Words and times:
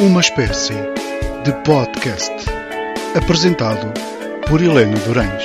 Uma 0.00 0.20
espécie 0.20 0.74
de 1.44 1.52
podcast 1.64 2.32
apresentado 3.16 3.92
por 4.48 4.62
Helena 4.62 4.96
Durães. 5.00 5.42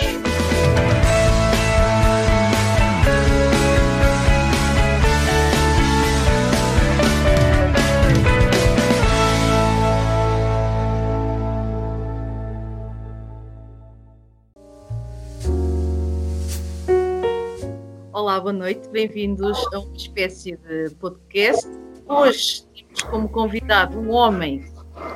Olá, 18.14 18.40
boa 18.40 18.54
noite, 18.54 18.88
bem-vindos 18.90 19.58
a 19.74 19.80
uma 19.80 19.96
espécie 19.96 20.56
de 20.58 20.94
podcast. 21.00 21.83
Hoje 22.08 22.64
temos 22.74 23.02
como 23.04 23.30
convidado 23.30 24.00
um 24.00 24.12
homem 24.12 24.64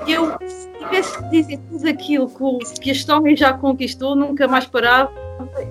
que 0.06 0.14
eu, 0.14 0.38
se 0.46 0.70
tivesse 0.80 1.18
que 1.18 1.30
dizer 1.30 1.60
tudo 1.70 1.88
aquilo 1.88 2.30
que, 2.82 2.90
este 2.90 3.12
homem 3.12 3.36
já 3.36 3.54
conquistou, 3.54 4.16
nunca 4.16 4.48
mais 4.48 4.66
parava. 4.66 5.12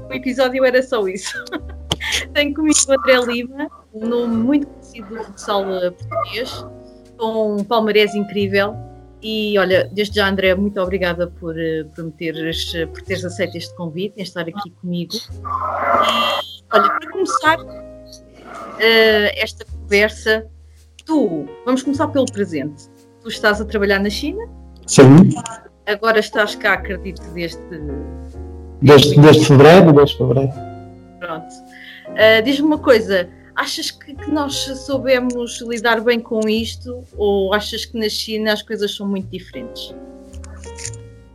O 0.09 0.13
episódio 0.13 0.65
era 0.65 0.83
só 0.83 1.07
isso. 1.09 1.33
Tenho 2.33 2.55
comigo 2.55 2.79
o 2.89 2.93
André 2.93 3.21
Lima, 3.27 3.69
um 3.93 4.07
nome 4.07 4.37
muito 4.37 4.67
conhecido 4.67 5.09
do 5.09 5.25
futsal 5.25 5.65
eh, 5.75 5.91
português, 5.91 6.67
com 7.17 7.57
um 7.57 7.65
palmarés 7.65 8.15
incrível. 8.15 8.77
E 9.23 9.59
olha, 9.59 9.89
desde 9.93 10.17
já, 10.17 10.29
André, 10.29 10.55
muito 10.55 10.81
obrigada 10.81 11.27
por, 11.27 11.59
eh, 11.59 11.85
por, 11.97 12.13
teres, 12.13 12.73
por 12.93 13.03
teres 13.03 13.25
aceito 13.25 13.57
este 13.57 13.75
convite, 13.75 14.15
em 14.19 14.23
estar 14.23 14.43
aqui 14.43 14.71
comigo. 14.81 15.15
E 15.15 16.63
olha, 16.73 16.89
para 16.91 17.11
começar 17.11 17.59
eh, 18.79 19.43
esta 19.43 19.65
conversa, 19.65 20.47
tu, 21.07 21.47
vamos 21.65 21.83
começar 21.83 22.09
pelo 22.09 22.27
presente. 22.27 22.91
Tu 23.23 23.29
estás 23.29 23.61
a 23.61 23.65
trabalhar 23.65 24.01
na 24.01 24.11
China, 24.11 24.45
Sim, 24.87 25.31
agora 25.87 26.19
estás 26.19 26.55
cá, 26.55 26.75
acredito, 26.75 27.23
desde. 27.33 27.59
desde, 28.83 29.19
desde 29.21 29.47
fevereiro, 29.47 29.93
desde 29.93 30.19
fevereiro. 30.19 30.53
Pronto. 31.19 31.55
Ah, 32.09 32.41
Diz-me 32.41 32.67
uma 32.67 32.79
coisa, 32.79 33.29
achas 33.55 33.91
que, 33.91 34.15
que 34.15 34.31
nós 34.31 34.55
soubemos 34.55 35.61
lidar 35.63 36.01
bem 36.03 36.21
com 36.21 36.41
isto 36.49 37.01
ou 37.17 37.55
achas 37.55 37.85
que 37.85 37.99
na 37.99 38.09
China 38.09 38.53
as 38.53 38.63
coisas 38.63 38.95
são 38.95 39.09
muito 39.09 39.29
diferentes? 39.29 39.95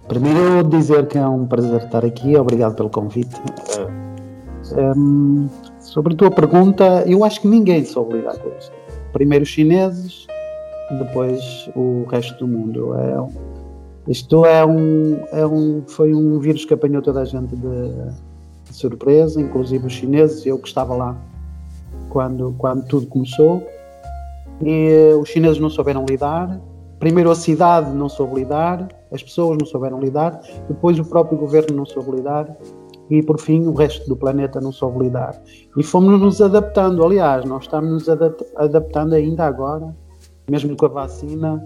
Primeiro 0.07 0.39
eu 0.39 0.63
dizer 0.63 1.07
que 1.07 1.17
é 1.17 1.25
um 1.25 1.45
prazer 1.45 1.83
estar 1.83 2.05
aqui, 2.05 2.35
obrigado 2.35 2.75
pelo 2.75 2.89
convite. 2.89 3.35
Hum, 4.95 5.49
sobre 5.79 6.13
a 6.13 6.17
tua 6.17 6.31
pergunta, 6.31 7.03
eu 7.05 7.23
acho 7.23 7.41
que 7.41 7.47
ninguém 7.47 7.83
soube 7.85 8.15
lidar 8.15 8.37
com 8.37 8.49
isto. 8.57 8.80
Primeiro 9.13 9.43
os 9.43 9.49
chineses, 9.49 10.27
depois 10.97 11.69
o 11.75 12.05
resto 12.09 12.37
do 12.39 12.47
mundo. 12.47 12.93
É 12.95 13.51
isto 14.07 14.45
é 14.45 14.65
um, 14.65 15.19
é 15.31 15.45
um, 15.45 15.83
foi 15.87 16.13
um 16.13 16.39
vírus 16.39 16.65
que 16.65 16.73
apanhou 16.73 17.01
toda 17.01 17.21
a 17.21 17.25
gente 17.25 17.55
de, 17.55 17.91
de 18.65 18.73
surpresa, 18.73 19.39
inclusive 19.39 19.85
os 19.85 19.93
chineses, 19.93 20.45
eu 20.45 20.57
que 20.57 20.67
estava 20.67 20.95
lá 20.95 21.15
quando, 22.09 22.53
quando 22.57 22.85
tudo 22.87 23.05
começou. 23.07 23.65
E 24.61 25.11
eh, 25.11 25.15
os 25.15 25.29
chineses 25.29 25.59
não 25.59 25.69
souberam 25.69 26.05
lidar. 26.05 26.59
Primeiro 26.99 27.31
a 27.31 27.35
cidade 27.35 27.91
não 27.91 28.09
soube 28.09 28.35
lidar, 28.35 28.87
as 29.11 29.23
pessoas 29.23 29.57
não 29.57 29.65
souberam 29.65 29.99
lidar, 29.99 30.39
depois 30.67 30.99
o 30.99 31.05
próprio 31.05 31.35
governo 31.37 31.75
não 31.75 31.85
soube 31.85 32.11
lidar 32.11 32.47
e 33.11 33.21
por 33.21 33.37
fim 33.39 33.67
o 33.67 33.73
resto 33.73 34.07
do 34.07 34.15
planeta 34.15 34.61
não 34.61 34.71
soube 34.71 35.03
lidar. 35.03 35.39
E 35.77 35.83
fomos 35.83 36.19
nos 36.19 36.41
adaptando, 36.41 37.03
aliás, 37.03 37.43
nós 37.43 37.63
estamos 37.63 37.91
nos 37.91 38.09
adap- 38.09 38.45
adaptando 38.55 39.13
ainda 39.13 39.45
agora, 39.45 39.93
mesmo 40.49 40.75
com 40.77 40.85
a 40.85 40.89
vacina. 40.89 41.61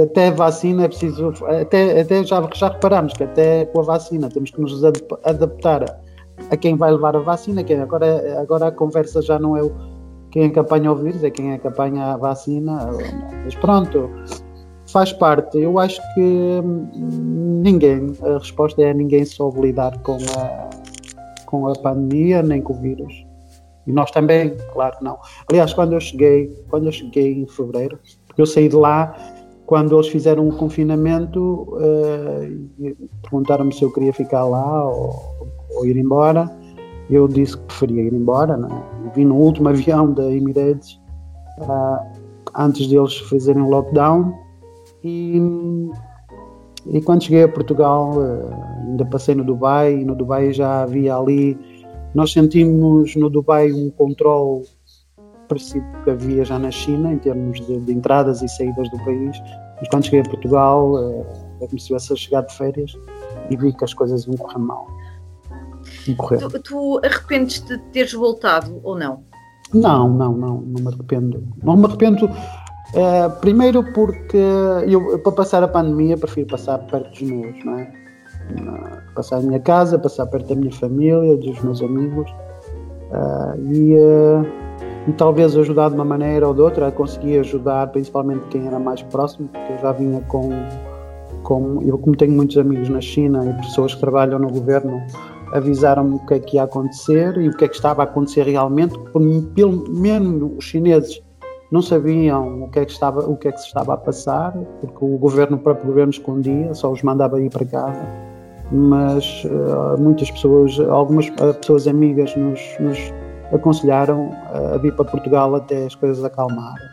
Até 0.00 0.28
a 0.28 0.30
vacina 0.30 0.84
é 0.84 0.88
preciso, 0.88 1.32
até, 1.60 2.00
até 2.00 2.22
já, 2.24 2.48
já 2.54 2.68
reparamos 2.68 3.12
que 3.14 3.24
até 3.24 3.66
com 3.66 3.80
a 3.80 3.82
vacina 3.82 4.28
temos 4.28 4.50
que 4.52 4.60
nos 4.60 4.84
adap- 4.84 5.18
adaptar 5.24 5.82
a, 5.82 5.96
a 6.50 6.56
quem 6.56 6.76
vai 6.76 6.92
levar 6.92 7.16
a 7.16 7.20
vacina, 7.20 7.64
quem 7.64 7.80
agora, 7.80 8.40
agora 8.40 8.68
a 8.68 8.70
conversa 8.70 9.20
já 9.20 9.38
não 9.38 9.56
é 9.56 9.62
o, 9.62 9.72
quem 10.30 10.44
é 10.44 10.48
que 10.48 10.58
apanha 10.58 10.92
o 10.92 10.96
vírus, 10.96 11.24
é 11.24 11.30
quem 11.30 11.52
é 11.52 11.58
que 11.58 11.66
apanha 11.66 12.14
a 12.14 12.16
vacina. 12.16 12.88
Mas 13.44 13.54
pronto, 13.56 14.08
faz 14.92 15.12
parte. 15.12 15.58
Eu 15.58 15.78
acho 15.78 16.00
que 16.14 16.20
hum, 16.20 17.62
ninguém, 17.64 18.12
a 18.22 18.38
resposta 18.38 18.82
é 18.82 18.92
ninguém 18.92 19.24
soube 19.24 19.60
lidar 19.60 19.98
com 20.02 20.16
a, 20.38 20.70
com 21.46 21.66
a 21.66 21.72
pandemia 21.74 22.42
nem 22.42 22.60
com 22.60 22.74
o 22.74 22.76
vírus. 22.76 23.26
E 23.86 23.92
nós 23.92 24.10
também, 24.10 24.56
claro 24.72 24.96
que 24.98 25.04
não. 25.04 25.18
Aliás, 25.50 25.72
quando 25.72 25.94
eu 25.94 26.00
cheguei, 26.00 26.48
quando 26.68 26.86
eu 26.86 26.92
cheguei 26.92 27.32
em 27.40 27.46
fevereiro, 27.46 27.98
porque 28.28 28.42
eu 28.42 28.46
saí 28.46 28.68
de 28.68 28.76
lá 28.76 29.16
quando 29.66 29.96
eles 29.96 30.08
fizeram 30.08 30.48
o 30.48 30.56
confinamento, 30.56 31.66
e 32.78 32.94
perguntaram-me 33.22 33.74
se 33.74 33.82
eu 33.82 33.90
queria 33.90 34.12
ficar 34.12 34.44
lá 34.44 34.86
ou, 34.86 35.48
ou 35.70 35.86
ir 35.86 35.96
embora. 35.96 36.48
Eu 37.10 37.26
disse 37.26 37.56
que 37.56 37.64
preferia 37.64 38.02
ir 38.02 38.12
embora, 38.12 38.56
né? 38.56 38.68
vim 39.14 39.24
no 39.24 39.36
último 39.36 39.68
avião 39.68 40.12
da 40.12 40.30
Emirates 40.30 41.00
ah, 41.62 42.06
antes 42.54 42.86
deles 42.88 43.18
fazerem 43.18 43.62
lockdown 43.62 44.32
e, 45.02 45.40
e 46.86 47.00
quando 47.02 47.24
cheguei 47.24 47.44
a 47.44 47.48
Portugal 47.48 48.12
ah, 48.20 48.84
ainda 48.88 49.04
passei 49.06 49.34
no 49.34 49.44
Dubai 49.44 49.94
e 49.94 50.04
no 50.04 50.14
Dubai 50.14 50.52
já 50.52 50.82
havia 50.82 51.16
ali 51.16 51.58
nós 52.14 52.32
sentimos 52.32 53.16
no 53.16 53.30
Dubai 53.30 53.72
um 53.72 53.90
controle 53.90 54.64
parecido 55.48 55.86
que 56.04 56.10
havia 56.10 56.44
já 56.44 56.58
na 56.58 56.70
China 56.70 57.12
em 57.12 57.18
termos 57.18 57.60
de, 57.66 57.80
de 57.80 57.92
entradas 57.92 58.42
e 58.42 58.48
saídas 58.48 58.90
do 58.90 58.98
país 58.98 59.40
mas 59.78 59.88
quando 59.88 60.04
cheguei 60.04 60.20
a 60.20 60.24
Portugal 60.24 60.96
é 61.60 61.66
como 61.66 61.70
se 61.70 61.76
estivesse 61.76 62.12
a 62.12 62.16
chegar 62.16 62.42
de 62.42 62.56
férias 62.56 62.92
e 63.50 63.56
vi 63.56 63.72
que 63.72 63.84
as 63.84 63.94
coisas 63.94 64.24
iam 64.26 64.36
correr 64.36 64.58
mal 64.58 64.86
correr. 66.16 66.38
Tu, 66.38 66.60
tu 66.60 67.00
arrependes-te 67.04 67.76
de 67.76 67.82
teres 67.92 68.12
voltado 68.12 68.80
ou 68.82 68.98
não? 68.98 69.24
Não, 69.72 70.08
não, 70.08 70.32
não, 70.32 70.60
não 70.60 70.82
me 70.82 70.88
arrependo. 70.88 71.48
Não 71.62 71.76
me 71.76 71.86
arrependo, 71.86 72.28
eh, 72.94 73.28
primeiro 73.40 73.82
porque 73.92 74.38
eu, 74.86 75.18
para 75.18 75.32
passar 75.32 75.62
a 75.62 75.68
pandemia, 75.68 76.16
prefiro 76.16 76.48
passar 76.48 76.78
perto 76.78 77.10
dos 77.10 77.22
meus, 77.22 77.64
não 77.64 77.78
é? 77.78 77.92
Ah, 78.66 79.02
Passar 79.14 79.38
a 79.38 79.40
minha 79.40 79.60
casa, 79.60 79.98
passar 79.98 80.26
perto 80.26 80.48
da 80.48 80.54
minha 80.54 80.72
família, 80.72 81.36
dos 81.36 81.60
meus 81.62 81.82
amigos 81.82 82.30
ah, 83.12 83.54
e, 83.58 83.94
eh, 83.94 84.42
e 85.08 85.12
talvez 85.12 85.56
ajudar 85.56 85.88
de 85.88 85.94
uma 85.94 86.04
maneira 86.04 86.46
ou 86.46 86.54
de 86.54 86.60
outra, 86.60 86.90
conseguir 86.90 87.38
ajudar 87.38 87.88
principalmente 87.88 88.46
quem 88.48 88.66
era 88.66 88.78
mais 88.78 89.02
próximo, 89.02 89.48
porque 89.48 89.72
eu 89.72 89.78
já 89.78 89.92
vinha 89.92 90.20
com, 90.28 90.50
com 91.42 91.80
eu 91.82 91.96
como 91.98 92.14
tenho 92.14 92.32
muitos 92.32 92.58
amigos 92.58 92.88
na 92.90 93.00
China 93.00 93.44
e 93.44 93.62
pessoas 93.62 93.94
que 93.94 94.00
trabalham 94.00 94.38
no 94.38 94.50
governo, 94.50 95.02
avisaram-me 95.52 96.16
o 96.16 96.26
que 96.26 96.34
é 96.34 96.38
que 96.38 96.56
ia 96.56 96.64
acontecer 96.64 97.38
e 97.38 97.48
o 97.48 97.56
que 97.56 97.64
é 97.64 97.68
que 97.68 97.74
estava 97.74 98.02
a 98.02 98.04
acontecer 98.04 98.44
realmente, 98.44 98.98
pelo 99.54 99.90
menos 99.90 100.52
os 100.58 100.64
chineses 100.64 101.22
não 101.72 101.80
sabiam 101.80 102.64
o 102.64 102.68
que 102.68 102.80
é 102.80 102.84
que 102.84 102.92
estava, 102.92 103.20
o 103.20 103.34
que 103.34 103.48
é 103.48 103.52
que 103.52 103.58
se 103.58 103.66
estava 103.66 103.94
a 103.94 103.96
passar, 103.96 104.52
porque 104.78 105.02
o 105.02 105.16
governo, 105.16 105.56
o 105.56 105.58
próprio 105.58 105.86
governo 105.86 106.10
escondia, 106.10 106.74
só 106.74 106.92
os 106.92 107.02
mandava 107.02 107.40
ir 107.40 107.48
para 107.48 107.64
casa. 107.64 108.06
Mas 108.70 109.42
eh, 109.46 110.00
muitas 110.00 110.30
pessoas, 110.30 110.78
algumas 110.80 111.28
eh, 111.28 111.52
pessoas 111.54 111.88
amigas 111.88 112.36
nos, 112.36 112.60
nos 112.78 112.98
aconselharam 113.54 114.30
eh, 114.52 114.74
a 114.74 114.76
vir 114.76 114.94
para 114.94 115.06
Portugal 115.06 115.54
até 115.54 115.86
as 115.86 115.94
coisas 115.94 116.22
acalmarem. 116.22 116.86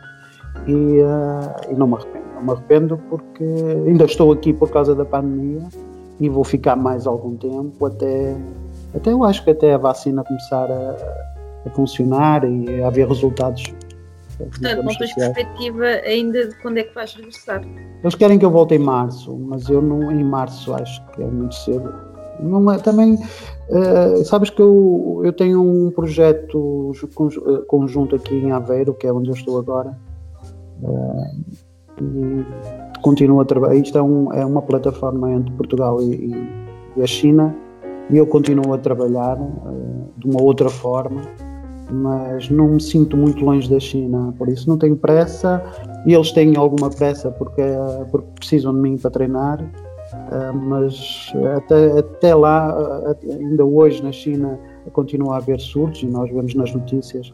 E, 0.66 1.00
eh, 1.00 1.72
e 1.72 1.74
não 1.74 1.86
me 1.86 1.96
arrependo, 1.96 2.24
não 2.34 2.42
me 2.42 2.52
arrependo 2.52 3.00
porque 3.10 3.44
ainda 3.86 4.06
estou 4.06 4.32
aqui 4.32 4.54
por 4.54 4.70
causa 4.70 4.94
da 4.94 5.04
pandemia 5.04 5.68
e 6.18 6.28
vou 6.30 6.42
ficar 6.42 6.76
mais 6.76 7.06
algum 7.06 7.36
tempo 7.36 7.84
até, 7.84 8.34
até 8.94 9.12
eu 9.12 9.24
acho 9.24 9.44
que 9.44 9.50
até 9.50 9.74
a 9.74 9.78
vacina 9.78 10.24
começar 10.24 10.70
a, 10.70 10.96
a 11.66 11.70
funcionar 11.70 12.44
e 12.44 12.82
a 12.82 12.86
haver 12.86 13.06
resultados. 13.06 13.62
Portanto, 14.46 14.82
não 14.82 14.94
tens 14.96 15.14
perspectiva 15.14 15.84
ainda 15.84 16.48
de 16.48 16.54
quando 16.62 16.78
é 16.78 16.82
que 16.84 16.94
vais 16.94 17.14
regressar. 17.14 17.62
Eles 18.02 18.14
querem 18.14 18.38
que 18.38 18.44
eu 18.44 18.50
volte 18.50 18.74
em 18.74 18.78
março, 18.78 19.36
mas 19.36 19.68
eu 19.68 19.80
não 19.82 20.10
em 20.10 20.24
março 20.24 20.72
acho 20.74 21.04
que 21.12 21.22
é 21.22 21.26
muito 21.26 21.54
cedo. 21.54 21.92
Não 22.40 22.72
é, 22.72 22.78
também 22.78 23.18
eh, 23.70 24.24
sabes 24.24 24.48
que 24.48 24.62
eu, 24.62 25.20
eu 25.24 25.32
tenho 25.32 25.60
um 25.62 25.90
projeto 25.90 26.92
eh, 26.94 27.62
conjunto 27.66 28.16
aqui 28.16 28.34
em 28.34 28.50
Aveiro, 28.50 28.94
que 28.94 29.06
é 29.06 29.12
onde 29.12 29.28
eu 29.28 29.34
estou 29.34 29.58
agora. 29.58 29.96
eh, 30.82 31.30
e 32.02 32.44
continuo 33.02 33.40
a 33.40 33.44
trabalhar. 33.44 33.74
Isto 33.74 33.98
é, 33.98 34.02
um- 34.02 34.32
é 34.32 34.44
uma 34.46 34.62
plataforma 34.62 35.30
entre 35.32 35.52
Portugal 35.52 36.00
e, 36.00 36.32
e- 36.96 37.02
a 37.02 37.06
China 37.06 37.54
e 38.10 38.16
eu 38.16 38.26
continuo 38.26 38.72
a 38.72 38.78
trabalhar 38.78 39.36
eh, 39.38 40.04
de 40.16 40.26
uma 40.26 40.42
outra 40.42 40.70
forma, 40.70 41.20
mas 41.92 42.48
não 42.50 42.68
me 42.68 42.80
sinto 42.80 43.16
muito 43.16 43.44
longe 43.44 43.68
da 43.68 43.80
China, 43.80 44.34
por 44.38 44.48
isso 44.48 44.68
não 44.68 44.78
tenho 44.78 44.96
pressa 44.96 45.62
e 46.06 46.14
eles 46.14 46.32
têm 46.32 46.56
alguma 46.56 46.90
pressa 46.90 47.30
porque, 47.30 47.62
porque 48.10 48.28
precisam 48.36 48.74
de 48.74 48.80
mim 48.80 48.96
para 48.96 49.10
treinar, 49.10 49.60
eh, 49.62 50.52
mas 50.52 51.32
até, 51.56 51.98
até 51.98 52.34
lá, 52.34 52.76
eh, 53.06 53.34
ainda 53.34 53.64
hoje 53.64 54.02
na 54.02 54.12
China, 54.12 54.58
continua 54.92 55.34
a 55.34 55.36
haver 55.38 55.60
surtos 55.60 56.02
e 56.02 56.06
nós 56.06 56.30
vemos 56.30 56.54
nas 56.54 56.72
notícias, 56.72 57.32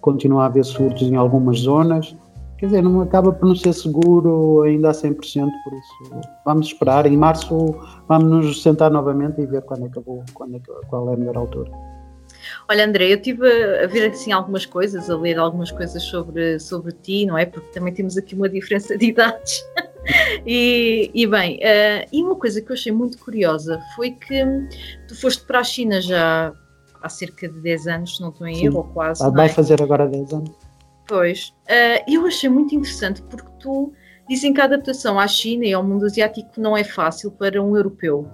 continua 0.00 0.44
a 0.44 0.46
haver 0.46 0.64
surtos 0.64 1.02
em 1.02 1.16
algumas 1.16 1.60
zonas 1.60 2.16
quer 2.64 2.66
dizer, 2.66 2.82
não 2.82 3.00
acaba 3.00 3.32
por 3.32 3.46
não 3.46 3.54
ser 3.54 3.72
seguro 3.72 4.62
ainda 4.62 4.90
a 4.90 4.92
100%, 4.92 5.16
por 5.64 5.72
isso 5.72 6.30
vamos 6.44 6.68
esperar. 6.68 7.06
Em 7.06 7.16
março 7.16 7.74
vamos 8.08 8.46
nos 8.46 8.62
sentar 8.62 8.90
novamente 8.90 9.40
e 9.40 9.46
ver 9.46 9.62
quando 9.62 9.86
é 9.86 9.88
que 9.88 10.00
vou, 10.00 10.22
quando 10.32 10.56
é 10.56 10.58
que, 10.58 10.72
qual 10.88 11.10
é 11.10 11.14
a 11.14 11.16
melhor 11.16 11.36
altura. 11.36 11.70
Olha, 12.68 12.86
André, 12.86 13.12
eu 13.12 13.16
estive 13.16 13.46
a 13.82 13.86
ver 13.86 14.10
assim 14.10 14.32
algumas 14.32 14.64
coisas, 14.64 15.10
a 15.10 15.16
ler 15.16 15.38
algumas 15.38 15.70
coisas 15.70 16.02
sobre, 16.02 16.58
sobre 16.58 16.92
ti, 16.92 17.26
não 17.26 17.36
é? 17.36 17.44
Porque 17.44 17.68
também 17.72 17.92
temos 17.92 18.16
aqui 18.16 18.34
uma 18.34 18.48
diferença 18.48 18.96
de 18.96 19.06
idades. 19.06 19.62
e, 20.46 21.10
e, 21.14 21.26
bem, 21.26 21.56
uh, 21.56 22.08
e 22.10 22.22
uma 22.22 22.36
coisa 22.36 22.62
que 22.62 22.70
eu 22.70 22.74
achei 22.74 22.90
muito 22.90 23.18
curiosa 23.18 23.80
foi 23.94 24.12
que 24.12 24.44
tu 25.06 25.20
foste 25.20 25.44
para 25.44 25.60
a 25.60 25.64
China 25.64 26.00
já 26.00 26.52
há 27.02 27.08
cerca 27.10 27.48
de 27.48 27.60
10 27.60 27.86
anos, 27.86 28.16
se 28.16 28.22
não 28.22 28.30
estou 28.30 28.46
em 28.46 28.64
erro, 28.64 28.78
ou 28.78 28.84
quase. 28.84 29.22
Ah, 29.22 29.28
vai 29.28 29.46
é? 29.46 29.50
fazer 29.50 29.82
agora 29.82 30.06
10 30.06 30.32
anos. 30.32 30.50
Pois, 31.06 31.52
uh, 31.68 32.10
eu 32.10 32.26
achei 32.26 32.48
muito 32.48 32.74
interessante 32.74 33.20
porque 33.22 33.50
tu 33.60 33.92
dizem 34.26 34.54
que 34.54 34.60
a 34.62 34.64
adaptação 34.64 35.20
à 35.20 35.28
China 35.28 35.66
e 35.66 35.72
ao 35.74 35.84
mundo 35.84 36.06
asiático 36.06 36.58
não 36.58 36.74
é 36.74 36.82
fácil 36.82 37.30
para 37.30 37.62
um 37.62 37.76
europeu. 37.76 38.26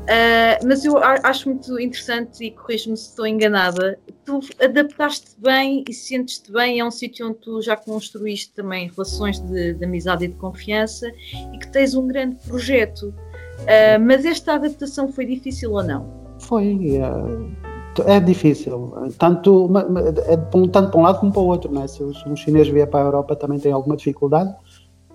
Uh, 0.00 0.66
mas 0.66 0.84
eu 0.84 0.96
acho 0.98 1.48
muito 1.48 1.78
interessante 1.78 2.44
e 2.44 2.50
corrijo-me 2.50 2.96
se 2.96 3.10
estou 3.10 3.26
enganada. 3.26 3.98
Tu 4.24 4.40
adaptaste 4.60 5.36
bem 5.38 5.84
e 5.88 5.92
sentes-te 5.92 6.50
bem. 6.50 6.80
É 6.80 6.84
um 6.84 6.90
sítio 6.90 7.28
onde 7.28 7.38
tu 7.38 7.62
já 7.62 7.76
construíste 7.76 8.52
também 8.52 8.88
relações 8.88 9.38
de, 9.38 9.74
de, 9.74 9.84
amizade 9.84 10.24
e 10.24 10.28
de 10.28 10.34
confiança 10.34 11.06
e 11.52 11.58
que 11.58 11.68
tens 11.68 11.94
um 11.94 12.06
grande 12.06 12.36
projeto. 12.46 13.14
Uh, 13.60 14.00
mas 14.00 14.24
esta 14.24 14.54
adaptação 14.54 15.12
foi 15.12 15.26
difícil 15.26 15.72
ou 15.72 15.82
não? 15.82 16.20
Foi. 16.40 16.96
É, 16.96 18.16
é 18.16 18.20
difícil, 18.20 18.92
tanto, 19.18 19.70
é, 20.26 20.36
tanto 20.36 20.90
para 20.90 21.00
um 21.00 21.02
lado 21.02 21.20
como 21.20 21.32
para 21.32 21.42
o 21.42 21.46
outro. 21.46 21.72
Né? 21.72 21.86
Se 21.86 22.02
um 22.02 22.34
chinês 22.34 22.68
vier 22.68 22.88
para 22.88 23.00
a 23.00 23.06
Europa 23.06 23.36
também 23.36 23.58
tem 23.58 23.72
alguma 23.72 23.96
dificuldade, 23.96 24.50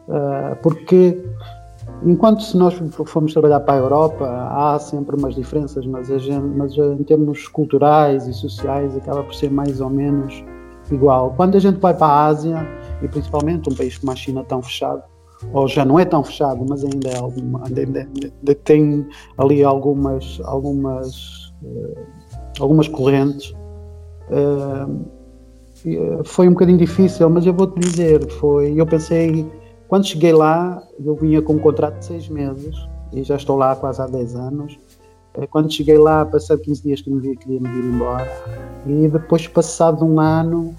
uh, 0.07 0.55
porque 0.61 1.21
Enquanto 2.05 2.43
se 2.43 2.55
nós 2.55 2.75
formos 3.07 3.33
trabalhar 3.33 3.61
para 3.61 3.73
a 3.73 3.77
Europa, 3.77 4.27
há 4.51 4.77
sempre 4.77 5.15
umas 5.15 5.33
diferenças, 5.33 5.87
mas, 5.87 6.07
gente, 6.07 6.45
mas 6.55 6.77
em 6.77 7.03
termos 7.03 7.47
culturais 7.47 8.27
e 8.27 8.33
sociais 8.33 8.95
acaba 8.95 9.23
por 9.23 9.33
ser 9.33 9.49
mais 9.49 9.81
ou 9.81 9.89
menos 9.89 10.43
igual. 10.91 11.33
Quando 11.35 11.55
a 11.55 11.59
gente 11.59 11.79
vai 11.79 11.95
para 11.95 12.05
a 12.05 12.25
Ásia, 12.27 12.67
e 13.01 13.07
principalmente 13.07 13.71
um 13.71 13.75
país 13.75 13.97
como 13.97 14.11
a 14.11 14.15
China 14.15 14.43
tão 14.43 14.61
fechado, 14.61 15.01
ou 15.51 15.67
já 15.67 15.83
não 15.83 15.99
é 15.99 16.05
tão 16.05 16.23
fechado, 16.23 16.63
mas 16.69 16.83
ainda, 16.83 17.09
é 17.09 17.17
alguma, 17.17 17.63
ainda, 17.65 17.81
ainda 17.81 18.55
tem 18.63 19.07
ali 19.39 19.63
algumas, 19.63 20.39
algumas, 20.45 21.51
uh, 21.63 21.95
algumas 22.59 22.87
correntes, 22.87 23.51
uh, 24.29 25.15
foi 26.23 26.47
um 26.47 26.51
bocadinho 26.51 26.77
difícil, 26.77 27.29
mas 27.31 27.45
eu 27.47 27.53
vou-te 27.53 27.79
dizer, 27.79 28.27
foi, 28.33 28.79
eu 28.79 28.85
pensei 28.85 29.45
quando 29.87 30.07
cheguei 30.07 30.33
lá, 30.33 30.81
eu 31.03 31.15
vinha 31.15 31.41
com 31.41 31.53
um 31.53 31.59
contrato 31.59 31.99
de 31.99 32.05
seis 32.05 32.27
meses 32.27 32.75
e 33.13 33.23
já 33.23 33.35
estou 33.35 33.55
lá 33.55 33.75
quase 33.75 34.01
há 34.01 34.07
10 34.07 34.35
anos. 34.35 34.77
Eh, 35.35 35.47
quando 35.47 35.71
cheguei 35.71 35.97
lá, 35.97 36.25
passado 36.25 36.61
15 36.61 36.83
dias 36.83 37.01
que 37.01 37.09
me 37.09 37.19
vi, 37.19 37.35
queria 37.35 37.59
me 37.59 37.69
vir 37.69 37.85
embora. 37.85 38.27
E 38.85 39.07
depois, 39.07 39.47
passado 39.47 40.03
um 40.03 40.19
ano, 40.19 40.75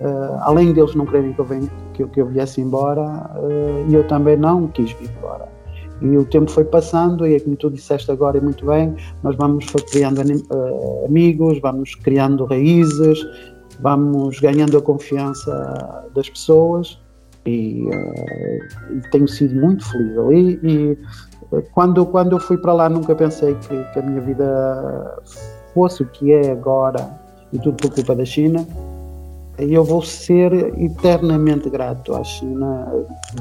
uh, 0.00 0.38
além 0.40 0.72
deles 0.72 0.94
não 0.94 1.04
quererem 1.06 1.32
que 1.32 1.40
eu, 1.40 1.44
venha, 1.44 1.70
que, 1.92 2.06
que 2.06 2.20
eu 2.20 2.26
viesse 2.26 2.60
embora, 2.60 3.30
uh, 3.36 3.92
eu 3.92 4.06
também 4.08 4.36
não 4.36 4.68
quis 4.68 4.92
vir 4.92 5.10
embora. 5.18 5.48
E 6.00 6.16
o 6.16 6.24
tempo 6.24 6.50
foi 6.50 6.64
passando, 6.64 7.26
e 7.26 7.34
é 7.34 7.40
como 7.40 7.56
tu 7.56 7.70
disseste 7.70 8.10
agora, 8.10 8.38
e 8.38 8.40
muito 8.40 8.64
bem, 8.64 8.96
nós 9.22 9.36
vamos 9.36 9.66
criando 9.90 10.20
uh, 10.20 11.04
amigos, 11.06 11.60
vamos 11.60 11.94
criando 11.94 12.46
raízes, 12.46 13.18
vamos 13.80 14.40
ganhando 14.40 14.78
a 14.78 14.82
confiança 14.82 16.08
das 16.14 16.28
pessoas 16.30 16.98
e, 17.46 17.86
uh, 17.86 19.10
tenho 19.10 19.28
sido 19.28 19.58
muito 19.60 19.84
feliz 19.90 20.18
ali 20.18 20.60
e 20.62 20.98
uh, 21.52 21.62
quando, 21.72 22.04
quando 22.06 22.32
eu 22.32 22.40
fui 22.40 22.58
para 22.58 22.72
lá 22.72 22.88
nunca 22.88 23.14
pensei 23.14 23.54
que, 23.54 23.84
que, 23.92 23.98
a 23.98 24.02
minha 24.02 24.20
vida 24.20 25.22
fosse 25.74 26.02
o 26.02 26.06
que 26.06 26.32
é 26.32 26.50
agora 26.50 27.08
e 27.52 27.58
tudo 27.58 27.76
por 27.76 27.94
culpa 27.94 28.14
da 28.14 28.24
China 28.24 28.66
e 29.58 29.74
eu 29.74 29.84
vou 29.84 30.02
ser 30.02 30.52
eternamente 30.78 31.68
grato 31.68 32.14
à 32.14 32.24
China. 32.24 32.86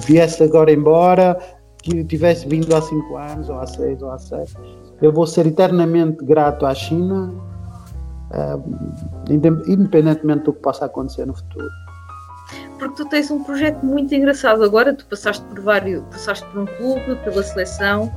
Viesse 0.05 0.43
agora 0.43 0.71
embora 0.71 1.39
que 1.81 2.03
tivesse 2.03 2.47
vindo 2.47 2.75
há 2.75 2.81
5 2.81 3.15
anos 3.15 3.49
ou 3.49 3.59
há 3.59 3.65
6 3.65 4.01
ou 4.01 4.11
há 4.11 4.17
7 4.17 4.53
eu 5.01 5.13
vou 5.13 5.25
ser 5.25 5.47
eternamente 5.47 6.23
grato 6.25 6.65
à 6.65 6.75
China 6.75 7.33
uh, 8.31 9.31
independentemente 9.31 10.43
do 10.43 10.53
que 10.53 10.59
possa 10.59 10.85
acontecer 10.85 11.25
no 11.25 11.33
futuro 11.33 11.69
porque 12.77 12.95
tu 12.95 13.09
tens 13.09 13.29
um 13.29 13.43
projeto 13.43 13.85
muito 13.85 14.13
engraçado 14.13 14.63
agora, 14.63 14.93
tu 14.93 15.05
passaste 15.05 15.43
por 15.45 15.59
vários, 15.59 16.03
passaste 16.05 16.45
por 16.47 16.61
um 16.61 16.65
clube, 16.65 17.15
pela 17.23 17.43
seleção, 17.43 18.11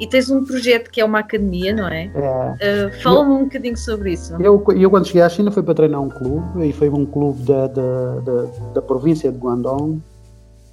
e 0.00 0.06
tens 0.06 0.30
um 0.30 0.44
projeto 0.44 0.90
que 0.90 1.00
é 1.00 1.04
uma 1.04 1.20
academia, 1.20 1.74
não 1.74 1.88
é? 1.88 2.10
é. 2.14 2.86
Uh, 2.86 3.02
Fala-me 3.02 3.32
um 3.32 3.44
bocadinho 3.44 3.76
sobre 3.76 4.12
isso. 4.12 4.34
Eu, 4.40 4.64
eu, 4.76 4.90
quando 4.90 5.06
cheguei 5.06 5.22
à 5.22 5.28
China, 5.28 5.50
fui 5.50 5.62
para 5.62 5.74
treinar 5.74 6.00
um 6.00 6.08
clube, 6.08 6.66
e 6.66 6.72
foi 6.72 6.88
um 6.88 7.04
clube 7.04 7.42
da, 7.42 7.66
da, 7.66 8.20
da, 8.20 8.42
da 8.74 8.82
província 8.82 9.30
de 9.30 9.38
Guangdong, 9.38 10.00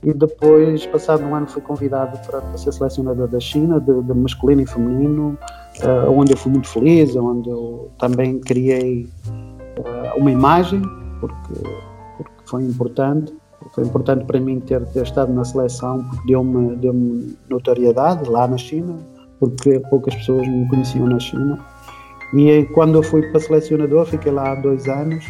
e 0.03 0.13
depois, 0.13 0.85
passado 0.85 1.23
um 1.23 1.33
ano, 1.33 1.47
fui 1.47 1.63
convidado 1.63 2.17
para, 2.27 2.39
para 2.39 2.57
ser 2.57 2.71
selecionador 2.71 3.27
da 3.27 3.39
China, 3.39 3.79
de, 3.79 4.03
de 4.03 4.13
masculino 4.13 4.61
e 4.61 4.65
feminino, 4.67 5.37
uh, 5.83 6.11
onde 6.11 6.33
eu 6.33 6.37
fui 6.37 6.51
muito 6.51 6.67
feliz, 6.67 7.15
onde 7.15 7.49
eu 7.49 7.89
também 7.97 8.39
criei 8.39 9.09
uh, 9.77 10.19
uma 10.19 10.31
imagem, 10.31 10.81
porque 11.19 11.53
foi 12.47 12.63
importante. 12.63 13.33
Foi 13.73 13.83
importante 13.83 14.25
para 14.25 14.39
mim 14.39 14.59
ter, 14.59 14.85
ter 14.87 15.03
estado 15.03 15.33
na 15.33 15.43
seleção 15.43 16.03
porque 16.03 16.27
deu-me 16.27 16.75
deu 16.75 16.93
notoriedade 17.49 18.29
lá 18.29 18.47
na 18.47 18.57
China, 18.57 18.95
porque 19.39 19.79
poucas 19.89 20.13
pessoas 20.15 20.47
me 20.47 20.67
conheciam 20.69 21.07
na 21.07 21.19
China. 21.19 21.59
E 22.33 22.65
quando 22.73 22.95
eu 22.95 23.03
fui 23.03 23.21
para 23.31 23.39
selecionador, 23.39 24.05
fiquei 24.05 24.31
lá 24.31 24.51
há 24.51 24.55
dois 24.55 24.87
anos, 24.87 25.25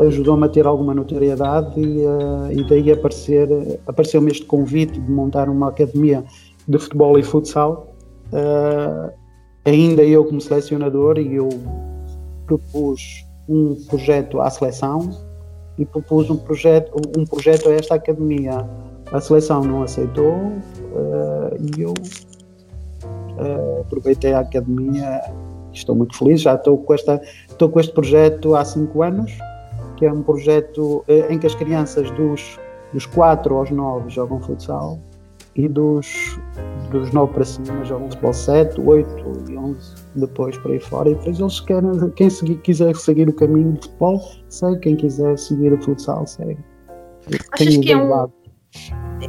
ajudou-me 0.00 0.44
a 0.44 0.48
ter 0.48 0.66
alguma 0.66 0.94
notoriedade 0.94 1.80
e, 1.80 2.04
uh, 2.04 2.52
e 2.52 2.62
daí 2.68 2.92
aparecer, 2.92 3.48
apareceu-me 3.86 4.30
este 4.30 4.44
convite 4.44 5.00
de 5.00 5.10
montar 5.10 5.48
uma 5.48 5.68
academia 5.68 6.24
de 6.66 6.78
futebol 6.78 7.18
e 7.18 7.22
futsal. 7.22 7.94
Uh, 8.32 9.10
ainda 9.64 10.02
eu 10.02 10.24
como 10.24 10.40
selecionador 10.40 11.18
e 11.18 11.36
eu 11.36 11.48
propus 12.46 13.27
um 13.48 13.74
projeto 13.86 14.40
à 14.40 14.50
seleção 14.50 15.10
e 15.78 15.86
propus 15.86 16.28
um 16.28 16.36
projeto, 16.36 16.92
um 17.16 17.24
projeto 17.24 17.68
a 17.68 17.72
esta 17.72 17.94
academia. 17.94 18.68
A 19.10 19.20
seleção 19.20 19.62
não 19.62 19.82
aceitou 19.82 20.34
uh, 20.34 21.56
e 21.76 21.80
eu 21.80 21.94
uh, 21.94 23.80
aproveitei 23.80 24.34
a 24.34 24.40
academia 24.40 25.22
estou 25.72 25.94
muito 25.94 26.16
feliz. 26.16 26.40
Já 26.40 26.54
estou 26.54 26.78
com, 26.78 26.94
esta, 26.94 27.20
estou 27.48 27.68
com 27.68 27.80
este 27.80 27.92
projeto 27.92 28.54
há 28.54 28.64
cinco 28.64 29.02
anos, 29.02 29.32
que 29.96 30.04
é 30.04 30.12
um 30.12 30.22
projeto 30.22 31.04
uh, 31.08 31.32
em 31.32 31.38
que 31.38 31.46
as 31.46 31.54
crianças 31.54 32.10
dos, 32.12 32.58
dos 32.92 33.06
4 33.06 33.54
aos 33.56 33.70
9 33.70 34.10
jogam 34.10 34.40
futsal 34.40 34.98
e 35.58 35.68
dos, 35.68 36.38
dos 36.92 37.12
9 37.12 37.34
para 37.34 37.44
cima 37.44 37.84
jogam 37.84 38.08
futebol 38.08 38.32
7, 38.32 38.80
8 38.80 39.50
e 39.50 39.56
11 39.56 39.94
depois 40.14 40.56
por 40.58 40.70
aí 40.70 40.78
fora. 40.78 41.10
E 41.10 41.14
depois 41.16 41.40
eles 41.40 41.60
querem, 41.60 42.10
quem 42.10 42.30
seguir, 42.30 42.58
quiser 42.58 42.94
seguir 42.94 43.28
o 43.28 43.32
caminho 43.32 43.72
de 43.72 43.80
futebol, 43.82 44.22
segue, 44.48 44.78
quem 44.78 44.96
quiser 44.96 45.36
seguir 45.36 45.72
o 45.72 45.82
futsal, 45.82 46.24
segue. 46.28 46.56
Achas 47.52 47.76
que 47.76 47.90
é 47.90 47.96
um, 47.96 48.30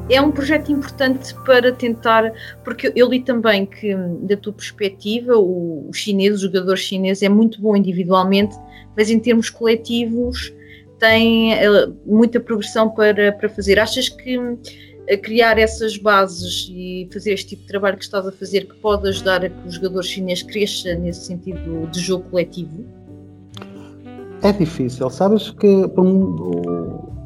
é 0.08 0.22
um 0.22 0.32
projeto 0.32 0.72
importante 0.72 1.34
para 1.44 1.72
tentar, 1.72 2.32
porque 2.64 2.94
eu 2.96 3.10
li 3.10 3.22
também 3.22 3.66
que, 3.66 3.96
da 4.22 4.38
tua 4.38 4.54
perspectiva, 4.54 5.36
o, 5.36 5.90
o 5.90 5.94
chinês, 5.94 6.36
o 6.36 6.38
jogador 6.42 6.78
chinês, 6.78 7.24
é 7.24 7.30
muito 7.30 7.60
bom 7.60 7.76
individualmente, 7.76 8.56
mas 8.96 9.10
em 9.10 9.20
termos 9.20 9.50
coletivos 9.50 10.54
tem 11.00 11.54
uh, 11.54 11.98
muita 12.06 12.40
progressão 12.40 12.90
para, 12.90 13.32
para 13.32 13.50
fazer. 13.50 13.80
Achas 13.80 14.10
que 14.10 14.38
a 15.12 15.18
criar 15.18 15.58
essas 15.58 15.98
bases 15.98 16.70
e 16.72 17.10
fazer 17.12 17.34
este 17.34 17.50
tipo 17.50 17.64
de 17.64 17.68
trabalho 17.68 17.98
que 17.98 18.04
estás 18.04 18.28
a 18.28 18.32
fazer 18.32 18.68
que 18.68 18.76
pode 18.76 19.08
ajudar 19.10 19.44
a 19.44 19.50
que 19.50 19.68
o 19.68 19.72
jogador 19.72 20.04
chinês 20.04 20.44
cresça 20.44 20.94
nesse 20.96 21.26
sentido 21.26 21.88
de 21.88 22.00
jogo 22.00 22.26
coletivo? 22.30 22.86
É 24.42 24.52
difícil, 24.52 25.10
sabes 25.10 25.50
que 25.52 25.68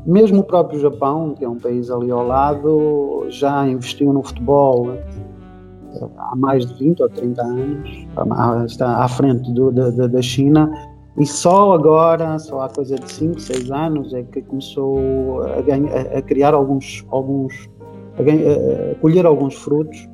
mesmo 0.05 0.39
o 0.39 0.43
próprio 0.43 0.79
Japão, 0.79 1.35
que 1.35 1.45
é 1.45 1.49
um 1.49 1.59
país 1.59 1.89
ali 1.91 2.09
ao 2.09 2.25
lado, 2.25 3.25
já 3.29 3.67
investiu 3.67 4.11
no 4.11 4.23
futebol 4.23 4.91
eh, 4.91 6.07
há 6.17 6.35
mais 6.35 6.65
de 6.65 6.73
20 6.73 7.03
ou 7.03 7.09
30 7.09 7.41
anos, 7.41 7.89
está 8.65 9.03
à 9.03 9.07
frente 9.07 9.51
do, 9.51 9.71
da, 9.71 10.07
da 10.07 10.21
China, 10.21 10.71
e 11.17 11.25
só 11.25 11.73
agora, 11.73 12.39
só 12.39 12.61
há 12.61 12.69
coisa 12.69 12.95
de 12.95 13.11
5, 13.11 13.39
6 13.39 13.71
anos, 13.71 14.13
é 14.13 14.23
que 14.23 14.41
começou 14.41 15.43
a, 15.43 15.61
ganhar, 15.61 15.95
a 15.95 16.21
criar 16.21 16.53
alguns, 16.53 17.05
alguns 17.09 17.69
a, 18.17 18.95
colher 18.99 19.25
alguns 19.25 19.55
frutos, 19.55 20.07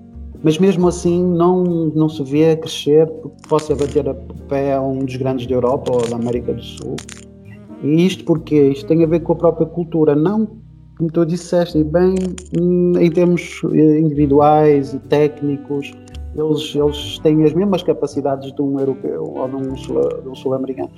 mas 0.44 0.58
mesmo 0.58 0.88
assim 0.88 1.24
não, 1.24 1.64
não 1.64 2.10
se 2.10 2.24
vê 2.24 2.56
crescer 2.56 3.08
porque 3.08 3.48
possa 3.48 3.76
bater 3.76 4.08
a 4.08 4.14
pé 4.48 4.74
a 4.74 4.82
um 4.82 5.00
dos 5.00 5.16
grandes 5.16 5.48
da 5.48 5.56
Europa 5.56 5.92
ou 5.94 6.10
da 6.10 6.16
América 6.16 6.54
do 6.54 6.64
Sul. 6.64 6.96
E 7.84 8.06
isto 8.06 8.26
porque 8.26 8.56
isto 8.56 8.88
tem 8.88 9.04
a 9.04 9.08
ver 9.08 9.22
com 9.22 9.34
a 9.34 9.36
própria 9.36 9.68
cultura, 9.68 10.16
não? 10.16 10.48
Como 10.98 11.10
tu 11.10 11.26
disseste 11.26 11.82
bem, 11.82 12.16
em 12.54 13.10
termos 13.12 13.62
eh, 13.74 14.00
individuais 14.00 14.94
e 14.94 15.00
técnicos, 15.00 15.94
eles, 16.36 16.76
eles 16.76 17.20
têm 17.20 17.44
as 17.44 17.54
mesmas 17.54 17.84
capacidades 17.84 18.54
de 18.54 18.62
um 18.62 18.80
europeu 18.80 19.24
ou 19.24 19.48
de 19.48 19.56
um, 19.56 20.36
sul-americano. 20.36 20.92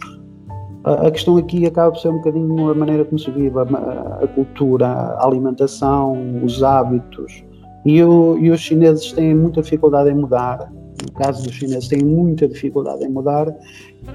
A, 0.84 1.08
a 1.08 1.12
questão 1.12 1.38
aqui 1.38 1.66
acaba 1.66 1.92
por 1.92 2.00
ser 2.00 2.10
um 2.10 2.18
bocadinho 2.18 2.70
a 2.70 2.76
maneira 2.76 3.06
como 3.06 3.20
se 3.20 3.30
vive, 3.32 3.58
a, 3.58 4.20
a 4.24 4.28
cultura, 4.28 4.88
a 4.88 5.26
alimentação, 5.26 6.44
os 6.44 6.64
hábitos. 6.64 7.44
E, 7.86 8.02
o, 8.04 8.38
e 8.38 8.52
os 8.52 8.60
chineses 8.60 9.12
têm 9.12 9.36
muita 9.36 9.62
dificuldade 9.62 10.10
em 10.10 10.16
mudar. 10.16 10.72
No 11.04 11.12
caso 11.14 11.44
dos 11.44 11.54
chineses, 11.54 11.88
têm 11.88 12.04
muita 12.04 12.48
dificuldade 12.48 13.04
em 13.04 13.10
mudar. 13.10 13.48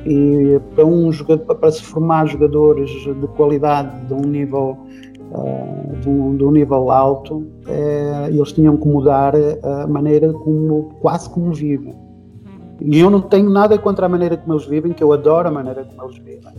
E 0.05 0.61
para, 0.75 0.85
um 0.85 1.11
jogador, 1.11 1.55
para 1.57 1.71
se 1.73 1.83
formar 1.83 2.27
jogadores 2.27 2.91
de 2.91 3.27
qualidade, 3.37 4.07
de 4.07 4.15
um 4.15 4.21
nível 4.21 4.86
uh, 5.33 5.97
de, 6.01 6.09
um, 6.09 6.37
de, 6.37 6.45
um, 6.45 6.51
nível 6.51 6.91
alto, 6.91 7.37
uh, 7.37 8.29
eles 8.29 8.53
tinham 8.53 8.77
que 8.77 8.87
mudar 8.87 9.35
a 9.63 9.87
maneira 9.87 10.33
como, 10.33 10.91
quase 11.01 11.29
como 11.31 11.53
vivem. 11.53 11.95
E 12.81 12.99
eu 12.99 13.09
não 13.09 13.21
tenho 13.21 13.49
nada 13.49 13.79
contra 13.79 14.07
a 14.07 14.09
maneira 14.09 14.37
como 14.37 14.55
eles 14.55 14.67
vivem, 14.67 14.93
que 14.93 15.03
eu 15.03 15.13
adoro 15.13 15.49
a 15.49 15.51
maneira 15.51 15.85
como 15.85 16.11
eles 16.11 16.19
vivem. 16.19 16.53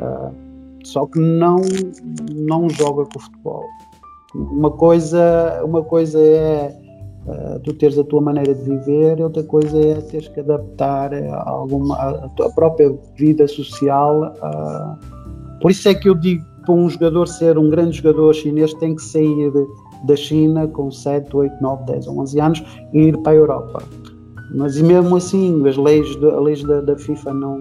Uh, 0.00 0.46
só 0.84 1.06
que 1.06 1.18
não, 1.18 1.56
não 2.32 2.68
joga 2.70 3.04
com 3.04 3.18
o 3.18 3.22
futebol. 3.22 3.64
Uma 4.34 4.70
coisa, 4.70 5.62
uma 5.64 5.82
coisa 5.82 6.18
é 6.20 6.76
uh, 7.26 7.60
tu 7.60 7.72
teres 7.74 7.98
a 7.98 8.04
tua 8.04 8.20
maneira 8.20 8.54
de 8.54 8.62
viver, 8.62 9.20
outra 9.20 9.42
coisa 9.42 9.78
é 9.78 9.94
teres 10.00 10.28
que 10.28 10.40
adaptar 10.40 11.14
a, 11.14 11.48
alguma, 11.48 11.96
a 11.96 12.28
tua 12.30 12.50
própria 12.50 12.96
vida 13.16 13.46
social. 13.46 14.34
Uh, 14.42 15.60
por 15.60 15.70
isso 15.70 15.88
é 15.88 15.94
que 15.94 16.08
eu 16.08 16.14
digo 16.14 16.44
para 16.66 16.74
um 16.74 16.90
jogador 16.90 17.26
ser 17.28 17.56
um 17.56 17.70
grande 17.70 17.96
jogador 17.96 18.34
chinês 18.34 18.74
tem 18.74 18.94
que 18.94 19.02
sair 19.02 19.52
da 20.04 20.16
China 20.16 20.66
com 20.66 20.90
7, 20.90 21.34
8, 21.34 21.54
9, 21.62 21.84
10 21.84 22.06
ou 22.08 22.18
11 22.18 22.40
anos 22.40 22.64
e 22.92 22.98
ir 22.98 23.16
para 23.18 23.32
a 23.32 23.36
Europa. 23.36 23.82
Mas 24.54 24.76
e 24.76 24.82
mesmo 24.82 25.16
assim, 25.16 25.66
as 25.66 25.76
leis, 25.76 26.06
de, 26.16 26.26
as 26.26 26.42
leis 26.42 26.62
da, 26.64 26.80
da, 26.80 26.96
FIFA 26.96 27.34
não, 27.34 27.58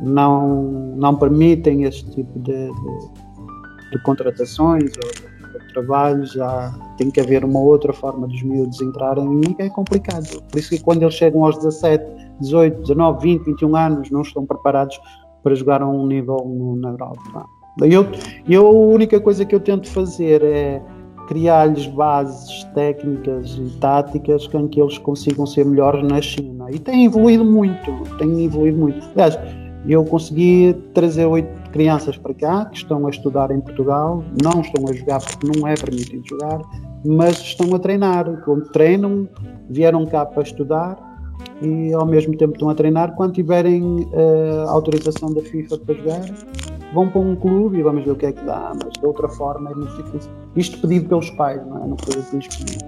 não, 0.00 0.94
não 0.96 1.16
permitem 1.16 1.84
este 1.84 2.08
tipo 2.10 2.38
de, 2.40 2.52
de, 2.52 3.90
de 3.92 4.02
contratações 4.04 4.92
ou 5.04 5.10
de, 5.12 5.72
trabalhos. 5.72 6.32
Já 6.32 6.74
tem 6.96 7.10
que 7.10 7.20
haver 7.20 7.44
uma 7.44 7.60
outra 7.60 7.92
forma 7.92 8.26
dos 8.26 8.42
miúdos 8.42 8.80
entrarem 8.80 9.40
e 9.42 9.62
é 9.62 9.68
complicado. 9.68 10.42
Por 10.50 10.58
isso 10.58 10.70
que 10.70 10.80
quando 10.80 11.02
eles 11.02 11.14
chegam 11.14 11.44
aos 11.44 11.56
17, 11.56 12.04
18, 12.40 12.80
19, 12.82 13.22
20, 13.22 13.44
21 13.44 13.76
anos, 13.76 14.10
não 14.10 14.22
estão 14.22 14.46
preparados 14.46 14.98
para 15.46 15.54
jogar 15.54 15.80
a 15.80 15.86
um 15.88 16.08
nível 16.08 16.38
no, 16.44 16.74
na 16.74 16.88
Europa. 16.88 17.46
Eu, 17.80 18.04
eu, 18.48 18.66
a 18.66 18.70
única 18.70 19.20
coisa 19.20 19.44
que 19.44 19.54
eu 19.54 19.60
tento 19.60 19.88
fazer 19.88 20.42
é 20.42 20.82
criar-lhes 21.28 21.86
bases 21.86 22.64
técnicas 22.74 23.56
e 23.56 23.78
táticas 23.78 24.48
com 24.48 24.66
que 24.66 24.80
eles 24.80 24.98
consigam 24.98 25.46
ser 25.46 25.64
melhores 25.64 26.02
na 26.02 26.20
China. 26.20 26.66
E 26.68 26.80
tem 26.80 27.04
evoluído 27.04 27.44
muito, 27.44 27.92
tem 28.18 28.44
evoluído 28.44 28.76
muito. 28.76 29.06
Aliás, 29.14 29.38
eu 29.86 30.04
consegui 30.04 30.74
trazer 30.92 31.26
oito 31.26 31.70
crianças 31.70 32.16
para 32.16 32.34
cá 32.34 32.64
que 32.64 32.78
estão 32.78 33.06
a 33.06 33.10
estudar 33.10 33.52
em 33.52 33.60
Portugal, 33.60 34.24
não 34.42 34.62
estão 34.62 34.84
a 34.88 34.92
jogar 34.92 35.20
porque 35.20 35.46
não 35.46 35.64
é 35.64 35.76
permitido 35.76 36.26
jogar, 36.28 36.60
mas 37.04 37.38
estão 37.38 37.72
a 37.72 37.78
treinar. 37.78 38.42
Como 38.44 38.62
treinam, 38.62 39.28
vieram 39.70 40.04
cá 40.06 40.26
para 40.26 40.42
estudar 40.42 41.05
e 41.62 41.92
ao 41.92 42.06
mesmo 42.06 42.36
tempo 42.36 42.52
estão 42.54 42.68
a 42.68 42.74
treinar. 42.74 43.14
Quando 43.14 43.34
tiverem 43.34 43.82
uh, 43.82 44.68
autorização 44.68 45.32
da 45.32 45.42
FIFA 45.42 45.78
para 45.78 45.94
jogar, 45.94 46.20
vão 46.92 47.08
para 47.08 47.20
um 47.20 47.36
clube 47.36 47.78
e 47.78 47.82
vamos 47.82 48.04
ver 48.04 48.10
o 48.10 48.16
que 48.16 48.26
é 48.26 48.32
que 48.32 48.44
dá. 48.44 48.72
Mas 48.82 48.92
de 48.92 49.06
outra 49.06 49.28
forma 49.28 49.70
é 49.70 49.74
muito 49.74 50.02
difícil. 50.02 50.30
Isto 50.56 50.80
pedido 50.80 51.08
pelos 51.08 51.30
pais, 51.30 51.64
não 51.66 51.82
é? 51.82 51.86
Não 51.86 51.96
foi 51.98 52.20
assim 52.20 52.38
escolhido. 52.38 52.84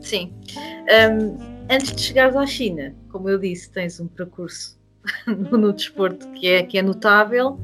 Sim. 0.00 0.32
Um, 0.56 1.36
antes 1.70 1.92
de 1.92 2.00
chegares 2.00 2.36
à 2.36 2.46
China, 2.46 2.94
como 3.10 3.28
eu 3.28 3.38
disse, 3.38 3.70
tens 3.70 3.98
um 3.98 4.06
percurso 4.06 4.78
no, 5.26 5.72
desporto 5.72 6.26
que 6.32 6.46
é, 6.46 6.62
que 6.62 6.78
é 6.78 6.82
notável. 6.82 7.58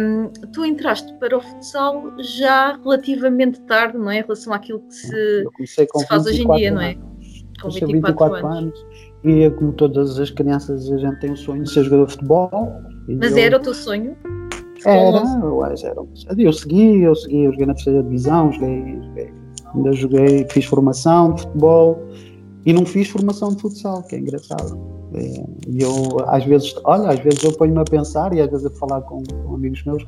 Um, 0.00 0.28
tu 0.52 0.64
entraste 0.64 1.12
para 1.14 1.36
o 1.36 1.40
futsal 1.40 2.12
já 2.18 2.76
relativamente 2.76 3.60
tarde, 3.62 3.98
não 3.98 4.10
é? 4.10 4.20
Em 4.20 4.22
relação 4.22 4.52
àquilo 4.52 4.80
que 4.80 4.94
se, 4.94 5.44
se 5.66 6.06
faz 6.08 6.26
hoje 6.26 6.42
em 6.42 6.56
dia, 6.56 6.70
não 6.70 6.80
é? 6.80 6.94
Com 7.60 7.70
24, 7.70 7.92
24 7.92 8.46
anos. 8.46 8.80
anos 8.80 8.95
e 9.26 9.50
como 9.50 9.72
todas 9.72 10.18
as 10.20 10.30
crianças, 10.30 10.90
a 10.90 10.96
gente 10.96 11.18
tem 11.18 11.32
o 11.32 11.36
sonho 11.36 11.64
de 11.64 11.70
ser 11.70 11.82
jogador 11.84 12.06
de 12.06 12.12
futebol. 12.12 12.50
Mas 13.08 13.32
eu... 13.32 13.38
era 13.38 13.56
o 13.56 13.60
teu 13.60 13.74
sonho? 13.74 14.16
Era, 14.84 15.24
eu, 15.42 15.64
era, 15.64 15.74
eu 16.38 16.52
segui, 16.52 17.02
eu 17.02 17.14
segui, 17.14 17.44
eu 17.44 17.50
joguei 17.50 17.66
na 17.66 17.74
terceira 17.74 18.02
divisão, 18.04 18.52
joguei, 18.52 19.00
joguei, 19.02 19.32
ainda 19.74 19.92
joguei, 19.92 20.46
fiz 20.50 20.64
formação 20.66 21.32
de 21.32 21.42
futebol 21.42 21.98
e 22.64 22.72
não 22.72 22.86
fiz 22.86 23.08
formação 23.08 23.48
de 23.48 23.60
futsal, 23.60 24.02
que 24.04 24.14
é 24.14 24.18
engraçado. 24.20 24.78
É, 25.14 25.44
e 25.68 25.82
eu, 25.82 26.18
às 26.26 26.44
vezes, 26.44 26.74
olha, 26.84 27.08
às 27.08 27.18
vezes 27.18 27.42
eu 27.42 27.52
ponho-me 27.52 27.80
a 27.80 27.84
pensar 27.84 28.32
e 28.32 28.40
às 28.40 28.50
vezes 28.50 28.66
a 28.66 28.70
falar 28.70 29.00
com, 29.02 29.22
com 29.24 29.54
amigos 29.54 29.82
meus 29.84 30.04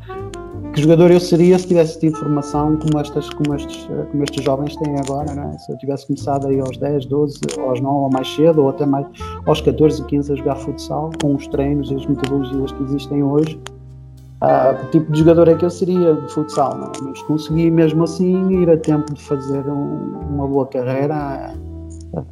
que 0.79 0.83
jogador 0.83 1.11
eu 1.11 1.19
seria 1.19 1.59
se 1.59 1.67
tivesse 1.67 1.99
tido 1.99 2.17
formação 2.17 2.77
como, 2.77 3.01
estas, 3.01 3.29
como, 3.31 3.53
estes, 3.57 3.89
como 4.13 4.23
estes 4.23 4.45
jovens 4.45 4.77
têm 4.77 4.97
agora, 4.97 5.29
é? 5.33 5.59
se 5.59 5.73
eu 5.73 5.77
tivesse 5.77 6.07
começado 6.07 6.47
aí 6.47 6.61
aos 6.61 6.77
10, 6.77 7.07
12, 7.07 7.41
aos 7.59 7.81
9 7.81 7.87
ou 7.87 8.11
mais 8.11 8.33
cedo, 8.33 8.63
ou 8.63 8.69
até 8.69 8.87
mais 8.87 9.05
aos 9.45 9.61
14, 9.61 10.05
15 10.05 10.33
a 10.33 10.37
jogar 10.37 10.55
futsal, 10.55 11.11
com 11.21 11.35
os 11.35 11.49
treinos 11.49 11.91
e 11.91 11.97
as 11.97 12.07
metodologias 12.07 12.71
que 12.71 12.83
existem 12.85 13.25
hoje, 13.25 13.61
uh, 14.41 14.79
que 14.85 15.01
tipo 15.01 15.11
de 15.11 15.19
jogador 15.19 15.49
é 15.49 15.57
que 15.57 15.65
eu 15.65 15.71
seria 15.71 16.15
de 16.15 16.33
futsal? 16.33 16.73
É? 16.73 17.03
mas 17.03 17.23
consegui 17.23 17.73
mesmo 17.73 18.05
assim 18.05 18.63
ir 18.63 18.71
a 18.71 18.77
tempo 18.77 19.13
de 19.13 19.21
fazer 19.21 19.69
um, 19.69 20.21
uma 20.31 20.47
boa 20.47 20.67
carreira. 20.69 21.57
Uh, 22.13 22.25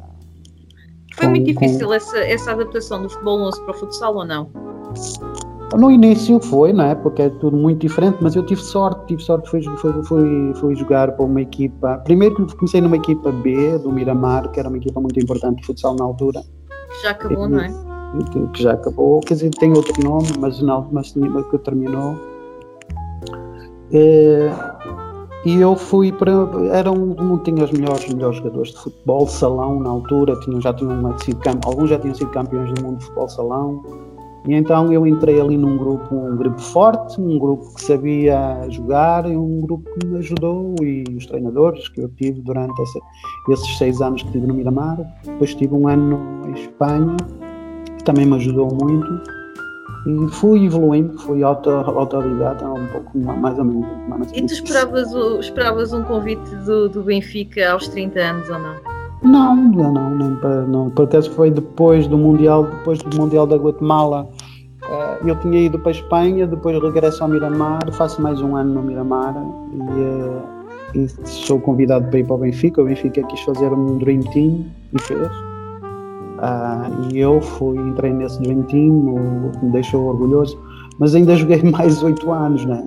Foi 1.15 1.25
com, 1.25 1.29
muito 1.31 1.47
difícil 1.47 1.87
com... 1.87 1.93
essa, 1.93 2.17
essa 2.19 2.53
adaptação 2.53 3.01
do 3.01 3.09
futebol 3.09 3.41
11 3.41 3.61
para 3.63 3.71
o 3.71 3.73
futsal 3.73 4.15
ou 4.15 4.25
não? 4.25 4.49
No 5.75 5.91
início 5.91 6.39
foi, 6.39 6.71
não 6.71 6.85
é? 6.85 6.95
Porque 6.95 7.23
é 7.23 7.29
tudo 7.29 7.57
muito 7.57 7.81
diferente, 7.81 8.17
mas 8.21 8.35
eu 8.35 8.45
tive 8.45 8.61
sorte, 8.61 9.05
tive 9.07 9.21
sorte, 9.21 9.49
fui, 9.49 9.61
fui, 9.61 10.03
fui, 10.03 10.53
fui 10.55 10.75
jogar 10.75 11.11
para 11.11 11.25
uma 11.25 11.41
equipa. 11.41 11.97
Primeiro 12.05 12.47
comecei 12.55 12.79
numa 12.79 12.95
equipa 12.95 13.31
B 13.31 13.77
do 13.79 13.91
Miramar, 13.91 14.49
que 14.51 14.59
era 14.59 14.69
uma 14.69 14.77
equipa 14.77 15.01
muito 15.01 15.19
importante 15.19 15.59
de 15.59 15.65
futsal 15.65 15.95
na 15.95 16.05
altura. 16.05 16.41
Que 16.89 17.03
já 17.03 17.11
acabou, 17.11 17.45
e, 17.45 17.49
não 17.49 17.59
é? 17.59 17.73
Que, 18.31 18.47
que, 18.47 18.63
já 18.63 18.73
acabou, 18.73 19.19
quer 19.19 19.33
dizer, 19.33 19.49
tem 19.51 19.73
outro 19.73 20.01
nome, 20.01 20.27
mas 20.39 20.61
não, 20.61 20.87
mas 20.91 21.11
que 21.11 21.57
terminou. 21.57 22.15
É, 23.91 24.49
e 25.45 25.59
eu 25.59 25.75
fui 25.75 26.13
para. 26.13 26.31
Eram, 26.71 26.95
não 26.95 27.37
tinha 27.39 27.65
os 27.65 27.71
melhores, 27.71 28.07
melhores 28.07 28.37
jogadores 28.37 28.71
de 28.71 28.77
futebol 28.77 29.27
salão 29.27 29.81
na 29.81 29.89
altura, 29.89 30.39
tinham, 30.39 30.61
já 30.61 30.73
tinham 30.73 31.17
sido, 31.19 31.39
alguns 31.65 31.89
já 31.89 31.99
tinham 31.99 32.15
sido 32.15 32.31
campeões 32.31 32.73
do 32.73 32.81
mundo 32.81 32.99
de 32.99 33.03
futebol 33.03 33.27
salão 33.27 34.06
e 34.47 34.53
então 34.53 34.91
eu 34.93 35.05
entrei 35.05 35.41
ali 35.41 35.57
num 35.57 35.77
grupo, 35.77 36.15
um 36.15 36.37
grupo 36.37 36.59
forte, 36.59 37.19
um 37.19 37.37
grupo 37.37 37.75
que 37.75 37.81
sabia 37.81 38.65
jogar 38.69 39.29
e 39.29 39.35
um 39.35 39.59
grupo 39.59 39.89
que 39.99 40.07
me 40.07 40.19
ajudou 40.19 40.73
e 40.81 41.03
os 41.17 41.25
treinadores 41.25 41.89
que 41.89 41.99
eu 41.99 42.07
tive 42.09 42.41
durante 42.41 42.81
essa, 42.81 42.99
esses 43.49 43.77
seis 43.77 44.01
anos 44.01 44.23
que 44.23 44.31
tive 44.31 44.47
no 44.47 44.53
Miramar. 44.53 44.97
Depois 45.25 45.53
tive 45.53 45.73
um 45.73 45.87
ano 45.89 46.47
em 46.47 46.53
Espanha, 46.53 47.17
que 47.97 48.03
também 48.05 48.25
me 48.25 48.35
ajudou 48.37 48.69
muito. 48.73 49.21
E 50.07 50.29
fui 50.29 50.65
evoluindo, 50.65 51.17
fui 51.19 51.43
auto, 51.43 51.69
autodidata 51.69 52.65
um 52.65 52.87
pouco 52.87 53.17
mais 53.17 53.59
ou 53.59 53.65
menos. 53.65 53.85
Mais 54.07 54.31
e 54.31 54.41
tu 54.45 54.53
esperavas, 54.53 55.13
o, 55.13 55.41
esperavas 55.41 55.91
um 55.91 56.03
convite 56.03 56.55
do, 56.65 56.87
do 56.87 57.03
Benfica 57.03 57.73
aos 57.73 57.89
30 57.89 58.17
anos 58.17 58.49
ou 58.49 58.59
não? 58.59 58.97
Não, 59.23 59.55
não, 59.55 60.15
nem 60.15 60.35
para, 60.35 60.61
não. 60.61 60.89
Por 60.91 61.05
acaso 61.05 61.31
foi 61.31 61.49
depois 61.49 62.07
do 62.07 62.17
Mundial, 62.17 62.65
depois 62.65 62.99
do 62.99 63.17
Mundial 63.17 63.47
da 63.47 63.57
Guatemala. 63.57 64.29
Uh, 65.21 65.27
eu 65.27 65.35
tinha 65.39 65.59
ido 65.59 65.79
para 65.79 65.89
a 65.89 65.95
Espanha, 65.95 66.47
depois 66.47 66.81
regresso 66.81 67.23
ao 67.23 67.29
Miramar, 67.29 67.79
faço 67.93 68.21
mais 68.21 68.41
um 68.41 68.55
ano 68.55 68.75
no 68.75 68.81
Miramar 68.83 69.35
e, 69.73 69.77
uh, 69.79 70.41
e 70.95 71.07
sou 71.27 71.59
convidado 71.59 72.07
para 72.09 72.19
ir 72.19 72.25
para 72.25 72.35
o 72.35 72.39
Benfica. 72.39 72.81
O 72.81 72.85
Benfica 72.85 73.23
quis 73.23 73.41
fazer 73.41 73.71
um 73.71 73.97
Dream 73.97 74.21
Team 74.21 74.65
e 74.93 75.01
fez. 75.01 75.27
Uh, 76.37 77.13
e 77.13 77.19
eu 77.19 77.41
fui, 77.41 77.77
entrei 77.77 78.13
nesse 78.13 78.41
Dream 78.41 78.63
Team, 78.63 79.15
o 79.45 79.51
que 79.51 79.65
me 79.65 79.71
deixou 79.71 80.05
orgulhoso 80.05 80.57
mas 80.99 81.13
ainda 81.15 81.35
joguei 81.35 81.61
mais 81.71 82.01
8 82.01 82.31
anos, 82.31 82.65
né? 82.65 82.83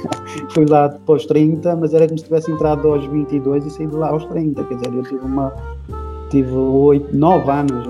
Fui 0.50 0.66
lá 0.66 0.88
depois 0.88 1.26
30, 1.26 1.76
mas 1.76 1.94
era 1.94 2.06
como 2.06 2.18
se 2.18 2.24
tivesse 2.24 2.50
entrado 2.50 2.88
aos 2.88 3.04
22 3.06 3.66
e 3.66 3.70
saí 3.70 3.86
de 3.86 3.96
lá 3.96 4.10
aos 4.10 4.24
30, 4.26 4.62
quer 4.64 4.74
dizer, 4.74 4.94
eu 4.94 5.02
tive 5.02 5.24
uma 5.24 5.52
tive 6.30 6.52
8, 6.52 7.16
9 7.16 7.50
anos 7.50 7.86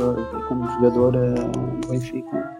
como 0.48 0.70
jogador 0.72 1.12
no 1.12 1.88
Benfica. 1.88 2.53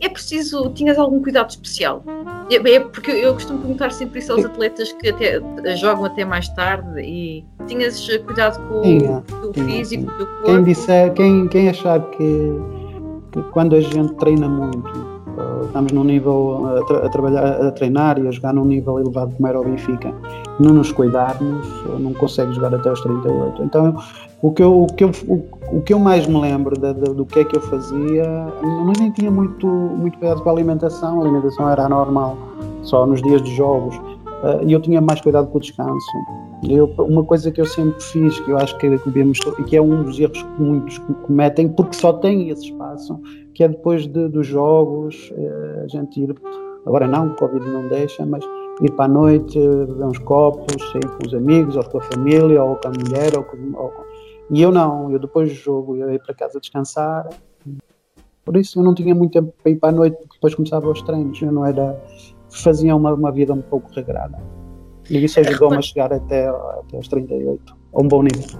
É 0.00 0.08
preciso, 0.08 0.70
tinhas 0.70 0.98
algum 0.98 1.22
cuidado 1.22 1.50
especial? 1.50 2.02
É, 2.50 2.56
é 2.56 2.80
porque 2.80 3.10
eu 3.10 3.34
costumo 3.34 3.60
perguntar 3.60 3.90
sempre 3.90 4.20
isso 4.20 4.32
aos 4.32 4.44
atletas 4.44 4.92
que 4.92 5.08
até, 5.08 5.40
jogam 5.76 6.04
até 6.04 6.24
mais 6.24 6.48
tarde 6.50 7.00
e 7.00 7.44
tinhas 7.66 8.06
cuidado 8.24 8.58
com 8.68 8.82
tinha, 8.82 9.24
o 9.42 9.52
tinha, 9.52 9.66
físico, 9.66 10.04
tinha. 10.04 10.18
do 10.18 10.26
corpo? 10.26 10.44
Quem, 10.44 10.64
disser, 10.64 11.12
quem, 11.14 11.48
quem 11.48 11.68
achar 11.68 12.00
que, 12.10 12.52
que 13.32 13.42
quando 13.52 13.74
a 13.74 13.80
gente 13.80 14.14
treina 14.14 14.48
muito 14.48 15.18
estamos 15.66 15.92
num 15.92 16.04
nível 16.04 16.66
a, 16.66 16.84
tra 16.84 17.06
a, 17.06 17.08
trabalhar, 17.08 17.44
a 17.44 17.70
treinar 17.72 18.18
e 18.18 18.26
a 18.26 18.30
jogar 18.30 18.52
num 18.52 18.64
nível 18.64 18.98
elevado 18.98 19.34
como 19.34 19.46
era 19.46 19.60
o 19.60 19.64
Benfica, 19.64 20.12
não 20.58 20.74
nos 20.74 20.90
cuidarmos, 20.92 21.66
não 22.00 22.12
consegue 22.12 22.52
jogar 22.52 22.74
até 22.74 22.90
os 22.90 23.00
38. 23.00 23.62
Então, 23.62 23.96
o 24.40 24.52
que 24.52 24.62
eu, 24.62 24.82
o 24.82 24.86
que 24.86 25.04
eu, 25.04 25.10
o, 25.26 25.44
o 25.78 25.82
que 25.82 25.92
eu 25.92 25.98
mais 25.98 26.26
me 26.26 26.40
lembro 26.40 26.78
de, 26.78 26.94
de, 26.94 27.14
do 27.14 27.26
que 27.26 27.40
é 27.40 27.44
que 27.44 27.56
eu 27.56 27.60
fazia, 27.60 28.24
não 28.62 28.92
nem 28.98 29.10
tinha 29.10 29.30
muito, 29.30 29.66
muito 29.66 30.18
cuidado 30.18 30.42
com 30.42 30.48
a 30.48 30.52
alimentação, 30.52 31.20
a 31.20 31.24
alimentação 31.24 31.68
era 31.68 31.88
normal, 31.88 32.36
só 32.82 33.04
nos 33.04 33.20
dias 33.22 33.42
de 33.42 33.54
jogos, 33.54 33.96
uh, 33.96 34.64
e 34.64 34.72
eu 34.72 34.80
tinha 34.80 35.00
mais 35.00 35.20
cuidado 35.20 35.48
com 35.48 35.58
o 35.58 35.60
descanso. 35.60 36.06
Eu, 36.68 36.86
uma 36.98 37.22
coisa 37.24 37.50
que 37.50 37.60
eu 37.60 37.66
sempre 37.66 38.00
fiz, 38.02 38.38
que 38.40 38.50
eu 38.50 38.56
acho 38.58 38.76
que 38.78 38.88
devemos, 38.88 39.38
que 39.66 39.76
é 39.76 39.82
um 39.82 40.02
dos 40.02 40.18
erros 40.18 40.42
que 40.42 40.62
muitos 40.62 40.98
cometem, 41.26 41.68
porque 41.68 41.96
só 41.96 42.12
têm 42.12 42.48
esse 42.48 42.66
espaço, 42.66 43.20
que 43.54 43.62
é 43.62 43.68
depois 43.68 44.06
de, 44.06 44.28
dos 44.28 44.46
jogos, 44.46 45.32
uh, 45.36 45.84
a 45.84 45.88
gente 45.88 46.20
ir, 46.20 46.34
agora 46.86 47.08
não, 47.08 47.28
o 47.28 47.34
Covid 47.34 47.64
não 47.68 47.88
deixa, 47.88 48.24
mas 48.24 48.44
ir 48.80 48.92
para 48.92 49.06
a 49.06 49.08
noite, 49.08 49.58
beber 49.58 50.04
uns 50.04 50.18
copos, 50.18 50.76
sair 50.92 51.08
com 51.16 51.26
os 51.26 51.34
amigos, 51.34 51.76
ou 51.76 51.84
com 51.84 51.98
a 51.98 52.02
família, 52.02 52.62
ou 52.62 52.76
com 52.76 52.88
a 52.88 52.90
mulher, 52.92 53.36
ou 53.36 53.44
com, 53.44 53.56
ou 53.76 53.92
e 54.50 54.62
eu 54.62 54.72
não, 54.72 55.10
eu 55.10 55.18
depois 55.18 55.50
do 55.50 55.54
jogo 55.54 55.96
eu 55.96 56.10
ia 56.10 56.18
para 56.18 56.34
casa 56.34 56.58
descansar. 56.58 57.28
Por 58.44 58.56
isso 58.56 58.78
eu 58.78 58.82
não 58.82 58.94
tinha 58.94 59.14
muito 59.14 59.32
tempo 59.32 59.52
para 59.62 59.70
ir 59.70 59.76
para 59.76 59.90
a 59.90 59.92
noite, 59.92 60.16
porque 60.16 60.34
depois 60.34 60.54
começava 60.54 60.88
os 60.88 61.02
treinos. 61.02 61.40
Eu 61.40 61.52
não 61.52 61.66
era. 61.66 62.02
Fazia 62.50 62.96
uma, 62.96 63.12
uma 63.12 63.30
vida 63.30 63.52
um 63.52 63.60
pouco 63.60 63.90
regrada. 63.92 64.38
E 65.10 65.22
isso 65.22 65.38
ajudou-me 65.40 65.76
a 65.76 65.82
chegar 65.82 66.12
até, 66.12 66.48
até 66.48 66.96
aos 66.96 67.08
38, 67.08 67.76
a 67.92 68.00
um 68.00 68.08
bom 68.08 68.22
nível. 68.22 68.58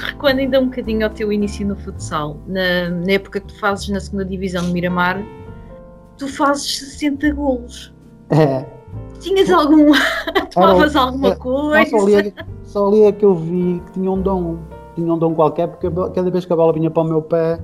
Recuando 0.00 0.40
ainda 0.40 0.60
um 0.60 0.66
bocadinho 0.66 1.06
ao 1.06 1.12
teu 1.12 1.32
início 1.32 1.66
no 1.66 1.76
futsal, 1.76 2.36
na, 2.46 2.90
na 2.90 3.12
época 3.12 3.40
que 3.40 3.46
tu 3.46 3.58
fazes 3.58 3.88
na 3.88 4.00
segunda 4.00 4.26
divisão 4.26 4.62
de 4.64 4.72
Miramar, 4.72 5.22
tu 6.18 6.28
fazes 6.28 6.78
60 6.78 7.32
golos. 7.32 7.94
É. 8.30 8.77
Tinhas 9.20 9.50
algum. 9.50 9.92
Tomavas 10.52 10.96
alguma 10.96 11.36
coisa? 11.36 11.90
Só 11.90 12.06
ali, 12.06 12.34
só 12.62 12.88
ali 12.88 13.02
é 13.02 13.12
que 13.12 13.24
eu 13.24 13.34
vi 13.34 13.82
que 13.86 13.92
tinha 13.92 14.10
um 14.10 14.20
dom 14.20 14.58
tinha 14.98 15.14
um 15.14 15.18
dom 15.18 15.34
qualquer, 15.34 15.68
porque 15.68 15.88
cada 16.12 16.30
vez 16.30 16.44
que 16.44 16.52
a 16.52 16.56
bola 16.56 16.72
vinha 16.72 16.90
para 16.90 17.02
o 17.02 17.06
meu 17.06 17.22
pé, 17.22 17.58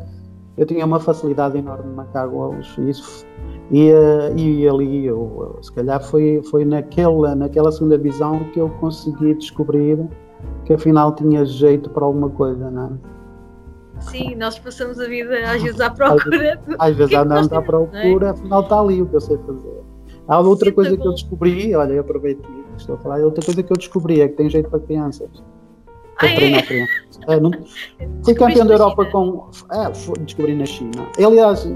eu 0.56 0.64
tinha 0.64 0.84
uma 0.86 1.00
facilidade 1.00 1.58
enorme 1.58 1.90
de 1.90 1.96
marcar 1.96 2.28
golos. 2.28 2.76
E, 2.78 2.90
isso, 2.90 3.26
e, 3.70 3.90
eh, 3.90 4.32
e 4.36 4.68
ali, 4.68 5.06
eu, 5.06 5.58
se 5.60 5.72
calhar, 5.72 6.00
foi, 6.02 6.40
foi 6.44 6.64
naquela, 6.64 7.34
naquela 7.34 7.72
segunda 7.72 7.98
visão 7.98 8.44
que 8.52 8.60
eu 8.60 8.68
consegui 8.80 9.34
descobrir 9.34 9.98
que 10.64 10.74
afinal 10.74 11.12
tinha 11.14 11.44
jeito 11.44 11.90
para 11.90 12.04
alguma 12.04 12.30
coisa, 12.30 12.70
não 12.70 12.86
é? 12.86 14.00
Sim, 14.00 14.34
nós 14.36 14.58
passamos 14.58 15.00
a 15.00 15.06
vida 15.06 15.34
às 15.50 15.60
vezes 15.62 15.80
à 15.80 15.90
procura. 15.90 16.60
Às, 16.78 16.90
às 16.90 16.96
vezes 16.96 17.12
é 17.14 17.16
andamos 17.16 17.52
à 17.52 17.62
procura, 17.62 18.26
é? 18.26 18.30
afinal 18.30 18.62
está 18.62 18.80
ali 18.80 19.02
o 19.02 19.06
que 19.06 19.16
eu 19.16 19.20
sei 19.20 19.38
fazer. 19.38 19.82
Há 20.26 20.40
outra 20.40 20.70
Sim, 20.70 20.74
coisa 20.74 20.96
tá 20.96 21.02
que 21.02 21.08
eu 21.08 21.12
descobri, 21.12 21.74
olha, 21.74 21.92
eu 21.92 22.00
aproveito 22.00 22.40
que 22.42 22.64
estou 22.76 22.94
a 22.94 22.98
falar, 22.98 23.20
outra 23.20 23.44
coisa 23.44 23.62
que 23.62 23.72
eu 23.72 23.76
descobri 23.76 24.20
é 24.20 24.28
que 24.28 24.36
tem 24.36 24.48
jeito 24.48 24.70
para 24.70 24.80
crianças 24.80 25.30
para 26.18 26.28
ah, 26.28 26.34
treinar 26.36 26.64
é? 26.70 26.86
É, 27.34 27.40
não, 27.40 27.50
fui 28.24 28.34
campeão 28.34 28.66
da 28.66 28.74
Europa 28.74 29.04
com. 29.06 29.48
É, 29.72 30.18
descobri 30.20 30.54
na 30.54 30.66
China. 30.66 31.08
Aliás, 31.24 31.66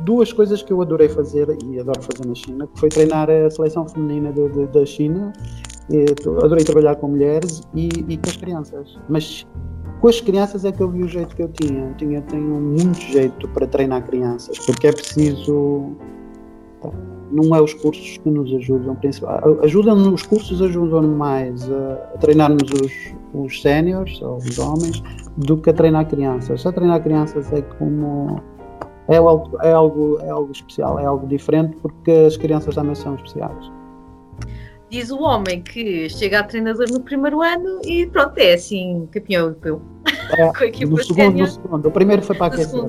duas 0.00 0.32
coisas 0.32 0.62
que 0.62 0.72
eu 0.72 0.80
adorei 0.80 1.08
fazer 1.08 1.48
e 1.64 1.80
adoro 1.80 2.00
fazer 2.02 2.26
na 2.26 2.34
China, 2.34 2.66
que 2.66 2.78
foi 2.78 2.88
treinar 2.88 3.28
a 3.30 3.50
seleção 3.50 3.88
feminina 3.88 4.32
de, 4.32 4.48
de, 4.50 4.66
da 4.66 4.84
China. 4.86 5.32
E, 5.90 6.04
adorei 6.42 6.64
trabalhar 6.64 6.96
com 6.96 7.08
mulheres 7.08 7.62
e, 7.74 7.88
e, 8.08 8.16
com 8.16 8.28
as 8.28 8.36
crianças. 8.36 8.98
Mas 9.08 9.46
com 10.00 10.08
as 10.08 10.20
crianças 10.20 10.64
é 10.64 10.70
que 10.70 10.80
eu 10.80 10.88
vi 10.88 11.02
o 11.02 11.08
jeito 11.08 11.34
que 11.34 11.42
eu 11.42 11.48
tinha. 11.48 11.88
Eu 11.88 11.94
tinha 11.94 12.22
tenho 12.22 12.60
muito 12.60 13.00
jeito 13.00 13.48
para 13.48 13.66
treinar 13.66 14.06
crianças, 14.06 14.58
porque 14.58 14.86
é 14.86 14.92
preciso. 14.92 15.96
Tá, 16.80 16.90
não 17.30 17.54
é 17.54 17.60
os 17.60 17.74
cursos 17.74 18.18
que 18.18 18.28
nos 18.28 18.52
ajudam, 18.54 18.96
ajudam 19.62 20.12
os 20.12 20.22
cursos 20.22 20.60
ajudam 20.60 21.02
mais 21.02 21.70
a, 21.70 21.92
a 22.14 22.18
treinarmos 22.18 22.70
os, 22.70 22.92
os 23.32 23.62
séniores 23.62 24.20
ou 24.20 24.36
os 24.36 24.58
homens 24.58 25.02
do 25.36 25.56
que 25.56 25.70
a 25.70 25.72
treinar 25.72 26.08
crianças. 26.08 26.66
A 26.66 26.72
treinar 26.72 27.02
crianças 27.02 27.52
é 27.52 27.62
como 27.62 28.42
é 29.08 29.16
algo, 29.16 29.58
é 29.62 29.72
algo, 29.72 30.18
é 30.20 30.30
algo 30.30 30.52
especial, 30.52 30.98
é 30.98 31.04
algo 31.04 31.26
diferente 31.26 31.76
porque 31.80 32.10
as 32.10 32.36
crianças 32.36 32.74
também 32.74 32.94
são 32.94 33.14
especiais. 33.14 33.70
Diz 34.88 35.10
o 35.10 35.22
homem 35.22 35.62
que 35.62 36.08
chega 36.08 36.40
a 36.40 36.42
treinador 36.42 36.86
no 36.90 37.00
primeiro 37.00 37.40
ano 37.40 37.80
e 37.84 38.06
pronto, 38.06 38.36
é 38.38 38.54
assim, 38.54 39.08
campeão 39.12 39.46
europeu. 39.46 39.80
É, 40.36 40.46
no, 40.84 41.02
segundo, 41.02 41.38
no 41.38 41.46
segundo, 41.46 41.86
o 41.86 41.90
primeiro 41.92 42.22
foi 42.22 42.36
para 42.36 42.46
a 42.46 42.48
aquecer 42.48 42.80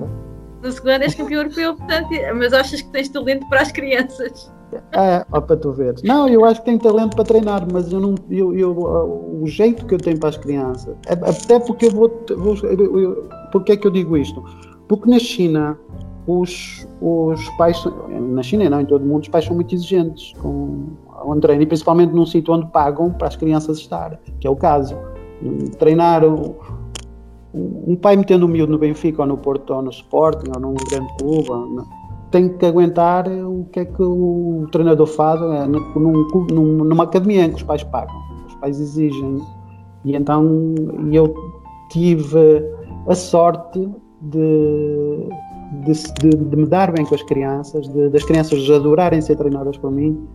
no 0.62 0.72
segundo 0.72 1.02
és 1.02 1.16
campeão 1.16 1.42
europeu, 1.42 1.76
portanto, 1.76 2.10
mas 2.36 2.54
achas 2.54 2.82
que 2.82 2.90
tens 2.90 3.10
talento 3.10 3.48
para 3.50 3.62
as 3.62 3.72
crianças? 3.72 4.52
É, 4.94 5.26
ó, 5.32 5.42
para 5.42 5.58
tu 5.58 5.72
ver. 5.74 5.96
Não, 6.04 6.28
eu 6.30 6.46
acho 6.46 6.62
que 6.62 6.66
tenho 6.66 6.80
talento 6.80 7.16
para 7.16 7.26
treinar, 7.26 7.68
mas 7.72 7.92
eu 7.92 8.00
não, 8.00 8.16
eu, 8.30 8.56
eu, 8.56 8.72
o 8.72 9.44
jeito 9.46 9.86
que 9.86 9.96
eu 9.96 9.98
tenho 9.98 10.18
para 10.18 10.30
as 10.30 10.38
crianças, 10.38 10.96
é, 11.08 11.14
até 11.14 11.60
porque 11.60 11.88
eu 11.88 11.92
vou, 11.92 12.26
vou 12.38 12.56
eu, 12.64 13.30
porque 13.52 13.74
é 13.74 13.78
que 13.78 13.86
eu 13.86 13.92
digo 13.92 14.16
isto? 14.16 14.44
Porque 14.88 15.10
na 15.10 15.20
China 15.20 15.78
os, 16.28 16.88
os 17.02 17.50
pais, 17.58 17.84
na 18.10 18.44
China 18.44 18.70
não, 18.70 18.82
em 18.82 18.86
todo 18.86 19.04
o 19.04 19.06
mundo, 19.06 19.24
os 19.24 19.30
pais 19.30 19.46
são 19.46 19.56
muito 19.56 19.74
exigentes 19.74 20.34
com 20.40 20.88
o 21.24 21.40
treino, 21.40 21.64
e 21.64 21.66
principalmente 21.66 22.14
num 22.14 22.26
sítio 22.26 22.54
onde 22.54 22.68
pagam 22.68 23.12
para 23.12 23.28
as 23.28 23.36
crianças 23.36 23.78
estar, 23.78 24.20
que 24.40 24.48
é 24.48 24.50
o 24.50 24.56
caso. 24.56 24.96
Treinar 25.80 26.24
um 27.54 27.96
pai 27.96 28.16
metendo 28.16 28.46
um 28.46 28.50
miúdo 28.50 28.72
no 28.72 28.78
Benfica 28.78 29.22
ou 29.22 29.28
no 29.28 29.38
Porto 29.38 29.74
ou 29.74 29.82
no 29.82 29.90
Sporting 29.90 30.52
ou 30.56 30.62
num 30.62 30.74
grande 30.74 31.14
clube 31.18 31.50
tem 32.32 32.48
que 32.48 32.66
aguentar 32.66 33.28
o 33.28 33.66
que 33.72 33.82
é 33.82 33.86
que 33.86 34.02
o 34.02 34.66
treinador 34.72 35.06
faz 35.06 35.42
é, 35.42 35.68
num, 35.68 36.28
num, 36.50 36.84
numa 36.86 37.04
academia 37.04 37.44
em 37.44 37.50
que 37.50 37.58
os 37.58 37.64
pais 37.64 37.84
pagam, 37.84 38.16
os 38.48 38.56
pais 38.56 38.80
exigem. 38.80 39.38
E 40.06 40.16
então 40.16 40.74
eu 41.12 41.34
tive 41.90 42.66
a 43.08 43.14
sorte 43.14 43.80
de, 44.22 45.30
de, 45.84 45.92
de, 46.22 46.30
de 46.38 46.56
me 46.56 46.66
dar 46.66 46.94
bem 46.94 47.06
com 47.06 47.14
as 47.14 47.24
crianças, 47.24 47.86
das 47.90 48.24
crianças 48.24 48.70
adorarem 48.70 49.20
ser 49.20 49.36
treinadas 49.36 49.78
por 49.78 49.92
mim 49.92 50.26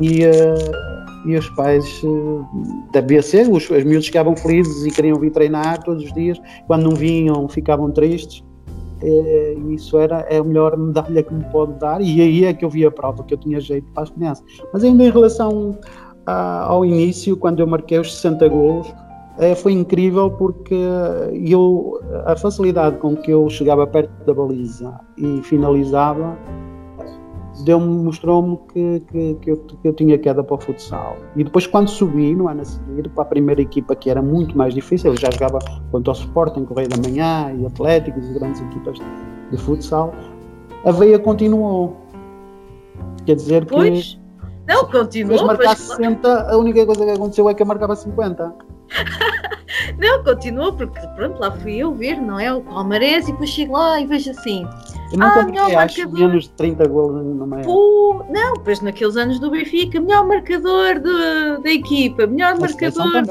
e, 0.00 0.24
uh, 0.24 1.28
e 1.28 1.36
os 1.36 1.48
pais 1.50 2.02
uh, 2.02 2.46
da 2.92 3.02
BC, 3.02 3.48
os, 3.50 3.68
os 3.68 3.84
miúdos 3.84 4.06
ficavam 4.06 4.36
felizes 4.36 4.84
e 4.86 4.90
queriam 4.90 5.18
vir 5.18 5.30
treinar 5.30 5.82
todos 5.82 6.04
os 6.04 6.12
dias, 6.12 6.40
quando 6.66 6.84
não 6.84 6.96
vinham 6.96 7.48
ficavam 7.48 7.90
tristes. 7.90 8.42
Eh, 9.04 9.56
e 9.58 9.74
isso 9.74 9.98
era 9.98 10.20
é 10.30 10.38
a 10.38 10.44
melhor 10.44 10.76
medalha 10.76 11.24
que 11.24 11.34
me 11.34 11.44
pode 11.46 11.72
dar, 11.80 12.00
e 12.00 12.20
aí 12.20 12.44
é 12.44 12.54
que 12.54 12.64
eu 12.64 12.70
vi 12.70 12.86
a 12.86 12.90
prova 12.90 13.24
que 13.24 13.34
eu 13.34 13.38
tinha 13.38 13.60
jeito 13.60 13.90
para 13.92 14.04
as 14.04 14.10
crianças. 14.10 14.44
Mas 14.72 14.84
ainda 14.84 15.02
em 15.02 15.10
relação 15.10 15.76
a, 16.24 16.66
ao 16.66 16.84
início, 16.84 17.36
quando 17.36 17.58
eu 17.58 17.66
marquei 17.66 17.98
os 17.98 18.14
60 18.14 18.48
gols, 18.48 18.94
foi 19.56 19.72
incrível 19.72 20.30
porque 20.30 20.76
eu, 21.32 21.98
a 22.26 22.36
facilidade 22.36 22.98
com 22.98 23.16
que 23.16 23.30
eu 23.30 23.48
chegava 23.48 23.86
perto 23.86 24.12
da 24.24 24.34
baliza 24.34 24.94
e 25.16 25.40
finalizava 25.42 26.36
deu-me, 27.60 27.86
mostrou-me 28.04 28.58
que, 28.72 29.00
que, 29.10 29.34
que, 29.34 29.50
eu, 29.50 29.56
que 29.58 29.88
eu 29.88 29.92
tinha 29.92 30.18
queda 30.18 30.42
para 30.42 30.54
o 30.54 30.58
futsal. 30.58 31.16
E 31.36 31.44
depois, 31.44 31.66
quando 31.66 31.88
subi 31.88 32.34
no 32.34 32.48
ano 32.48 32.62
a 32.62 32.64
seguir, 32.64 33.08
para 33.10 33.22
a 33.22 33.26
primeira 33.26 33.60
equipa, 33.60 33.94
que 33.94 34.10
era 34.10 34.22
muito 34.22 34.56
mais 34.56 34.74
difícil, 34.74 35.12
eu 35.12 35.20
já 35.20 35.30
jogava 35.30 35.58
contra 35.90 36.12
o 36.12 36.16
Sporting, 36.16 36.64
Correio 36.64 36.88
da 36.88 36.96
Manhã 36.96 37.54
e 37.58 37.66
Atlético, 37.66 38.18
e 38.18 38.34
grandes 38.34 38.60
equipas 38.60 38.98
de 39.50 39.56
futsal, 39.58 40.14
a 40.84 40.90
veia 40.90 41.18
continuou. 41.18 41.96
Quer 43.26 43.36
dizer 43.36 43.66
que. 43.66 43.74
Pois. 43.74 44.18
Não, 44.66 44.86
continuou. 44.86 45.46
Marcar 45.46 45.76
60, 45.76 46.50
a 46.50 46.56
única 46.56 46.86
coisa 46.86 47.04
que 47.04 47.10
aconteceu 47.10 47.48
é 47.48 47.54
que 47.54 47.62
eu 47.62 47.66
marcava 47.66 47.94
50. 47.94 48.54
não, 49.98 50.22
continuou, 50.24 50.72
porque 50.72 51.00
pronto, 51.16 51.40
lá 51.40 51.50
fui 51.50 51.76
eu 51.78 51.92
ver, 51.92 52.20
não 52.20 52.38
é? 52.38 52.52
O 52.52 52.62
Palmarés, 52.62 53.28
e 53.28 53.32
depois 53.32 53.50
chego 53.50 53.74
lá 53.74 54.00
e 54.00 54.06
vejo 54.06 54.30
assim 54.30 54.66
eu 55.12 55.18
nunca 55.18 55.40
ah, 55.40 55.44
melhor 55.44 55.72
marcador. 55.72 56.18
menos 56.18 56.44
de 56.44 56.50
30 56.50 56.88
gols 56.88 57.24
numa 57.24 57.60
época. 57.60 58.32
não, 58.32 58.54
pois 58.64 58.80
naqueles 58.80 59.16
anos 59.16 59.38
do 59.38 59.50
Benfica, 59.50 60.00
melhor 60.00 60.26
marcador 60.26 60.94
de, 60.98 61.62
da 61.62 61.70
equipa, 61.70 62.26
melhor 62.26 62.58
marcador. 62.58 63.22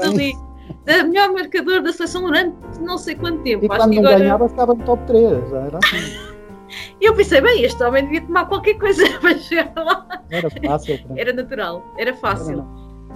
Da, 0.84 1.04
melhor 1.04 1.32
marcador 1.32 1.80
da 1.80 1.92
seleção 1.92 2.22
durante 2.22 2.56
não 2.80 2.98
sei 2.98 3.14
quanto 3.14 3.42
tempo. 3.42 3.64
E 3.64 3.68
Acho 3.68 3.78
quando 3.78 3.94
não 3.94 3.98
agora... 4.00 4.18
ganhava, 4.18 4.48
ficava 4.48 4.74
no 4.74 4.84
top 4.84 5.04
3. 5.06 5.52
Era 5.52 5.78
assim. 5.78 6.32
eu 7.00 7.14
pensei, 7.14 7.40
bem, 7.40 7.62
este 7.62 7.82
homem 7.84 8.04
devia 8.04 8.22
tomar 8.22 8.46
qualquer 8.46 8.74
coisa 8.74 9.04
para 9.20 9.36
chegar 9.38 9.72
lá. 9.76 10.06
Era 10.30 10.50
fácil. 10.50 10.98
Era 11.16 11.32
natural, 11.32 11.84
era 11.98 12.14
fácil. 12.14 12.66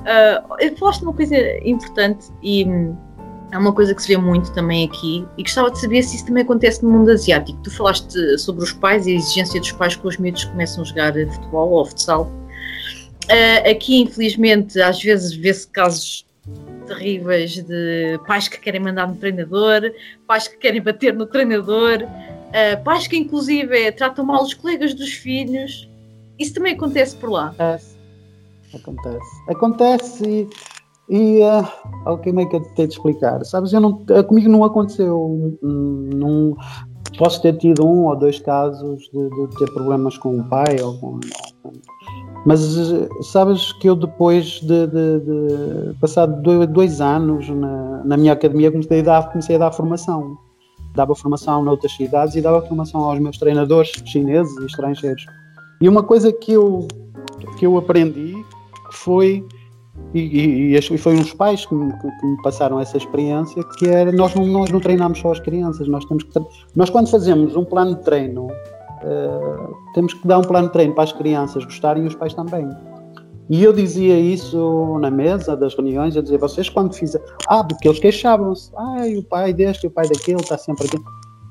Era 0.05 0.45
uh, 0.49 0.77
falaste 0.79 1.03
uma 1.03 1.13
coisa 1.13 1.37
importante 1.67 2.29
e 2.43 2.65
é 3.53 3.59
uma 3.59 3.73
coisa 3.73 3.95
que 3.95 4.03
se 4.03 4.09
vê 4.09 4.17
muito 4.17 4.53
também 4.53 4.87
aqui 4.87 5.27
e 5.37 5.43
gostava 5.43 5.71
de 5.71 5.81
saber 5.81 6.03
se 6.03 6.17
isso 6.17 6.27
também 6.27 6.43
acontece 6.43 6.83
no 6.83 6.91
mundo 6.91 7.11
asiático. 7.11 7.59
Tu 7.63 7.71
falaste 7.71 8.39
sobre 8.39 8.65
os 8.65 8.73
pais 8.73 9.07
e 9.07 9.13
a 9.13 9.15
exigência 9.15 9.61
dos 9.61 9.73
pais 9.73 9.95
que 9.95 10.07
os 10.07 10.17
miúdos 10.17 10.45
começam 10.45 10.83
a 10.83 10.87
jogar 10.87 11.13
futebol 11.13 11.71
ou 11.71 11.87
futsal. 11.87 12.25
Uh, 13.25 13.71
aqui, 13.71 14.03
infelizmente, 14.03 14.81
às 14.81 15.03
vezes 15.03 15.35
vê-se 15.35 15.67
casos 15.69 16.27
terríveis 16.87 17.57
de 17.57 18.21
pais 18.27 18.47
que 18.47 18.59
querem 18.59 18.81
mandar 18.81 19.09
no 19.09 19.17
treinador, 19.17 19.93
pais 20.27 20.47
que 20.47 20.57
querem 20.57 20.81
bater 20.81 21.13
no 21.13 21.27
treinador, 21.27 22.03
uh, 22.03 22.85
pais 22.85 23.07
que 23.07 23.17
inclusive 23.17 23.93
tratam 23.93 24.25
mal 24.25 24.43
os 24.43 24.55
colegas 24.55 24.95
dos 24.95 25.13
filhos. 25.13 25.89
Isso 26.39 26.55
também 26.55 26.75
acontece 26.75 27.17
por 27.17 27.31
lá? 27.31 27.49
Acontece. 27.49 27.97
Acontece. 28.75 29.43
Acontece 29.49 30.49
e, 31.09 31.41
uh, 31.41 32.19
como 32.19 32.41
é 32.41 32.47
que 32.47 32.57
eu 32.57 32.61
tenho 32.75 32.89
de 32.89 32.95
explicar? 32.95 33.45
Sabes, 33.45 33.73
eu 33.73 33.81
não, 33.81 34.03
eh, 34.11 34.23
comigo 34.23 34.49
não 34.49 34.65
aconteceu. 34.65 35.59
Não, 35.63 36.57
posso 37.17 37.41
ter 37.41 37.57
tido 37.57 37.87
um 37.87 38.07
ou 38.07 38.17
dois 38.17 38.41
casos 38.41 39.09
de, 39.13 39.31
de 39.31 39.57
ter 39.57 39.73
problemas 39.73 40.19
com 40.19 40.39
o 40.39 40.45
pai 40.45 40.77
ou 40.83 40.99
com. 40.99 41.21
Mas 42.45 42.61
sabes 43.23 43.73
que 43.75 43.89
eu 43.89 43.97
depois 43.97 44.61
de, 44.61 44.87
de, 44.87 45.21
de 45.21 45.95
passado 46.01 46.41
dois, 46.43 46.69
dois 46.69 47.01
anos 47.01 47.49
na, 47.49 48.05
na, 48.05 48.17
minha 48.17 48.33
academia 48.33 48.71
comecei 48.71 49.01
a, 49.01 49.05
dar, 49.05 49.31
comecei 49.31 49.57
a 49.57 49.59
dar 49.59 49.73
formação. 49.73 50.37
Dava 50.95 51.15
formação 51.15 51.63
noutras 51.63 51.93
cidades 51.93 52.37
e 52.37 52.41
dava 52.41 52.63
formação 52.63 53.03
aos 53.03 53.19
meus 53.19 53.39
treinadores 53.39 53.91
chineses 54.07 54.57
e 54.59 54.67
estrangeiros. 54.67 55.27
E 55.81 55.89
uma 55.89 56.03
coisa 56.03 56.33
que 56.33 56.53
eu, 56.53 56.87
que 57.59 57.67
eu 57.67 57.77
aprendi 57.77 58.35
foi 58.93 59.45
e, 60.19 60.77
e, 60.77 60.99
foi 60.99 61.15
uns 61.15 61.33
pais 61.35 61.67
que 61.67 61.75
me, 61.75 61.93
que 61.93 62.27
me, 62.27 62.43
passaram 62.43 62.81
essa 62.81 62.97
experiência 62.97 63.63
que 63.79 63.89
era 63.89 64.11
nós 64.13 64.35
não, 64.35 64.47
nós 64.47 64.71
não 64.71 64.81
treinamos 64.81 65.19
só 65.19 65.33
as 65.33 65.41
crianças 65.41 65.89
nós 65.89 66.05
temos 66.05 66.25
que 66.25 66.31
nós 66.75 66.91
quando 66.91 67.11
fazemos 67.11 67.57
um 67.57 67.65
plano 67.65 67.97
de 67.97 68.03
treino 68.03 68.47
uh, 68.47 69.75
temos 69.95 70.15
que 70.15 70.27
dar 70.27 70.39
um 70.39 70.43
plano 70.43 70.69
de 70.69 70.73
treino 70.73 70.95
para 70.95 71.05
as 71.05 71.13
crianças 71.13 71.65
gostarem 71.65 72.05
e 72.05 72.07
os 72.07 72.15
pais 72.15 72.35
também. 72.35 72.69
E 73.49 73.63
eu 73.63 73.73
dizia 73.73 74.19
isso 74.19 74.99
na 75.01 75.11
mesa 75.11 75.57
das 75.57 75.75
reuniões 75.75 76.17
eu 76.17 76.23
dizia 76.23 76.39
vocês 76.39 76.69
quando 76.69 76.95
fizeram 76.95 77.25
ah 77.49 77.63
porque 77.63 77.87
eles 77.89 78.01
queixavam-se. 78.01 78.71
Ai 78.77 79.17
o 79.17 79.23
pai 79.23 79.53
deste 79.53 79.87
o 79.87 79.91
pai 79.91 80.09
daquele 80.09 80.41
está 80.41 80.59
sempre 80.59 80.87
aqui. 80.87 80.99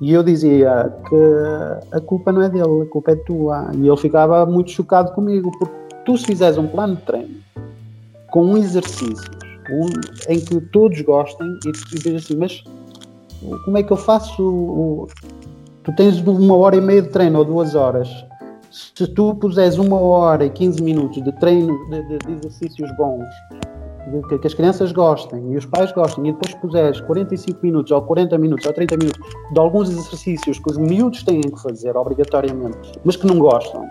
E 0.02 0.12
eu 0.12 0.22
dizia 0.22 0.94
que 1.08 1.96
a 1.96 2.02
culpa 2.02 2.34
não 2.34 2.42
é 2.42 2.50
dele 2.50 2.84
a 2.84 2.86
culpa 2.90 3.12
é 3.12 3.16
tua. 3.16 3.72
E 3.74 3.88
ele 3.88 3.98
ficava 3.98 4.46
muito 4.46 4.72
chocado 4.72 5.14
comigo 5.14 5.52
porque 5.58 5.74
tu 6.06 6.18
se 6.18 6.26
fizeres 6.26 6.58
um 6.58 6.68
plano 6.68 6.98
de 6.98 7.02
treino 7.04 7.46
com 8.36 8.48
um 8.48 8.58
exercício 8.58 9.32
um, 9.72 9.88
em 10.28 10.42
que 10.42 10.60
todos 10.60 11.00
gostem 11.04 11.48
e 11.66 11.72
tu 11.72 11.96
dizes 11.96 12.26
assim, 12.26 12.36
mas 12.36 12.62
como 13.64 13.78
é 13.78 13.84
que 13.84 13.94
eu 13.94 13.96
faço? 13.96 14.44
O, 14.44 15.08
tu 15.84 15.96
tens 15.96 16.20
uma 16.20 16.54
hora 16.58 16.76
e 16.76 16.82
meia 16.82 17.02
de 17.02 17.08
treino 17.08 17.40
ou 17.40 17.46
duas 17.46 17.76
horas. 17.76 18.10
Se 18.70 19.08
tu 19.08 19.36
puseres 19.36 19.78
uma 19.78 19.98
hora 19.98 20.44
e 20.44 20.50
15 20.50 20.84
minutos 20.84 21.24
de 21.24 21.32
treino 21.40 21.74
de, 21.90 22.04
de, 22.10 22.18
de 22.18 22.32
exercícios 22.34 22.92
bons, 22.98 23.24
que, 24.28 24.38
que, 24.38 24.48
as 24.48 24.54
crianças 24.54 24.92
gostem 24.92 25.54
e 25.54 25.56
os 25.56 25.66
pais 25.66 25.94
gostem, 25.94 26.28
e 26.28 26.34
depois 26.34 26.54
puseres 26.56 27.00
45 27.00 27.60
minutos 27.64 27.90
ou 27.94 28.02
40 28.02 28.38
minutos 28.38 28.66
ou 28.66 28.74
30 28.74 28.98
minutos 28.98 29.22
de 29.54 29.60
alguns 29.60 29.90
exercícios 29.90 30.60
que 30.60 30.72
os 30.72 30.78
miúdos 30.78 31.24
têm 31.24 31.40
que 31.40 31.62
fazer 31.62 31.96
obrigatoriamente, 31.96 33.00
mas 33.06 33.16
que 33.16 33.26
não 33.26 33.40
gostam, 33.40 33.88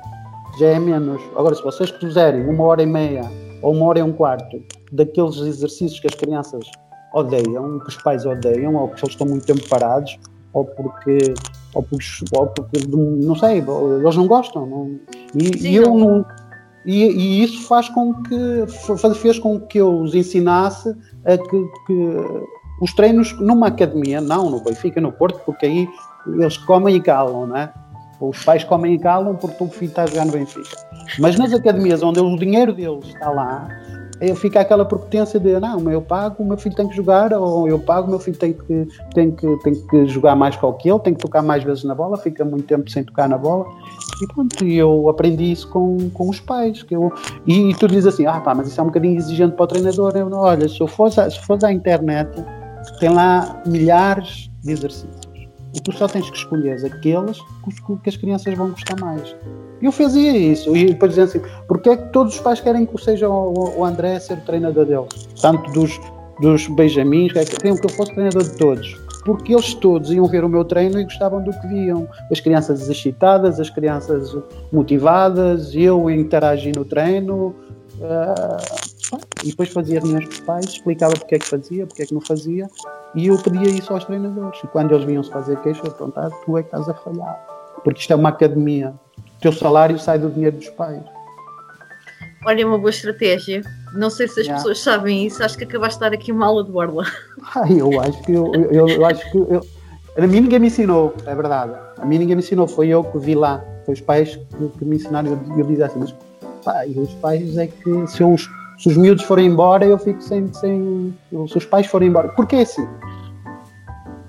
já 0.59 0.67
é 0.67 0.79
menos. 0.79 1.23
Agora, 1.35 1.55
se 1.55 1.63
vocês 1.63 1.91
puserem 1.91 2.47
uma 2.47 2.65
hora 2.65 2.83
e 2.83 2.87
meia 2.87 3.23
ou 3.65 3.73
uma 3.73 3.87
hora 3.87 3.99
e 3.99 4.03
um 4.03 4.13
quarto 4.13 4.63
daqueles 4.93 5.37
exercícios 5.39 5.99
que 5.99 6.07
as 6.07 6.15
crianças 6.15 6.71
odeiam, 7.15 7.79
que 7.81 7.89
os 7.89 7.97
pais 7.97 8.27
odeiam, 8.27 8.75
ou 8.75 8.89
porque 8.89 9.05
eles 9.05 9.15
estão 9.15 9.27
muito 9.27 9.47
tempo 9.47 9.67
parados, 9.69 10.19
ou 10.53 10.67
porque, 10.67 11.35
ou 11.75 11.83
porque, 11.83 12.07
ou 12.33 12.47
porque 12.49 12.87
não 12.87 13.35
sei, 13.35 13.59
eles 13.59 14.17
não 14.17 14.27
gostam. 14.27 14.67
Não, 14.67 15.01
e, 15.35 15.59
Sim, 15.59 15.69
e 15.69 15.77
eu 15.77 15.95
não. 15.95 16.27
E, 16.85 17.05
e, 17.05 17.43
isso 17.43 17.67
faz 17.67 17.89
com 17.89 18.13
que 18.23 18.67
fez 19.15 19.39
com 19.39 19.59
que 19.59 19.79
eu 19.79 20.01
os 20.01 20.15
ensinasse 20.15 20.95
a 21.25 21.39
que, 21.39 21.65
que 21.87 22.17
os 22.83 22.93
treinos 22.93 23.33
numa 23.41 23.69
academia, 23.69 24.21
não 24.21 24.51
no 24.51 24.61
Benfica, 24.61 25.01
no 25.01 25.11
Porto, 25.11 25.41
porque 25.47 25.65
aí 25.65 25.89
eles 26.27 26.59
comem 26.59 26.97
e 26.97 27.01
calam, 27.01 27.47
não 27.47 27.57
é? 27.57 27.73
Os 28.21 28.45
pais 28.45 28.65
comem 28.65 28.95
e 28.95 28.99
calam 28.99 29.35
porque 29.35 29.63
o 29.63 29.69
filho 29.69 29.89
está 29.89 30.05
a 30.05 30.07
jogar 30.07 30.27
no 30.27 30.33
Benfica. 30.33 30.77
Mas 31.19 31.39
nas 31.39 31.53
academias 31.53 32.03
onde 32.03 32.21
o 32.21 32.37
dinheiro 32.37 32.73
deles 32.73 33.07
está 33.07 33.31
lá, 33.31 33.69
fica 34.37 34.61
aquela 34.61 34.85
prepotência 34.85 35.41
de 35.41 35.59
não, 35.59 35.91
eu 35.91 36.01
pago, 36.01 36.43
o 36.43 36.47
meu 36.47 36.57
filho 36.57 36.75
tem 36.75 36.89
que 36.89 36.97
jogar, 36.97 37.33
ou 37.33 37.69
eu 37.69 37.79
pago, 37.79 38.07
o 38.07 38.11
meu 38.11 38.19
filho 38.19 38.37
tem 38.37 38.53
que, 38.53 38.89
tem 39.13 39.31
que, 39.33 39.59
tem 39.59 39.75
que 39.75 40.07
jogar 40.07 40.37
mais 40.37 40.57
que 40.57 40.89
ele, 40.89 40.99
tem 41.01 41.15
que 41.15 41.21
tocar 41.21 41.43
mais 41.43 41.65
vezes 41.65 41.85
na 41.85 41.95
bola, 41.95 42.17
fica 42.17 42.45
muito 42.45 42.65
tempo 42.67 42.89
sem 42.89 43.03
tocar 43.03 43.29
na 43.29 43.37
bola. 43.37 43.67
E 44.23 44.33
pronto, 44.33 44.65
eu 44.65 45.09
aprendi 45.09 45.53
isso 45.53 45.69
com, 45.69 46.09
com 46.11 46.29
os 46.29 46.41
pais. 46.41 46.83
Que 46.83 46.95
eu, 46.95 47.13
e, 47.47 47.71
e 47.71 47.75
tu 47.75 47.89
dizes 47.89 48.07
assim, 48.07 48.27
ah 48.27 48.41
pá, 48.41 48.55
mas 48.55 48.69
isso 48.69 48.81
é 48.81 48.83
um 48.83 48.87
bocadinho 48.87 49.17
exigente 49.17 49.57
para 49.57 49.65
o 49.65 49.67
treinador. 49.67 50.17
Eu, 50.17 50.31
olha, 50.33 50.69
se 50.69 50.81
eu 50.81 50.87
fosse, 50.87 51.31
se 51.31 51.41
fosse 51.41 51.67
à 51.67 51.73
internet, 51.73 52.31
tem 53.01 53.11
lá 53.11 53.61
milhares 53.67 54.51
de 54.63 54.73
exercícios 54.73 55.24
e 55.75 55.81
tu 55.81 55.93
só 55.93 56.07
tens 56.07 56.31
que 56.31 56.37
escolher 56.37 56.77
aqueles 56.85 57.39
que 58.03 58.09
as 58.09 58.17
crianças 58.17 58.55
vão 58.55 58.71
gostar 58.71 58.99
mais. 59.01 59.35
Eu 59.83 59.91
fazia 59.91 60.37
isso. 60.37 60.75
E 60.77 60.87
depois 60.87 61.11
dizendo 61.11 61.29
assim, 61.29 61.41
porque 61.67 61.91
é 61.91 61.97
que 61.97 62.13
todos 62.13 62.35
os 62.35 62.41
pais 62.41 62.61
querem 62.61 62.87
que 62.87 63.03
seja 63.03 63.29
o, 63.29 63.85
André 63.85 64.19
ser 64.21 64.39
o 64.39 64.41
treinador 64.43 64.87
deles? 64.87 65.29
Tanto 65.43 65.71
dos, 65.73 66.01
dos 66.41 66.69
Benjamins, 66.69 67.33
que 67.33 67.41
é 67.41 67.45
queriam 67.45 67.77
que 67.77 67.87
eu 67.87 67.91
fosse 67.91 68.13
treinador 68.15 68.45
de 68.45 68.57
todos. 68.57 69.05
Porque 69.25 69.53
eles 69.53 69.75
todos 69.75 70.11
iam 70.11 70.27
ver 70.27 70.45
o 70.45 70.49
meu 70.49 70.65
treino 70.65 71.01
e 71.01 71.05
gostavam 71.05 71.43
do 71.43 71.51
que 71.51 71.67
viam. 71.67 72.07
As 72.31 72.41
crianças 72.41 72.89
excitadas, 72.89 73.59
as 73.59 73.71
crianças 73.71 74.37
motivadas, 74.73 75.75
eu 75.75 76.09
interagi 76.09 76.73
no 76.73 76.85
treino. 76.85 77.55
Uh, 77.99 78.84
e 79.43 79.51
depois 79.51 79.69
fazia 79.71 80.01
reuniões 80.01 80.25
com 80.27 80.33
os 80.33 80.41
pais, 80.41 80.65
explicava 80.67 81.15
porque 81.15 81.35
é 81.35 81.39
que 81.39 81.47
fazia, 81.47 81.87
porque 81.87 82.03
é 82.03 82.07
que 82.07 82.15
não 82.15 82.21
fazia, 82.21 82.69
e 83.15 83.27
eu 83.27 83.39
pedia 83.39 83.69
isso 83.69 83.93
aos 83.93 84.05
treinadores. 84.05 84.61
E 84.63 84.67
quando 84.69 84.95
eles 84.95 85.05
vinham-se 85.05 85.31
fazer 85.31 85.61
queixa, 85.61 85.81
eu 85.85 85.91
perguntava, 85.91 86.31
tu 86.45 86.59
é 86.59 86.63
que 86.63 86.69
estás 86.69 86.89
a 86.89 86.95
falhar. 86.95 87.47
Porque 87.83 88.01
isto 88.01 88.13
é 88.13 88.17
uma 88.17 88.31
academia. 88.31 88.95
O 89.19 89.41
teu 89.41 89.53
salário 89.53 89.99
sai 89.99 90.19
do 90.19 90.31
dinheiro 90.31 90.57
dos 90.57 90.69
pais. 90.71 91.03
Olha, 92.47 92.63
é 92.63 92.67
uma 92.67 92.79
boa 92.79 92.91
estratégia. 92.91 93.63
Não 93.95 94.11
sei 94.11 94.29
se 94.29 94.41
as 94.41 94.47
yeah. 94.47 94.57
pessoas 94.57 94.81
sabem 94.81 95.27
isso, 95.27 95.43
acho 95.43 95.57
que 95.57 95.65
acabaste 95.65 95.99
de 95.99 96.01
dar 96.01 96.13
aqui 96.13 96.33
uma 96.33 96.47
aula 96.47 96.65
de 96.65 96.71
borla. 96.71 97.05
Ah, 97.55 97.71
eu 97.71 98.01
acho 98.01 98.23
que 98.23 98.33
eu, 98.33 98.53
eu, 98.55 98.89
eu 98.89 99.07
acho 99.07 99.31
que 99.31 99.39
eu, 99.39 99.61
a 100.17 100.27
mim 100.29 100.41
ninguém 100.41 100.61
me 100.61 100.69
ensinou, 100.69 101.13
é 101.27 101.35
verdade. 101.35 101.73
A 101.99 102.07
mim 102.07 102.19
ninguém 102.19 102.37
me 102.37 102.43
ensinou, 102.43 102.69
foi 102.69 102.89
eu 102.89 103.03
que 103.03 103.19
vi 103.19 103.35
lá. 103.35 103.65
Foi 103.85 103.95
os 103.95 104.01
pais 104.01 104.37
que, 104.37 104.69
que 104.79 104.85
me 104.85 104.97
ensinaram. 104.97 105.31
Eu, 105.31 105.59
eu 105.59 105.67
dizia 105.67 105.87
assim, 105.87 105.99
mas 105.99 106.15
os 106.97 107.13
pais 107.15 107.57
é 107.59 107.67
que 107.67 108.07
se 108.07 108.23
eu 108.23 108.35
se 108.79 108.89
os 108.89 108.97
miúdos 108.97 109.25
forem 109.25 109.47
embora, 109.47 109.85
eu 109.85 109.99
fico 109.99 110.21
sem, 110.21 110.53
sem. 110.53 111.17
Se 111.49 111.59
os 111.59 111.65
pais 111.65 111.87
forem 111.87 112.09
embora. 112.09 112.29
Porque 112.31 112.57
é 112.57 112.63
assim. 112.63 112.87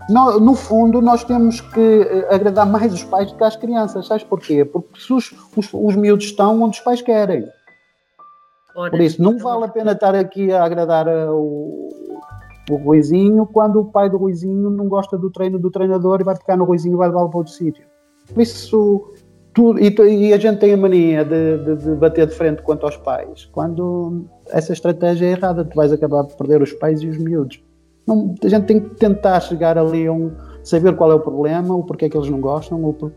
No, 0.10 0.40
no, 0.40 0.54
fundo, 0.54 1.02
nós 1.02 1.24
temos 1.24 1.62
que 1.62 1.80
eh, 1.80 2.28
agradar 2.30 2.68
mais 2.68 2.94
os 2.94 3.04
pais 3.04 3.32
do 3.32 3.38
que 3.38 3.44
as 3.44 3.56
crianças. 3.56 4.06
Sabes 4.06 4.24
porquê? 4.24 4.64
Porque 4.64 5.00
se 5.00 5.12
os, 5.12 5.34
os, 5.58 5.74
os 5.74 5.96
miúdos 5.96 6.26
estão 6.26 6.62
onde 6.62 6.78
os 6.78 6.84
pais 6.84 7.02
querem. 7.02 7.44
Ora, 8.76 8.92
Por 8.92 9.02
isso, 9.02 9.22
não 9.22 9.40
vale 9.40 9.66
a 9.66 9.68
pena 9.68 9.94
estar 9.94 10.14
aqui 10.14 10.52
a 10.52 10.64
agradar 10.64 11.08
eh, 11.08 11.28
o, 11.30 11.90
o 12.70 12.76
Ruizinho 12.76 13.48
quando 13.48 13.80
o 13.80 13.86
pai 13.86 14.08
do 14.08 14.18
Ruizinho 14.18 14.70
não 14.70 14.88
gosta 14.88 15.18
do 15.18 15.32
treino 15.32 15.58
do 15.58 15.72
treinador 15.72 16.22
e 16.22 16.24
vai 16.24 16.36
ficar 16.36 16.56
no 16.56 16.66
Ruizinho 16.66 16.94
e 16.94 16.98
vai 16.98 17.08
levá-lo 17.08 17.30
para 17.30 17.40
outro 17.40 17.54
sítio. 17.54 17.84
Por 18.32 18.42
isso, 18.42 19.12
tudo, 19.56 19.80
e, 19.80 19.88
e, 19.88 20.34
a 20.34 20.38
gente 20.38 20.60
tem 20.60 20.74
a 20.74 20.78
mania 20.78 21.24
de, 21.24 21.58
de, 21.60 21.76
de, 21.78 21.96
bater 21.96 22.28
de 22.28 22.36
frente 22.36 22.62
quanto 22.62 22.86
aos 22.86 22.98
pais, 22.98 23.46
quando 23.54 24.26
essa 24.50 24.74
estratégia 24.74 25.28
é 25.28 25.32
errada, 25.32 25.64
tu 25.64 25.74
vais 25.74 25.94
acabar 25.94 26.26
por 26.26 26.36
perder 26.36 26.62
os 26.62 26.74
pais 26.74 27.02
e 27.02 27.08
os 27.08 27.18
miúdos. 27.18 27.64
Não, 28.06 28.36
a 28.44 28.48
gente 28.50 28.66
tem 28.66 28.82
que 28.82 28.96
tentar 28.96 29.40
chegar 29.40 29.78
ali 29.78 30.06
a 30.06 30.12
um. 30.12 30.32
saber 30.62 30.94
qual 30.98 31.10
é 31.10 31.16
o 31.16 31.22
problema, 31.22 31.74
o 31.74 31.84
porquê 31.84 32.06
é 32.06 32.10
que 32.10 32.18
eles 32.18 32.30
não 32.30 32.42
gostam. 32.42 32.94
Por... 32.94 33.14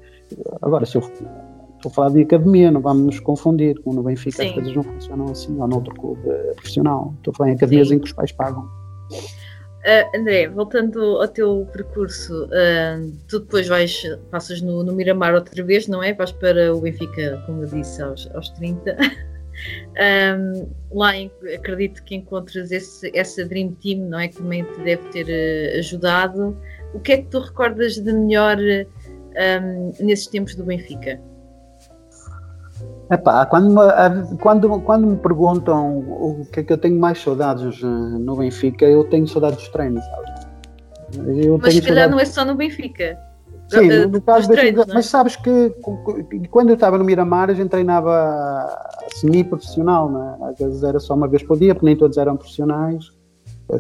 Agora, 0.63 0.87
se 0.87 0.97
eu 0.97 1.03
estou 1.03 1.91
a 1.91 1.91
falar 1.91 2.11
de 2.11 2.23
academia, 2.23 2.71
não 2.71 2.81
vamos 2.81 3.05
nos 3.05 3.21
confundir, 3.21 3.77
como 3.83 3.97
no 3.97 4.05
Benfica 4.05 4.41
Sim. 4.41 4.49
as 4.49 4.55
coisas 4.55 4.77
não 4.77 4.85
funcionam 4.85 5.25
assim, 5.27 5.61
ou 5.61 5.67
noutro 5.67 5.93
clube 5.95 6.23
profissional. 6.55 7.15
Estou 7.19 7.33
a 7.33 7.37
falar 7.37 7.51
em 7.51 7.55
academias 7.55 7.89
Sim. 7.89 7.97
em 7.97 7.99
que 7.99 8.07
os 8.07 8.13
pais 8.13 8.31
pagam. 8.31 8.65
Uh, 9.89 10.15
André, 10.15 10.47
voltando 10.49 11.01
ao 11.17 11.27
teu 11.27 11.67
percurso, 11.73 12.45
uh, 12.45 13.11
tu 13.27 13.41
depois 13.41 13.67
vais, 13.67 14.03
passas 14.31 14.61
no, 14.61 14.85
no, 14.85 14.93
Miramar 14.93 15.33
outra 15.35 15.65
vez, 15.65 15.89
não 15.89 16.03
é? 16.03 16.13
Vais 16.13 16.31
para 16.31 16.75
o 16.75 16.81
Benfica, 16.83 17.43
como 17.47 17.63
eu 17.63 17.67
disse, 17.67 18.03
aos, 18.03 18.29
aos 18.35 18.51
30. 18.51 18.99
um, 20.37 20.69
lá 20.93 21.17
em, 21.17 21.33
acredito 21.55 22.05
que 22.05 22.15
encontres 22.17 22.71
esse, 22.71 23.11
essa 23.17 23.47
Dream 23.47 23.73
Team, 23.83 24.11
não 24.11 24.19
é? 24.19 24.29
Que 24.29 24.37
também 24.37 24.63
te 24.63 24.79
deve 24.83 25.09
ter 25.09 25.25
uh, 25.27 25.79
ajudado. 25.79 26.55
O 26.93 27.01
que 27.01 27.13
é 27.13 27.17
que 27.23 27.29
tu 27.29 27.39
recordas 27.39 27.95
de 27.95 28.13
melhor 28.13 28.59
um, 28.59 30.05
nesses 30.05 30.27
tempos 30.27 30.55
do 30.55 30.65
Benfica? 30.65 31.19
Epá, 33.11 33.47
quando, 33.47 33.71
me, 33.71 34.37
quando, 34.37 34.81
quando 34.81 35.07
me 35.07 35.17
perguntam 35.17 35.99
o 35.99 36.47
que 36.53 36.61
é 36.61 36.63
que 36.63 36.73
eu 36.73 36.79
tenho 36.79 36.99
mais 37.01 37.21
saudades 37.21 37.83
eh, 37.83 37.87
no 37.87 38.37
Benfica, 38.37 38.85
eu 38.85 39.05
tenho 39.05 39.27
saudades 39.27 39.59
dos 39.59 39.69
treinos? 39.69 40.05
Eu 41.27 41.59
mas 41.59 41.75
se 41.75 41.81
calhar 41.81 42.11
não 42.11 42.21
é 42.21 42.27
só 42.27 42.45
no 42.45 42.55
Benfica. 42.55 43.19
Sim, 43.69 43.91
uh, 43.91 44.09
no 44.09 44.21
caso 44.21 44.49
treinos, 44.49 44.89
é? 44.89 44.95
mas 44.95 45.07
sabes 45.07 45.37
que 45.37 45.75
quando 46.51 46.71
eu 46.71 46.75
estava 46.75 46.97
no 46.99 47.05
Miramar 47.05 47.51
a 47.51 47.55
gente 47.55 47.69
treinava 47.69 48.67
semi-profissional, 49.15 50.39
é? 50.41 50.51
às 50.51 50.59
vezes 50.59 50.83
era 50.83 50.99
só 50.99 51.15
uma 51.15 51.29
vez 51.29 51.43
por 51.43 51.59
dia, 51.59 51.75
porque 51.75 51.87
nem 51.87 51.97
todos 51.97 52.17
eram 52.19 52.37
profissionais. 52.37 53.11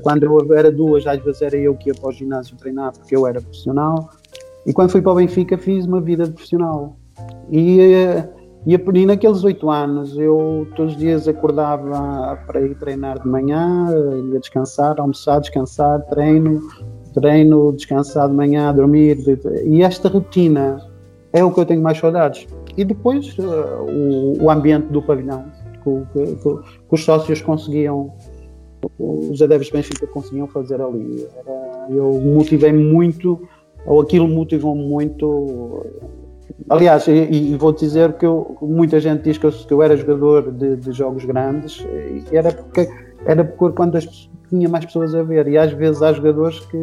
Quando 0.02 0.24
eu 0.24 0.54
era 0.54 0.70
duas, 0.70 1.06
às 1.06 1.18
vezes 1.22 1.40
era 1.40 1.56
eu 1.56 1.74
que 1.74 1.88
ia 1.88 1.94
para 1.94 2.08
o 2.08 2.12
ginásio 2.12 2.56
treinar 2.56 2.92
porque 2.92 3.16
eu 3.16 3.26
era 3.26 3.40
profissional. 3.40 4.10
E 4.66 4.72
quando 4.72 4.90
fui 4.90 5.00
para 5.00 5.12
o 5.12 5.14
Benfica 5.14 5.56
fiz 5.56 5.86
uma 5.86 6.00
vida 6.00 6.26
profissional. 6.26 6.96
E 7.50 7.80
eh, 7.80 8.28
E, 8.66 8.74
e 8.74 9.06
naqueles 9.06 9.44
oito 9.44 9.70
anos 9.70 10.16
eu 10.16 10.66
todos 10.74 10.92
os 10.92 10.98
dias 10.98 11.28
acordava 11.28 12.38
para 12.46 12.60
ir 12.60 12.74
treinar 12.76 13.20
de 13.20 13.28
manhã, 13.28 13.86
ia 14.32 14.40
descansar, 14.40 15.00
almoçar, 15.00 15.40
descansar, 15.40 16.00
treino, 16.06 16.60
treino, 17.14 17.72
descansar 17.72 18.28
de 18.28 18.34
manhã, 18.34 18.74
dormir. 18.74 19.18
E 19.64 19.82
esta 19.82 20.08
rotina 20.08 20.80
é 21.32 21.44
o 21.44 21.52
que 21.52 21.60
eu 21.60 21.66
tenho 21.66 21.82
mais 21.82 21.98
saudades. 21.98 22.46
E 22.76 22.84
depois 22.84 23.36
uh, 23.38 23.42
o, 23.88 24.44
o, 24.44 24.50
ambiente 24.50 24.86
do 24.86 25.02
pavilhão, 25.02 25.44
que, 25.82 25.90
que, 26.12 26.36
que, 26.36 26.94
os 26.94 27.04
sócios 27.04 27.42
conseguiam, 27.42 28.12
os 28.98 29.42
adeptos 29.42 29.70
Benfica 29.70 30.06
conseguiam 30.06 30.46
fazer 30.46 30.80
ali. 30.80 31.26
Eu 31.90 32.12
motivei 32.20 32.72
muito, 32.72 33.40
ou 33.84 34.00
aquilo 34.00 34.28
motivou 34.28 34.76
muito 34.76 35.86
Aliás, 36.70 37.06
e, 37.08 37.12
e 37.12 37.56
vou 37.56 37.72
dizer 37.72 38.12
que 38.14 38.26
eu, 38.26 38.56
muita 38.60 39.00
gente 39.00 39.22
diz 39.22 39.38
que 39.38 39.46
eu, 39.46 39.52
que 39.52 39.72
eu 39.72 39.82
era 39.82 39.96
jogador 39.96 40.52
de, 40.52 40.76
de, 40.76 40.92
jogos 40.92 41.24
grandes, 41.24 41.84
era 42.30 42.52
porque 42.52 42.88
era 43.24 43.44
porque 43.44 43.74
quando 43.74 43.96
as, 43.96 44.28
tinha 44.48 44.68
mais 44.68 44.84
pessoas 44.84 45.14
a 45.14 45.22
ver, 45.22 45.48
e 45.48 45.56
às 45.58 45.72
vezes 45.72 46.02
há 46.02 46.12
jogadores 46.12 46.60
que 46.60 46.78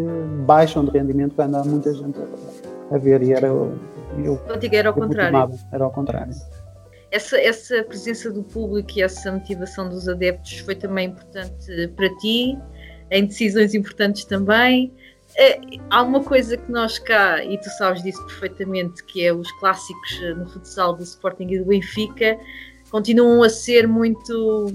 baixam 0.45 0.85
de 0.85 0.91
rendimento 0.91 1.35
quando 1.35 1.55
há 1.55 1.63
muita 1.63 1.93
gente 1.93 2.17
a, 2.19 2.95
a 2.95 2.97
ver, 2.97 3.21
e 3.23 3.33
era 3.33 3.47
eu. 3.47 4.37
Contigo 4.47 4.75
era 4.75 4.89
ao 4.89 4.95
contrário. 4.95 5.59
Era 5.71 5.83
ao 5.83 5.91
contrário. 5.91 6.33
Essa, 7.11 7.39
essa 7.39 7.83
presença 7.83 8.31
do 8.31 8.43
público 8.43 8.91
e 8.95 9.01
essa 9.01 9.31
motivação 9.31 9.87
dos 9.87 10.07
adeptos 10.07 10.59
foi 10.59 10.75
também 10.75 11.09
importante 11.09 11.87
para 11.95 12.09
ti, 12.17 12.57
em 13.11 13.25
decisões 13.25 13.73
importantes 13.73 14.25
também. 14.25 14.93
É, 15.37 15.59
há 15.89 16.01
uma 16.01 16.23
coisa 16.23 16.55
que 16.55 16.71
nós 16.71 16.97
cá, 16.97 17.43
e 17.43 17.57
tu 17.57 17.69
sabes 17.71 18.01
disso 18.01 18.25
perfeitamente, 18.25 19.03
que 19.03 19.25
é 19.25 19.33
os 19.33 19.51
clássicos 19.59 20.21
eh, 20.23 20.33
no 20.33 20.47
futsal 20.47 20.95
do 20.95 21.03
Sporting 21.03 21.47
e 21.49 21.59
do 21.59 21.65
Benfica, 21.65 22.39
continuam 22.89 23.43
a 23.43 23.49
ser 23.49 23.85
muito 23.87 24.71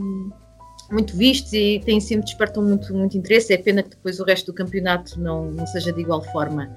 muito 0.91 1.17
vistos 1.17 1.53
e 1.53 1.81
têm 1.85 2.01
sempre 2.01 2.25
despertam 2.25 2.63
muito, 2.63 2.93
muito 2.93 3.17
interesse. 3.17 3.53
É 3.55 3.57
pena 3.57 3.83
que 3.83 3.91
depois 3.91 4.19
o 4.19 4.25
resto 4.25 4.47
do 4.47 4.55
campeonato 4.55 5.21
não, 5.21 5.51
não 5.51 5.67
seja 5.67 5.93
de 5.93 6.01
igual 6.01 6.23
forma. 6.33 6.69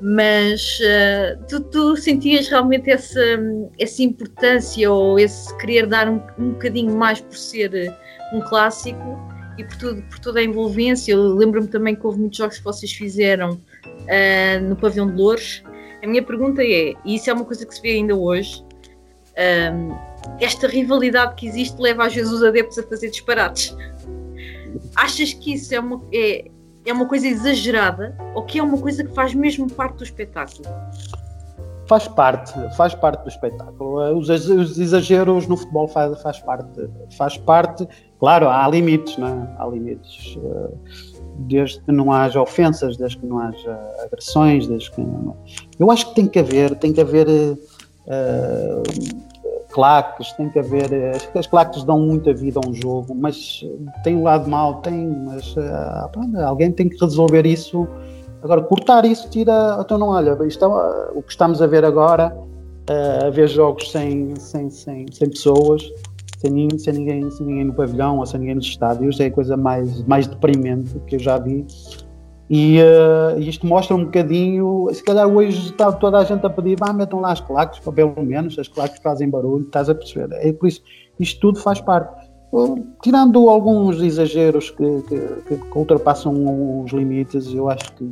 Mas 0.00 0.78
uh, 0.80 1.42
tu, 1.48 1.60
tu, 1.60 1.96
sentias 1.96 2.48
realmente 2.48 2.90
essa, 2.90 3.20
essa 3.78 4.02
importância 4.02 4.90
ou 4.90 5.18
esse 5.18 5.56
querer 5.58 5.86
dar 5.86 6.08
um, 6.08 6.20
um 6.38 6.50
bocadinho 6.50 6.94
mais 6.94 7.20
por 7.20 7.36
ser 7.36 7.74
eh, 7.74 7.96
um 8.34 8.40
clássico? 8.40 9.33
E 9.56 9.64
por, 9.64 9.76
tudo, 9.76 10.02
por 10.02 10.18
toda 10.18 10.40
a 10.40 10.42
envolvência. 10.44 11.12
Eu 11.12 11.34
lembro-me 11.34 11.68
também 11.68 11.94
que 11.94 12.06
houve 12.06 12.20
muitos 12.20 12.38
jogos 12.38 12.58
que 12.58 12.64
vocês 12.64 12.92
fizeram 12.92 13.52
uh, 13.52 14.68
no 14.68 14.76
Pavilhão 14.76 15.06
de 15.06 15.16
Louros. 15.16 15.62
A 16.02 16.06
minha 16.06 16.22
pergunta 16.22 16.62
é, 16.62 16.94
e 17.04 17.14
isso 17.14 17.30
é 17.30 17.32
uma 17.32 17.44
coisa 17.44 17.64
que 17.64 17.74
se 17.74 17.80
vê 17.80 17.92
ainda 17.92 18.14
hoje, 18.14 18.62
um, 19.72 19.96
esta 20.40 20.66
rivalidade 20.66 21.34
que 21.34 21.46
existe 21.46 21.80
leva 21.80 22.06
às 22.06 22.14
vezes 22.14 22.32
os 22.32 22.42
adeptos 22.42 22.78
a 22.78 22.82
fazer 22.82 23.10
disparates. 23.10 23.76
Achas 24.96 25.32
que 25.32 25.54
isso 25.54 25.74
é 25.74 25.80
uma, 25.80 26.00
é, 26.12 26.44
é 26.84 26.92
uma 26.92 27.06
coisa 27.06 27.26
exagerada 27.26 28.16
ou 28.34 28.42
que 28.42 28.58
é 28.58 28.62
uma 28.62 28.78
coisa 28.78 29.04
que 29.04 29.12
faz 29.14 29.34
mesmo 29.34 29.70
parte 29.70 29.98
do 29.98 30.04
espetáculo? 30.04 30.64
Faz 31.86 32.08
parte, 32.08 32.52
faz 32.76 32.94
parte 32.94 33.22
do 33.22 33.28
espetáculo. 33.28 34.18
Os 34.18 34.30
exageros 34.30 35.46
no 35.46 35.56
futebol 35.56 35.86
faz, 35.86 36.20
faz 36.22 36.40
parte, 36.40 36.88
faz 37.16 37.36
parte 37.36 37.86
Claro, 38.24 38.48
há 38.48 38.66
limites, 38.66 39.18
não 39.18 39.28
é? 39.28 39.48
Há 39.58 39.66
limites. 39.66 40.38
Eh, 40.42 40.70
desde 41.40 41.78
que 41.82 41.92
não 41.92 42.10
haja 42.10 42.40
ofensas, 42.40 42.96
desde 42.96 43.18
que 43.18 43.26
não 43.26 43.38
haja 43.38 43.78
agressões, 44.02 44.66
desde 44.66 44.90
que 44.92 45.02
não... 45.02 45.36
Eu 45.78 45.90
acho 45.90 46.08
que 46.08 46.14
tem 46.14 46.26
que 46.26 46.38
haver, 46.38 46.74
tem 46.76 46.90
que 46.90 47.02
haver 47.02 47.28
uh, 47.28 48.82
claques, 49.72 50.32
tem 50.32 50.48
que 50.48 50.58
haver. 50.58 50.88
As 51.34 51.46
claques 51.46 51.84
dão 51.84 52.00
muita 52.00 52.32
vida 52.32 52.58
a 52.64 52.66
um 52.66 52.72
jogo, 52.72 53.14
mas 53.14 53.62
tem 54.02 54.16
o 54.16 54.20
um 54.20 54.22
lado 54.22 54.48
mau, 54.48 54.76
tem, 54.76 55.06
mas 55.06 55.54
uh, 55.56 56.46
alguém 56.46 56.72
tem 56.72 56.88
que 56.88 56.96
resolver 56.98 57.44
isso. 57.44 57.86
Agora, 58.42 58.62
cortar 58.62 59.04
isso 59.04 59.28
tira. 59.28 59.76
Então, 59.78 59.98
não, 59.98 60.08
olha, 60.08 60.34
isto 60.46 60.64
é, 60.64 61.10
o 61.14 61.20
que 61.20 61.30
estamos 61.30 61.60
a 61.60 61.66
ver 61.66 61.84
agora, 61.84 62.34
uh, 62.88 63.26
a 63.26 63.28
ver 63.30 63.48
jogos 63.48 63.92
sem, 63.92 64.34
sem, 64.36 64.70
sem, 64.70 65.04
sem 65.12 65.28
pessoas 65.28 65.82
sem, 66.44 66.78
sem, 66.78 66.92
ninguém, 66.92 67.30
sem 67.30 67.46
ninguém 67.46 67.64
no 67.64 67.72
pavilhão 67.72 68.18
ou 68.18 68.26
sem 68.26 68.40
ninguém 68.40 68.56
nos 68.56 68.66
estádios, 68.66 69.18
é 69.20 69.26
a 69.26 69.30
coisa 69.30 69.56
mais, 69.56 70.02
mais 70.04 70.26
deprimente 70.26 70.98
que 71.06 71.16
eu 71.16 71.18
já 71.18 71.38
vi. 71.38 71.66
E 72.50 72.78
uh, 72.78 73.40
isto 73.40 73.66
mostra 73.66 73.96
um 73.96 74.04
bocadinho, 74.04 74.88
se 74.92 75.02
calhar 75.02 75.26
hoje 75.26 75.70
está 75.70 75.90
toda 75.90 76.18
a 76.18 76.24
gente 76.24 76.44
a 76.44 76.50
pedir, 76.50 76.78
vá, 76.78 76.92
metam 76.92 77.20
lá 77.20 77.32
as 77.32 77.40
claques, 77.40 77.80
pelo 77.80 78.22
menos, 78.22 78.58
as 78.58 78.68
claques 78.68 79.00
fazem 79.02 79.30
barulho, 79.30 79.62
estás 79.64 79.88
a 79.88 79.94
perceber? 79.94 80.34
É 80.34 80.52
por 80.52 80.68
isso, 80.68 80.82
isto 81.18 81.40
tudo 81.40 81.58
faz 81.58 81.80
parte. 81.80 82.28
Tirando 83.02 83.48
alguns 83.48 84.00
exageros 84.00 84.70
que, 84.70 85.02
que, 85.08 85.56
que 85.56 85.78
ultrapassam 85.78 86.84
os 86.84 86.92
limites, 86.92 87.52
eu 87.52 87.68
acho 87.68 87.92
que 87.94 88.04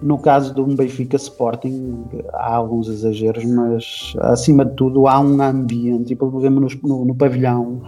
no 0.00 0.18
caso 0.18 0.54
do 0.54 0.64
Benfica 0.64 1.16
Sporting, 1.16 2.04
há 2.32 2.54
alguns 2.54 2.88
exageros, 2.88 3.44
mas 3.44 4.14
acima 4.20 4.64
de 4.64 4.74
tudo 4.74 5.08
há 5.08 5.18
um 5.18 5.40
ambiente, 5.42 6.12
e 6.12 6.16
por 6.16 6.32
exemplo 6.38 6.68
no, 6.84 7.04
no 7.04 7.14
pavilhão, 7.14 7.82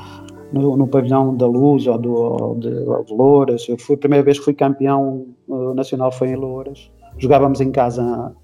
no, 0.53 0.77
no, 0.77 0.89
pavilhão 0.89 1.37
da 1.37 1.47
Luz 1.47 1.87
ou, 1.87 1.99
do, 1.99 2.13
ou 2.13 2.55
de, 2.57 2.71
de 2.71 3.15
Louras, 3.15 3.67
eu 3.69 3.79
fui, 3.79 3.95
a 3.95 3.99
primeira 3.99 4.25
vez 4.25 4.39
que 4.39 4.45
fui 4.45 4.55
campeão 4.55 5.27
uh, 5.49 5.73
nacional 5.75 6.11
foi 6.11 6.31
em 6.31 6.37
Louras, 6.37 6.91
jogávamos 7.19 7.61
em 7.61 7.71
casa 7.71 8.35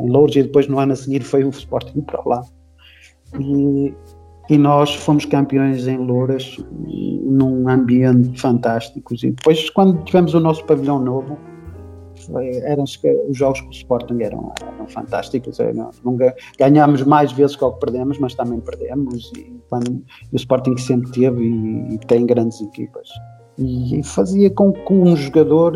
em 0.00 0.08
Louras 0.08 0.36
e 0.36 0.42
depois 0.42 0.66
no 0.68 0.78
ano 0.78 0.92
a 0.92 0.96
seguir 0.96 1.22
foi 1.22 1.44
o 1.44 1.50
Sporting 1.50 2.00
para 2.02 2.22
lá. 2.24 2.42
E, 3.38 3.94
e 4.48 4.58
nós 4.58 4.94
fomos 4.94 5.24
campeões 5.24 5.86
em 5.86 5.98
Louras 5.98 6.58
num 6.78 7.68
ambiente 7.68 8.40
fantástico. 8.40 9.14
E 9.14 9.30
depois, 9.30 9.70
quando 9.70 10.02
tivemos 10.04 10.34
o 10.34 10.40
nosso 10.40 10.64
pavilhão 10.64 10.98
novo, 10.98 11.38
eram 12.62 12.84
os 12.84 12.98
jogos 13.32 13.60
com 13.60 13.68
o 13.68 13.72
Sporting 13.72 14.20
eram, 14.22 14.52
eram 14.60 14.86
fantásticos. 14.88 15.58
Eram, 15.60 15.90
ganhámos 16.58 17.02
mais 17.02 17.32
vezes 17.32 17.56
que 17.56 17.64
o 17.64 17.72
que 17.72 17.80
perdemos, 17.80 18.18
mas 18.18 18.34
também 18.34 18.60
perdemos. 18.60 19.32
E, 19.36 19.60
quando, 19.68 20.02
o 20.32 20.36
Sporting 20.36 20.76
sempre 20.76 21.10
teve 21.12 21.42
e, 21.42 21.94
e 21.94 21.98
tem 21.98 22.26
grandes 22.26 22.60
equipas. 22.60 23.08
E, 23.58 24.00
e 24.00 24.02
fazia 24.02 24.50
com 24.50 24.72
que 24.72 24.92
um 24.92 25.16
jogador. 25.16 25.74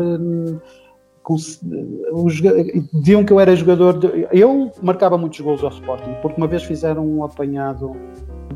Com, 1.23 1.33
os, 1.33 1.59
diziam 2.93 3.25
que 3.25 3.33
eu 3.33 3.39
era 3.39 3.55
jogador. 3.55 3.99
De, 3.99 4.27
eu 4.31 4.71
marcava 4.81 5.17
muitos 5.17 5.39
gols 5.41 5.63
ao 5.63 5.69
Sporting, 5.69 6.15
porque 6.21 6.39
uma 6.39 6.47
vez 6.47 6.63
fizeram 6.63 7.05
um 7.05 7.23
apanhado 7.23 7.91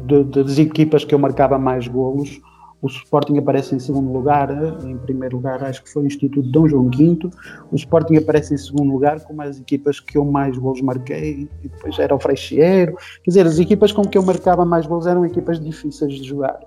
de, 0.06 0.24
de, 0.24 0.44
das 0.44 0.58
equipas 0.58 1.04
que 1.04 1.14
eu 1.14 1.20
marcava 1.20 1.58
mais 1.58 1.88
golos 1.88 2.42
o 2.82 2.88
Sporting 2.88 3.38
aparece 3.38 3.76
em 3.76 3.80
segundo 3.80 4.12
lugar, 4.12 4.50
em 4.84 4.98
primeiro 4.98 5.38
lugar 5.38 5.64
acho 5.64 5.84
que 5.84 5.90
foi 5.90 6.04
o 6.04 6.08
Instituto 6.08 6.42
Dom 6.50 6.68
João 6.68 6.90
V. 6.90 7.30
O 7.72 7.76
Sporting 7.76 8.16
aparece 8.18 8.56
em 8.56 8.58
segundo 8.58 8.92
lugar 8.92 9.20
com 9.22 9.40
as 9.42 9.60
equipas 9.60 10.00
que 10.00 10.18
eu 10.18 10.26
mais 10.26 10.58
gols 10.58 10.82
marquei, 10.82 11.48
e 11.64 11.68
depois 11.68 12.00
era 12.00 12.16
o 12.16 12.20
Freixeiro. 12.20 12.96
Quer 13.24 13.30
dizer, 13.30 13.46
as 13.46 13.60
equipas 13.60 13.92
com 13.92 14.02
que 14.02 14.18
eu 14.18 14.24
marcava 14.24 14.66
mais 14.66 14.88
gols 14.88 15.06
eram 15.06 15.26
equipas 15.26 15.60
difíceis 15.60 16.14
de 16.16 16.28
jogar. 16.28 16.60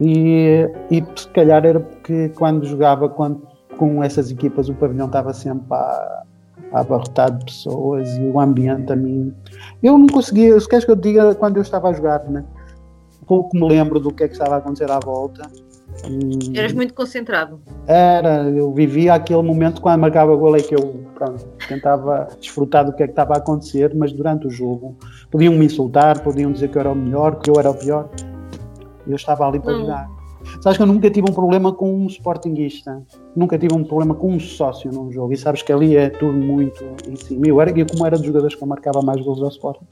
E, 0.00 0.68
e 0.90 1.04
se 1.16 1.28
calhar 1.28 1.64
era 1.64 1.78
porque 1.78 2.30
quando 2.30 2.64
jogava 2.64 3.08
quando, 3.08 3.46
com 3.76 4.02
essas 4.02 4.30
equipas 4.30 4.68
o 4.68 4.74
pavilhão 4.74 5.06
estava 5.06 5.32
sempre 5.32 5.66
a, 5.72 6.22
abarrotado 6.72 7.38
de 7.38 7.46
pessoas 7.46 8.16
e 8.16 8.22
o 8.22 8.40
ambiente 8.40 8.92
a 8.92 8.96
mim. 8.96 9.34
Eu 9.82 9.96
não 9.98 10.06
conseguia, 10.06 10.58
se 10.58 10.68
queres 10.68 10.84
que 10.84 10.90
eu 10.90 10.96
diga, 10.96 11.34
quando 11.34 11.56
eu 11.56 11.62
estava 11.62 11.88
a 11.88 11.92
jogar, 11.92 12.24
né? 12.24 12.44
Pouco 13.30 13.56
me 13.56 13.68
lembro 13.68 14.00
do 14.00 14.12
que 14.12 14.24
é 14.24 14.26
que 14.26 14.32
estava 14.32 14.56
a 14.56 14.58
acontecer 14.58 14.90
à 14.90 14.98
volta. 14.98 15.48
Eras 16.52 16.72
muito 16.72 16.92
concentrado. 16.92 17.60
Era, 17.86 18.42
eu 18.50 18.72
vivia 18.72 19.14
aquele 19.14 19.42
momento 19.42 19.80
quando 19.80 20.00
marcava 20.00 20.32
o 20.32 20.36
gol 20.36 20.56
é 20.56 20.60
que 20.60 20.74
eu 20.74 21.04
pronto, 21.14 21.46
tentava 21.68 22.26
desfrutar 22.40 22.84
do 22.84 22.92
que 22.92 23.04
é 23.04 23.06
que 23.06 23.12
estava 23.12 23.34
a 23.34 23.36
acontecer, 23.36 23.94
mas 23.94 24.12
durante 24.12 24.48
o 24.48 24.50
jogo 24.50 24.96
podiam 25.30 25.54
me 25.54 25.66
insultar, 25.66 26.20
podiam 26.24 26.50
dizer 26.50 26.70
que 26.70 26.76
eu 26.76 26.80
era 26.80 26.90
o 26.90 26.94
melhor, 26.96 27.36
que 27.36 27.48
eu 27.48 27.54
era 27.56 27.70
o 27.70 27.74
pior. 27.74 28.08
Eu 29.06 29.14
estava 29.14 29.46
ali 29.46 29.60
para 29.60 29.74
jogar. 29.74 30.08
Sabes 30.60 30.76
que 30.76 30.82
eu 30.82 30.86
nunca 30.88 31.08
tive 31.08 31.30
um 31.30 31.32
problema 31.32 31.72
com 31.72 31.94
um 31.94 32.06
sportinguista, 32.08 33.00
nunca 33.36 33.56
tive 33.56 33.74
um 33.74 33.84
problema 33.84 34.12
com 34.12 34.32
um 34.32 34.40
sócio 34.40 34.90
num 34.90 35.12
jogo, 35.12 35.32
e 35.32 35.36
sabes 35.36 35.62
que 35.62 35.72
ali 35.72 35.96
é 35.96 36.10
tudo 36.10 36.32
muito 36.32 36.82
em 37.08 37.14
cima. 37.14 37.46
Eu 37.46 37.60
era, 37.60 37.70
eu 37.78 37.86
como 37.86 38.04
era 38.04 38.16
dos 38.16 38.26
jogadores 38.26 38.56
que 38.56 38.62
eu 38.62 38.66
marcava 38.66 39.00
mais 39.02 39.20
gols 39.20 39.40
ao 39.40 39.48
Sporting, 39.48 39.86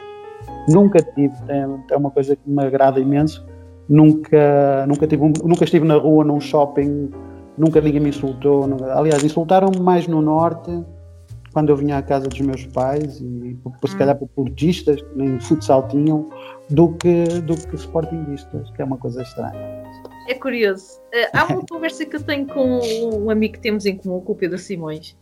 Nunca 0.68 1.02
tive, 1.02 1.34
é, 1.48 1.96
uma 1.96 2.10
coisa 2.10 2.36
que 2.36 2.48
me 2.48 2.62
agrada 2.62 3.00
imenso. 3.00 3.46
Nunca, 3.88 4.86
nunca, 4.86 5.06
tive 5.06 5.32
nunca 5.42 5.64
estive 5.64 5.86
na 5.86 5.94
rua, 5.94 6.22
num 6.22 6.40
shopping, 6.40 7.10
nunca 7.56 7.80
ninguém 7.80 8.00
me 8.00 8.10
insultou. 8.10 8.66
Nunca, 8.66 8.92
aliás, 8.92 9.24
insultaram-me 9.24 9.80
mais 9.80 10.06
no 10.06 10.20
norte, 10.20 10.70
quando 11.52 11.70
eu 11.70 11.76
vinha 11.76 11.96
à 11.96 12.02
casa 12.02 12.28
dos 12.28 12.40
meus 12.40 12.66
pais, 12.66 13.20
e 13.20 13.58
se 13.86 13.96
calhar 13.96 14.16
por 14.16 14.28
portistas, 14.28 15.00
que 15.00 15.16
nem 15.16 15.40
futsal 15.40 15.88
tinham, 15.88 16.28
do 16.68 16.92
que, 16.94 17.24
do 17.40 17.56
que 17.56 17.76
sportinguistas, 17.76 18.70
que 18.70 18.82
é 18.82 18.84
uma 18.84 18.98
coisa 18.98 19.22
estranha. 19.22 19.82
É 20.28 20.34
curioso. 20.34 21.00
Uh, 21.14 21.28
há 21.32 21.44
uma 21.46 21.64
conversa 21.66 22.04
que 22.04 22.14
eu 22.14 22.22
tenho 22.22 22.46
com 22.46 22.80
um 23.14 23.30
amigo 23.30 23.54
que 23.54 23.60
temos 23.60 23.86
em 23.86 23.96
comum, 23.96 24.20
com 24.20 24.32
o 24.32 24.36
Pedro 24.36 24.58
Simões, 24.58 25.16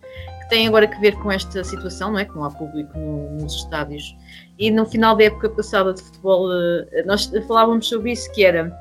tem 0.49 0.67
agora 0.69 0.87
que 0.87 1.01
ver 1.01 1.17
com 1.17 1.31
esta 1.31 1.63
situação, 1.65 2.13
não 2.13 2.19
é? 2.19 2.25
Que 2.25 2.35
não 2.35 2.45
há 2.45 2.51
público 2.51 2.97
no, 2.99 3.31
nos 3.37 3.55
estádios. 3.55 4.17
E 4.59 4.71
no 4.71 4.87
final 4.87 5.17
da 5.17 5.25
época 5.25 5.49
passada 5.51 5.93
de 5.93 6.03
futebol, 6.03 6.49
eh, 6.53 7.03
nós 7.05 7.31
falávamos 7.47 7.89
sobre 7.89 8.13
isso, 8.13 8.31
que 8.33 8.45
era 8.45 8.73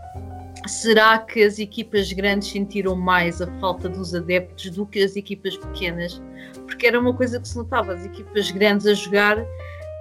será 0.68 1.20
que 1.20 1.44
as 1.44 1.60
equipas 1.60 2.12
grandes 2.12 2.50
sentiram 2.50 2.96
mais 2.96 3.42
a 3.42 3.48
falta 3.60 3.88
dos 3.88 4.16
adeptos 4.16 4.72
do 4.72 4.86
que 4.86 5.04
as 5.04 5.16
equipas 5.16 5.58
pequenas? 5.58 6.22
Porque 6.66 6.88
era 6.88 7.00
uma 7.00 7.14
coisa 7.14 7.40
que 7.40 7.48
se 7.48 7.58
notava, 7.58 7.94
as 7.94 8.06
equipas 8.06 8.50
grandes 8.52 8.88
a 8.88 8.94
jogar 8.94 9.46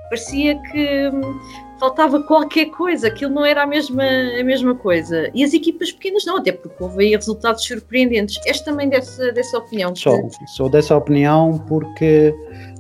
parecia 0.08 0.56
que 0.70 1.08
hum, 1.08 1.40
faltava 1.78 2.22
qualquer 2.22 2.66
coisa, 2.66 3.08
aquilo 3.08 3.32
não 3.32 3.44
era 3.44 3.62
a 3.62 3.66
mesma, 3.66 4.02
a 4.02 4.44
mesma 4.44 4.74
coisa. 4.74 5.30
E 5.34 5.44
as 5.44 5.52
equipas 5.52 5.92
pequenas 5.92 6.24
não, 6.24 6.38
até 6.38 6.52
porque 6.52 6.82
houve 6.82 7.04
aí 7.04 7.10
resultados 7.10 7.64
surpreendentes. 7.64 8.38
És 8.46 8.60
também 8.60 8.88
dessa, 8.88 9.32
dessa 9.32 9.58
opinião? 9.58 9.94
Sou, 9.94 10.28
sou 10.56 10.68
dessa 10.68 10.96
opinião 10.96 11.58
porque 11.68 12.34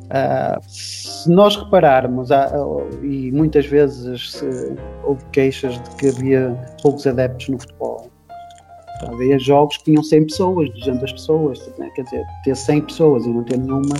uh, 0.04 0.60
se 0.68 1.30
nós 1.30 1.56
repararmos, 1.56 2.30
uh, 2.30 3.04
e 3.04 3.30
muitas 3.32 3.66
vezes 3.66 4.32
se, 4.32 4.76
houve 5.04 5.22
queixas 5.32 5.74
de 5.82 5.96
que 5.96 6.08
havia 6.08 6.50
poucos 6.82 7.06
adeptos 7.06 7.48
no 7.48 7.58
futebol. 7.58 8.10
Havia 9.08 9.38
jogos 9.38 9.76
que 9.78 9.84
tinham 9.84 10.02
100 10.02 10.26
pessoas, 10.26 10.70
200 10.70 11.12
pessoas, 11.12 11.72
né? 11.78 11.90
quer 11.94 12.04
dizer, 12.04 12.24
ter 12.44 12.56
100 12.56 12.80
pessoas 12.82 13.26
e 13.26 13.28
não 13.28 13.42
ter 13.42 13.58
nenhuma 13.58 13.96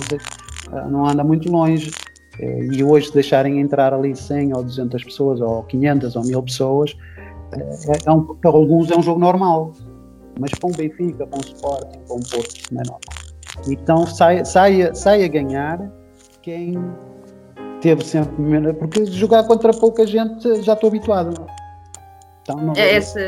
uh, 0.71 0.89
não 0.89 1.05
anda 1.05 1.23
muito 1.23 1.51
longe 1.51 1.91
e 2.39 2.83
hoje 2.83 3.11
deixarem 3.11 3.59
entrar 3.59 3.93
ali 3.93 4.15
100 4.15 4.55
ou 4.55 4.63
200 4.63 5.03
pessoas, 5.03 5.41
ou 5.41 5.63
500 5.63 6.15
ou 6.15 6.23
1000 6.23 6.43
pessoas, 6.43 6.97
eh, 7.53 7.75
é, 7.87 8.09
é 8.09 8.11
um, 8.11 8.23
para 8.35 8.51
alguns 8.51 8.91
é 8.91 8.97
um 8.97 9.01
jogo 9.01 9.19
normal. 9.19 9.73
Mas 10.39 10.51
para 10.51 10.69
um 10.69 10.71
Benfica, 10.71 11.25
para 11.25 11.37
um 11.37 11.41
Sporting, 11.41 11.99
para 12.05 12.15
um 12.15 12.19
Porto, 12.19 12.73
não 12.73 12.81
é 12.81 12.83
normal. 12.83 12.99
Então 13.67 14.05
sai, 14.05 14.43
sai, 14.43 14.93
sai 14.93 15.23
a 15.23 15.27
ganhar 15.27 15.91
quem 16.41 16.73
teve 17.79 18.03
sempre. 18.03 18.73
Porque 18.73 19.05
jogar 19.05 19.45
contra 19.45 19.71
pouca 19.71 20.05
gente 20.05 20.61
já 20.63 20.73
estou 20.73 20.89
habituado. 20.89 21.45
Então, 22.45 22.57
não, 22.57 22.73
é 22.75 22.93
essa... 22.93 23.19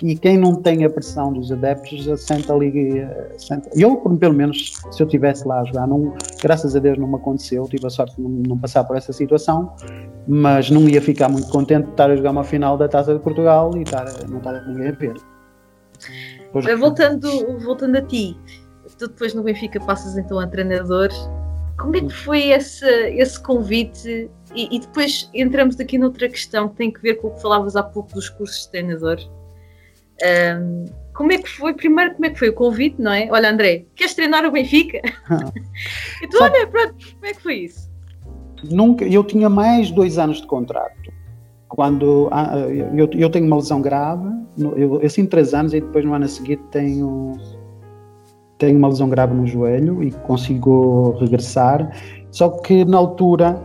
E 0.00 0.14
quem 0.14 0.38
não 0.38 0.54
tem 0.54 0.84
a 0.84 0.90
pressão 0.90 1.32
dos 1.32 1.50
adeptos, 1.50 2.06
senta 2.22 2.54
ali. 2.54 3.04
Senta... 3.36 3.68
Eu, 3.74 3.96
pelo 3.96 4.32
menos, 4.32 4.80
se 4.92 5.02
eu 5.02 5.06
estivesse 5.06 5.46
lá 5.46 5.60
a 5.60 5.64
jogar, 5.64 5.88
não, 5.88 6.14
graças 6.40 6.76
a 6.76 6.78
Deus 6.78 6.96
não 6.96 7.08
me 7.08 7.16
aconteceu, 7.16 7.66
tive 7.68 7.84
a 7.84 7.90
sorte 7.90 8.14
de 8.14 8.22
não, 8.22 8.30
não, 8.30 8.56
passar 8.56 8.84
por 8.84 8.96
essa 8.96 9.12
situação, 9.12 9.74
mas 10.28 10.70
não 10.70 10.88
ia 10.88 11.02
ficar 11.02 11.28
muito 11.28 11.48
contente 11.48 11.86
de 11.86 11.90
estar 11.90 12.12
a 12.12 12.14
jogar 12.14 12.30
uma 12.30 12.44
final 12.44 12.78
da 12.78 12.86
Taça 12.86 13.12
de 13.12 13.18
Portugal 13.18 13.72
e 13.76 13.82
estar, 13.82 14.06
não 14.28 14.38
estar 14.38 14.64
ninguém 14.68 14.88
a 14.90 14.92
ver. 14.92 15.16
Voltando, 16.78 17.28
voltando 17.58 17.96
a 17.96 18.02
ti, 18.02 18.38
tu 18.96 19.08
depois 19.08 19.34
no 19.34 19.42
Benfica 19.42 19.80
passas 19.80 20.16
então 20.16 20.38
a 20.38 20.46
treinador. 20.46 21.08
Como 21.76 21.96
é 21.96 22.00
que 22.02 22.14
foi 22.14 22.50
esse, 22.50 22.86
esse 22.86 23.42
convite 23.42 24.30
e, 24.54 24.76
e, 24.76 24.80
depois 24.80 25.30
entramos 25.32 25.78
aqui 25.78 25.98
noutra 25.98 26.28
questão 26.28 26.68
que 26.68 26.76
tem 26.76 26.90
que 26.90 27.00
ver 27.00 27.14
com 27.16 27.28
o 27.28 27.30
que 27.30 27.42
falavas 27.42 27.76
há 27.76 27.82
pouco 27.82 28.12
dos 28.12 28.28
cursos 28.28 28.64
de 28.64 28.70
treinador. 28.70 29.18
Um, 30.22 30.84
como 31.14 31.32
é 31.32 31.38
que 31.38 31.48
foi? 31.48 31.74
Primeiro, 31.74 32.14
como 32.14 32.26
é 32.26 32.30
que 32.30 32.38
foi 32.38 32.48
o 32.48 32.54
convite, 32.54 33.00
não 33.00 33.12
é? 33.12 33.28
Olha, 33.30 33.50
André, 33.50 33.84
queres 33.94 34.14
treinar 34.14 34.44
o 34.44 34.50
Benfica? 34.50 35.00
Ah. 35.28 35.50
e 36.22 36.28
tu, 36.28 36.42
olha, 36.42 36.66
pronto, 36.66 36.94
como 37.14 37.26
é 37.26 37.32
que 37.32 37.42
foi 37.42 37.54
isso? 37.56 37.90
Nunca, 38.70 39.04
eu 39.04 39.24
tinha 39.24 39.48
mais 39.48 39.90
dois 39.90 40.18
anos 40.18 40.40
de 40.40 40.46
contrato. 40.46 41.10
Quando 41.68 42.28
ah, 42.32 42.58
eu, 42.94 43.08
eu 43.12 43.30
tenho 43.30 43.46
uma 43.46 43.56
lesão 43.56 43.80
grave, 43.80 44.28
eu, 44.58 45.00
eu 45.00 45.10
sinto 45.10 45.30
três 45.30 45.54
anos 45.54 45.72
e 45.72 45.80
depois 45.80 46.04
no 46.04 46.12
ano 46.12 46.24
a 46.24 46.28
seguir 46.28 46.56
tenho, 46.70 47.32
tenho 48.58 48.76
uma 48.76 48.88
lesão 48.88 49.08
grave 49.08 49.32
no 49.32 49.46
joelho 49.46 50.02
e 50.02 50.10
consigo 50.10 51.16
regressar. 51.20 51.90
Só 52.30 52.48
que 52.48 52.84
na 52.84 52.98
altura 52.98 53.60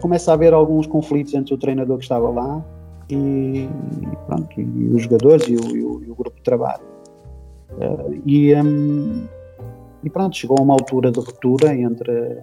começa 0.00 0.30
a 0.30 0.34
haver 0.34 0.52
alguns 0.52 0.86
conflitos 0.86 1.34
entre 1.34 1.54
o 1.54 1.58
treinador 1.58 1.98
que 1.98 2.04
estava 2.04 2.28
lá 2.30 2.64
e, 3.10 3.68
pronto, 4.26 4.60
e 4.60 4.88
os 4.94 5.02
jogadores 5.02 5.46
e 5.48 5.56
o, 5.56 5.76
e 5.76 5.84
o, 5.84 6.04
e 6.04 6.10
o 6.10 6.14
grupo 6.14 6.36
de 6.36 6.42
trabalho. 6.42 6.82
Uh, 7.72 8.22
e, 8.24 8.54
um, 8.54 9.26
e 10.02 10.10
pronto, 10.10 10.36
chegou 10.36 10.56
a 10.58 10.62
uma 10.62 10.74
altura 10.74 11.10
de 11.10 11.18
ruptura 11.18 11.74
entre. 11.74 12.42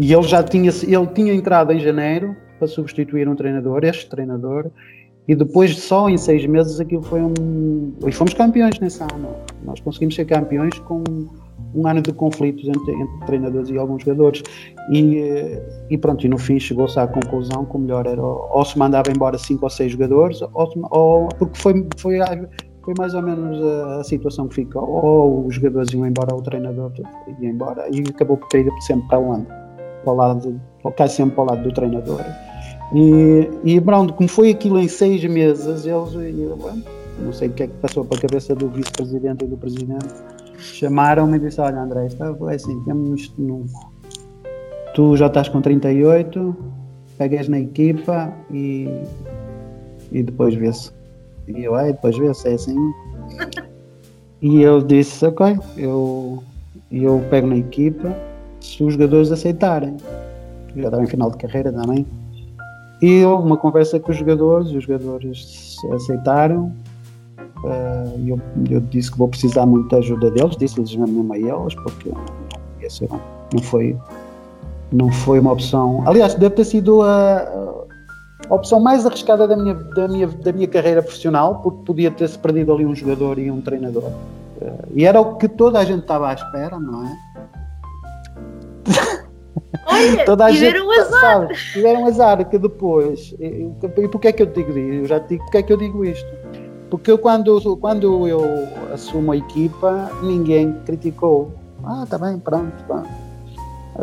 E 0.00 0.12
ele 0.12 0.22
já 0.22 0.42
tinha, 0.42 0.70
ele 0.70 1.06
tinha 1.08 1.34
entrado 1.34 1.72
em 1.72 1.78
janeiro 1.78 2.36
para 2.58 2.66
substituir 2.66 3.28
um 3.28 3.34
treinador, 3.34 3.84
este 3.84 4.08
treinador, 4.08 4.70
e 5.28 5.34
depois 5.34 5.78
só 5.78 6.08
em 6.08 6.18
seis 6.18 6.44
meses 6.46 6.80
aquilo 6.80 7.02
foi 7.02 7.22
um. 7.22 7.92
E 8.06 8.12
fomos 8.12 8.34
campeões 8.34 8.78
nesse 8.80 9.02
ano. 9.02 9.28
Nós 9.64 9.80
conseguimos 9.80 10.14
ser 10.14 10.24
campeões 10.24 10.78
com 10.80 11.02
um 11.74 11.86
ano 11.86 12.02
de 12.02 12.12
conflitos 12.12 12.68
entre, 12.68 12.92
entre 12.92 13.26
treinadores 13.26 13.70
e 13.70 13.78
alguns 13.78 14.02
jogadores. 14.02 14.42
E, 14.90 15.58
e 15.90 15.98
pronto, 15.98 16.26
e 16.26 16.28
no 16.28 16.38
fim 16.38 16.58
chegou-se 16.58 16.98
à 16.98 17.06
conclusão 17.06 17.64
que 17.64 17.76
o 17.76 17.78
melhor 17.78 18.06
era 18.06 18.22
ou 18.22 18.64
se 18.64 18.78
mandava 18.78 19.10
embora 19.10 19.38
cinco 19.38 19.64
ou 19.64 19.70
seis 19.70 19.92
jogadores, 19.92 20.42
ou, 20.42 20.72
ou 20.90 21.28
porque 21.38 21.58
foi, 21.58 21.86
foi, 21.96 22.18
foi 22.82 22.94
mais 22.98 23.14
ou 23.14 23.22
menos 23.22 23.62
a, 23.64 24.00
a, 24.00 24.04
situação 24.04 24.48
que 24.48 24.56
ficou, 24.56 24.88
ou 24.88 25.46
os 25.46 25.54
jogadores 25.54 25.92
iam 25.92 26.06
embora, 26.06 26.34
ou 26.34 26.40
o 26.40 26.42
treinador 26.42 26.92
ia 27.40 27.48
embora, 27.48 27.88
e 27.90 28.00
acabou 28.08 28.36
por 28.36 28.48
cair 28.48 28.68
sempre 28.80 29.06
para 29.08 29.18
onde? 29.20 29.46
Para 30.04 30.12
o 30.12 30.16
lado, 30.16 30.60
cai 30.96 31.08
sempre 31.08 31.36
para 31.36 31.44
o 31.44 31.46
lado 31.46 31.62
do 31.62 31.72
treinador. 31.72 32.20
E, 32.94 33.48
e 33.64 33.80
pronto, 33.80 34.12
como 34.12 34.28
foi 34.28 34.50
aquilo 34.50 34.78
em 34.78 34.88
seis 34.88 35.24
meses, 35.24 35.86
eles, 35.86 36.14
não 37.18 37.32
sei 37.32 37.48
o 37.48 37.52
que 37.52 37.62
é 37.62 37.66
que 37.66 37.74
passou 37.74 38.04
para 38.04 38.18
a 38.18 38.20
cabeça 38.20 38.54
do 38.54 38.68
vice-presidente 38.68 39.44
e 39.44 39.48
do 39.48 39.56
presidente, 39.56 40.06
chamaram-me 40.58 41.36
e 41.36 41.40
disseram, 41.40 41.68
olha 41.68 41.82
André, 41.82 42.06
está 42.06 42.26
é 42.26 42.54
assim, 42.54 42.78
temos 42.84 43.20
isto 43.20 43.40
no... 43.40 43.64
Tu 44.94 45.16
já 45.16 45.26
estás 45.26 45.48
com 45.48 45.62
38, 45.62 46.54
pegas 47.16 47.48
na 47.48 47.60
equipa 47.60 48.30
e, 48.50 48.88
e 50.10 50.22
depois 50.22 50.54
vê-se. 50.54 50.92
E 51.48 51.64
eu, 51.64 51.76
é, 51.76 51.92
depois 51.92 52.16
vê-se, 52.18 52.46
é 52.48 52.54
assim. 52.54 52.76
e 54.42 54.60
eu 54.60 54.82
disse, 54.82 55.24
ok, 55.24 55.58
eu, 55.78 56.42
eu 56.90 57.24
pego 57.30 57.46
na 57.46 57.56
equipa 57.56 58.14
se 58.60 58.84
os 58.84 58.92
jogadores 58.92 59.32
aceitarem. 59.32 59.96
Já 60.76 60.84
estava 60.84 61.02
em 61.02 61.06
final 61.06 61.30
de 61.30 61.38
carreira 61.38 61.72
também. 61.72 62.06
E 63.02 63.24
houve 63.24 63.44
uma 63.44 63.56
conversa 63.56 63.98
com 63.98 64.12
os 64.12 64.16
jogadores, 64.16 64.70
e 64.70 64.76
os 64.76 64.84
jogadores 64.84 65.76
aceitaram 65.92 66.72
Uh, 67.62 68.18
eu, 68.26 68.40
eu, 68.68 68.80
disse 68.80 69.12
que 69.12 69.18
vou 69.18 69.28
precisar 69.28 69.64
muito 69.66 69.88
da 69.88 69.98
ajuda 69.98 70.30
deles, 70.32 70.56
disse-lhes 70.56 70.96
mesmo 70.96 71.32
a 71.32 71.38
eles, 71.38 71.74
porque 71.76 72.10
não, 72.10 73.20
não, 73.52 73.62
foi, 73.62 73.96
não 74.90 75.12
foi 75.12 75.38
uma 75.38 75.52
opção. 75.52 76.02
Aliás, 76.04 76.34
deve 76.34 76.56
ter 76.56 76.64
sido 76.64 77.02
a, 77.02 77.46
a 78.48 78.54
opção 78.54 78.80
mais 78.80 79.06
arriscada 79.06 79.46
da 79.46 79.56
minha, 79.56 79.74
da, 79.74 80.08
minha, 80.08 80.26
da 80.26 80.52
minha 80.52 80.66
carreira 80.66 81.02
profissional, 81.02 81.60
porque 81.62 81.84
podia 81.84 82.10
ter-se 82.10 82.36
perdido 82.36 82.72
ali 82.72 82.84
um 82.84 82.96
jogador 82.96 83.38
e 83.38 83.48
um 83.48 83.60
treinador. 83.60 84.10
Uh, 84.60 84.88
e 84.92 85.04
era 85.04 85.20
o 85.20 85.36
que 85.36 85.48
toda 85.48 85.78
a 85.78 85.84
gente 85.84 86.00
estava 86.00 86.30
à 86.30 86.34
espera, 86.34 86.80
não 86.80 87.06
é? 87.06 87.16
Olha, 89.86 90.24
toda 90.24 90.46
a 90.46 90.52
tiveram 90.52 90.92
gente, 90.92 91.00
azar. 91.00 91.20
Sabe, 91.20 91.54
tiveram 91.72 92.06
azar 92.06 92.48
que 92.48 92.58
depois. 92.58 93.34
E, 93.38 93.70
e 93.82 94.08
porquê 94.08 94.28
é 94.28 94.32
que 94.32 94.42
eu 94.42 94.46
digo 94.46 94.70
isto? 94.76 95.02
Eu 95.02 95.06
já 95.06 95.20
te 95.20 95.28
digo 95.30 95.44
porque 95.44 95.58
é 95.58 95.62
que 95.62 95.72
eu 95.72 95.76
digo 95.76 96.04
isto 96.04 96.42
porque 96.92 97.10
eu, 97.10 97.16
quando, 97.16 97.58
quando 97.78 98.28
eu 98.28 98.68
assumo 98.92 99.32
a 99.32 99.36
equipa, 99.38 100.10
ninguém 100.22 100.74
criticou. 100.84 101.50
Ah, 101.82 102.04
tá 102.06 102.18
bem, 102.18 102.38
pronto, 102.38 102.70
pronto. 102.86 103.08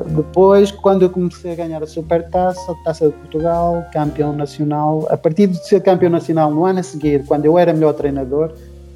Depois, 0.08 0.72
quando 0.72 1.04
eu 1.04 1.10
comecei 1.12 1.52
a 1.52 1.56
ganhar 1.56 1.84
a 1.84 1.86
Supertaça, 1.86 2.76
Taça 2.84 3.06
de 3.06 3.14
Portugal, 3.14 3.86
campeão 3.94 4.34
nacional, 4.34 5.08
a 5.12 5.16
partir 5.16 5.46
de 5.46 5.64
ser 5.68 5.84
campeão 5.84 6.10
nacional 6.10 6.50
no 6.50 6.66
ano 6.66 6.80
a 6.80 6.84
seguir, 6.84 7.24
quando 7.28 7.46
eu 7.46 7.60
era 7.60 7.74
melhor 7.74 7.94
treinador, 7.94 8.54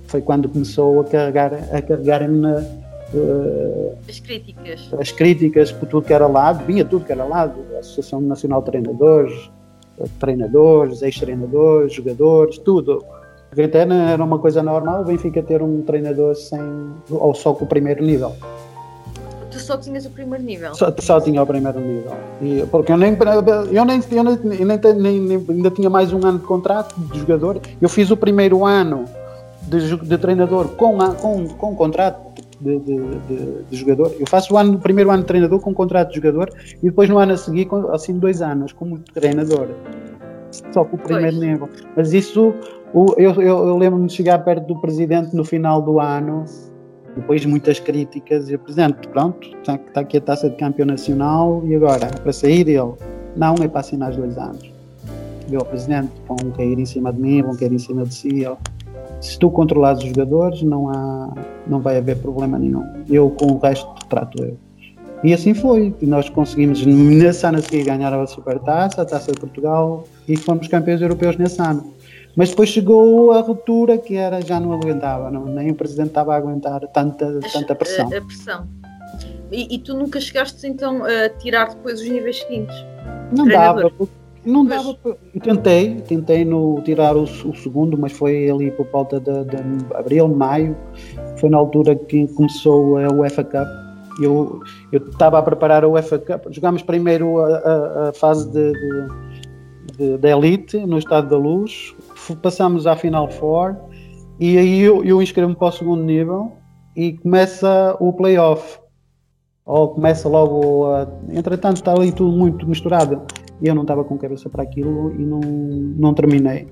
foi 0.07 0.21
quando 0.21 0.49
começou 0.49 1.01
a 1.01 1.03
carregar 1.03 1.53
a 1.53 1.79
carregar-me 1.79 2.39
na, 2.39 2.63
uh, 3.13 3.97
as 4.07 4.19
críticas. 4.19 4.89
As 4.99 5.11
críticas 5.11 5.71
por 5.71 5.87
tudo 5.87 6.05
que 6.05 6.13
era 6.13 6.27
lado, 6.27 6.65
vinha 6.65 6.83
tudo 6.83 7.05
que 7.05 7.11
era 7.11 7.23
lado, 7.23 7.59
a 7.75 7.79
Associação 7.79 8.21
Nacional 8.21 8.61
de 8.61 8.67
Treinadores, 8.67 9.51
treinadores, 10.19 11.01
ex-treinadores, 11.01 11.93
jogadores, 11.93 12.57
tudo. 12.57 13.03
Porque 13.49 13.63
até 13.63 13.81
era 13.81 14.23
uma 14.23 14.39
coisa 14.39 14.63
normal 14.63 15.01
o 15.01 15.05
Benfica 15.05 15.43
ter 15.43 15.61
um 15.61 15.81
treinador 15.83 16.35
sem. 16.35 16.59
ou 17.09 17.35
só 17.35 17.53
com 17.53 17.65
o 17.65 17.67
primeiro 17.67 18.03
nível. 18.03 18.33
Tu 19.51 19.59
só 19.59 19.77
tinhas 19.77 20.03
o 20.07 20.09
primeiro 20.09 20.43
nível? 20.43 20.73
Só, 20.73 20.91
só 20.99 21.21
tinha 21.21 21.41
o 21.43 21.45
primeiro 21.45 21.79
nível. 21.79 22.13
E, 22.41 22.65
porque 22.71 22.91
eu 22.91 22.97
nem. 22.97 23.15
Eu, 23.71 23.85
nem, 23.85 24.01
eu 24.11 24.23
nem, 24.23 24.39
nem, 24.95 25.19
nem, 25.19 25.45
ainda 25.47 25.69
tinha 25.69 25.89
mais 25.89 26.11
um 26.11 26.25
ano 26.25 26.39
de 26.39 26.45
contrato 26.45 26.99
de 26.99 27.19
jogador. 27.19 27.61
Eu 27.79 27.87
fiz 27.87 28.09
o 28.09 28.17
primeiro 28.17 28.65
ano 28.65 29.05
de, 29.61 29.95
de 29.97 30.17
treinador 30.17 30.69
com, 30.69 30.97
com, 30.97 31.47
com 31.49 31.75
contrato 31.75 32.32
de, 32.59 32.79
de, 32.79 33.63
de, 33.69 33.75
jogador. 33.75 34.15
Eu 34.19 34.27
faço 34.27 34.53
o, 34.53 34.57
ano, 34.57 34.75
o 34.75 34.79
primeiro 34.79 35.11
ano 35.11 35.21
de 35.21 35.27
treinador 35.27 35.59
com 35.59 35.73
contrato 35.73 36.09
de 36.09 36.15
jogador 36.15 36.49
e 36.81 36.85
depois 36.85 37.09
no 37.09 37.17
ano 37.17 37.33
a 37.33 37.37
seguir, 37.37 37.67
assim, 37.91 38.17
dois 38.17 38.41
anos 38.41 38.73
como 38.73 38.99
treinador. 38.99 39.69
Só 40.71 40.85
com 40.85 40.95
o 40.95 40.99
primeiro 40.99 41.37
pois. 41.37 41.47
nível. 41.47 41.69
Mas 41.95 42.13
isso 42.13 42.53
o, 42.93 43.15
eu, 43.17 43.31
eu, 43.41 43.67
eu 43.67 43.77
lembro-me 43.77 44.07
de 44.07 44.13
chegar 44.13 44.37
perto 44.45 44.67
do 44.67 44.79
presidente 44.79 45.35
no 45.35 45.43
final 45.43 45.81
do 45.81 45.99
ano 45.99 46.45
Depois 47.15 47.43
muitas 47.45 47.79
críticas 47.79 48.49
e 48.49 48.55
o 48.55 48.59
presidente, 48.59 49.07
pronto, 49.07 49.47
está, 49.57 49.75
está 49.75 50.01
aqui 50.01 50.17
a 50.17 50.21
taça 50.21 50.49
de 50.49 50.55
campeão 50.57 50.85
nacional 50.85 51.63
e 51.65 51.75
agora, 51.75 52.07
para 52.07 52.31
sair 52.31 52.67
ele, 52.67 52.93
não 53.35 53.55
é 53.55 53.67
para 53.67 53.79
assinar 53.79 54.11
os 54.11 54.17
dois 54.17 54.37
anos. 54.37 54.71
E 55.49 55.57
o 55.57 55.65
presidente, 55.65 56.11
vão 56.27 56.37
cair 56.51 56.79
em 56.79 56.85
cima 56.85 57.11
de 57.11 57.19
mim, 57.19 57.41
vão 57.41 57.55
cair 57.55 57.73
em 57.73 57.79
cima 57.79 58.03
de 58.03 58.13
si. 58.13 58.41
Eu, 58.41 58.57
se 59.21 59.37
tu 59.39 59.49
controlares 59.49 60.03
os 60.03 60.09
jogadores, 60.09 60.61
não, 60.61 60.89
há, 60.89 61.33
não 61.67 61.79
vai 61.79 61.97
haver 61.97 62.17
problema 62.17 62.57
nenhum. 62.57 62.83
Eu 63.09 63.29
com 63.29 63.53
o 63.53 63.57
resto 63.57 63.87
trato 64.09 64.43
eu. 64.43 64.57
E 65.23 65.33
assim 65.33 65.53
foi. 65.53 65.95
Nós 66.01 66.27
conseguimos 66.29 66.85
nesse 66.85 67.45
ano 67.45 67.59
a 67.59 67.61
seguir 67.61 67.85
ganhar 67.85 68.13
a 68.13 68.27
Supertaça, 68.27 69.01
a 69.01 69.05
Taça 69.05 69.31
de 69.31 69.39
Portugal 69.39 70.03
e 70.27 70.35
fomos 70.35 70.67
campeões 70.67 71.01
europeus 71.01 71.37
nesse 71.37 71.61
ano. 71.61 71.93
Mas 72.35 72.49
depois 72.49 72.69
chegou 72.69 73.31
a 73.31 73.39
ruptura 73.39 73.97
que 73.97 74.15
era 74.15 74.41
já 74.41 74.59
não 74.59 74.73
aguentava, 74.73 75.29
não, 75.29 75.45
nem 75.45 75.69
o 75.71 75.75
presidente 75.75 76.09
estava 76.09 76.33
a 76.33 76.37
aguentar 76.37 76.81
tanta, 76.87 77.39
tanta 77.51 77.75
pressão. 77.75 78.09
A, 78.11 78.17
a 78.17 78.21
pressão. 78.21 78.67
E, 79.51 79.75
e, 79.75 79.77
tu 79.77 79.93
nunca 79.93 80.19
chegaste 80.19 80.65
então 80.65 81.03
a 81.05 81.29
tirar 81.29 81.69
depois 81.69 82.01
os 82.01 82.09
níveis 82.09 82.39
seguintes? 82.39 82.75
Não 83.31 83.47
dava, 83.47 83.91
não 84.45 84.65
dava. 84.65 84.97
Eu 85.05 85.41
tentei, 85.41 86.01
tentei 86.01 86.43
no, 86.43 86.81
tirar 86.81 87.15
o, 87.15 87.23
o, 87.23 87.55
segundo, 87.55 87.97
mas 87.97 88.11
foi 88.11 88.49
ali 88.49 88.71
por 88.71 88.87
volta 88.87 89.19
de, 89.19 89.45
de, 89.45 89.57
abril, 89.95 90.27
maio. 90.27 90.75
Foi 91.39 91.49
na 91.49 91.57
altura 91.57 91.95
que 91.95 92.27
começou 92.29 92.97
a 92.97 93.11
UEFA 93.13 93.43
Cup. 93.43 93.67
Eu 94.21 94.61
estava 94.91 95.39
a 95.39 95.41
preparar 95.41 95.83
a 95.83 95.87
UEFA 95.87 96.19
Cup. 96.19 96.47
Jogámos 96.51 96.81
primeiro 96.83 97.39
a, 97.39 97.47
a, 97.47 98.09
a 98.09 98.13
fase 98.13 98.51
de, 98.51 98.73
de, 99.97 100.17
de, 100.17 100.27
Elite 100.27 100.77
no 100.85 100.97
Estado 100.97 101.29
da 101.29 101.37
Luz. 101.37 101.95
Passámos 102.41 102.87
à 102.87 102.95
Final 102.95 103.29
Four 103.29 103.75
e 104.39 104.57
aí 104.57 104.81
eu, 104.81 105.03
eu 105.03 105.21
inscrevo-me 105.21 105.55
para 105.55 105.67
o 105.67 105.71
segundo 105.71 106.03
nível 106.03 106.51
e 106.95 107.13
começa 107.13 107.95
o 107.99 108.11
playoff. 108.11 108.79
Ou 109.65 109.89
começa 109.89 110.27
logo 110.27 110.87
a. 110.87 111.07
Entretanto, 111.29 111.77
está 111.77 111.93
ali 111.93 112.11
tudo 112.11 112.35
muito 112.35 112.67
misturado 112.67 113.21
e 113.61 113.67
eu 113.67 113.75
não 113.75 113.83
estava 113.83 114.03
com 114.03 114.17
cabeça 114.17 114.49
para 114.49 114.63
aquilo 114.63 115.13
e 115.17 115.23
não, 115.23 115.39
não 115.39 116.13
terminei. 116.13 116.67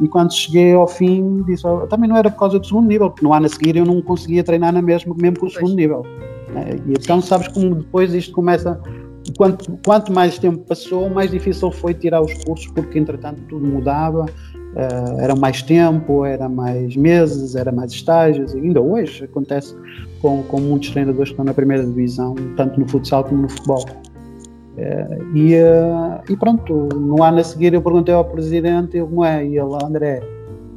E 0.00 0.08
quando 0.08 0.32
cheguei 0.32 0.74
ao 0.74 0.86
fim, 0.86 1.42
disse, 1.46 1.66
oh, 1.66 1.86
também 1.86 2.08
não 2.08 2.16
era 2.16 2.30
por 2.30 2.38
causa 2.38 2.58
do 2.58 2.66
segundo 2.66 2.86
nível, 2.86 3.10
porque 3.10 3.24
no 3.24 3.32
ano 3.32 3.46
a 3.46 3.48
seguir 3.48 3.76
eu 3.76 3.84
não 3.84 4.00
conseguia 4.02 4.44
treinar 4.44 4.72
na 4.72 4.82
mesma, 4.82 5.14
mesmo 5.18 5.40
com 5.40 5.46
o 5.46 5.50
segundo 5.50 5.74
nível. 5.74 6.02
E 6.86 6.92
então 6.92 7.20
sabes 7.20 7.48
como 7.48 7.76
depois 7.76 8.12
isto 8.14 8.32
começa, 8.32 8.80
quanto, 9.36 9.78
quanto 9.84 10.12
mais 10.12 10.38
tempo 10.38 10.58
passou, 10.58 11.08
mais 11.08 11.30
difícil 11.30 11.70
foi 11.70 11.94
tirar 11.94 12.20
os 12.20 12.32
cursos, 12.44 12.70
porque 12.72 12.98
entretanto 12.98 13.42
tudo 13.48 13.66
mudava, 13.66 14.24
uh, 14.24 15.20
era 15.20 15.34
mais 15.34 15.62
tempo, 15.62 16.24
era 16.24 16.48
mais 16.48 16.96
meses, 16.96 17.54
era 17.54 17.72
mais 17.72 17.92
estágios, 17.92 18.54
e 18.54 18.58
ainda 18.58 18.80
hoje 18.80 19.24
acontece 19.24 19.74
com, 20.20 20.42
com 20.44 20.60
muitos 20.60 20.90
treinadores 20.90 21.28
que 21.28 21.32
estão 21.32 21.44
na 21.44 21.54
primeira 21.54 21.84
divisão, 21.84 22.34
tanto 22.56 22.78
no 22.78 22.88
futsal 22.88 23.24
como 23.24 23.42
no 23.42 23.48
futebol. 23.48 23.84
Eh, 24.78 25.18
e, 25.34 25.54
eh, 25.54 26.20
e, 26.30 26.36
pronto, 26.36 26.88
no 26.94 27.22
ano 27.22 27.38
a 27.38 27.44
seguir 27.44 27.74
eu 27.74 27.82
perguntei 27.82 28.14
ao 28.14 28.24
presidente 28.24 29.00
como 29.00 29.24
é, 29.24 29.44
e 29.44 29.58
ele, 29.58 29.76
André, 29.84 30.22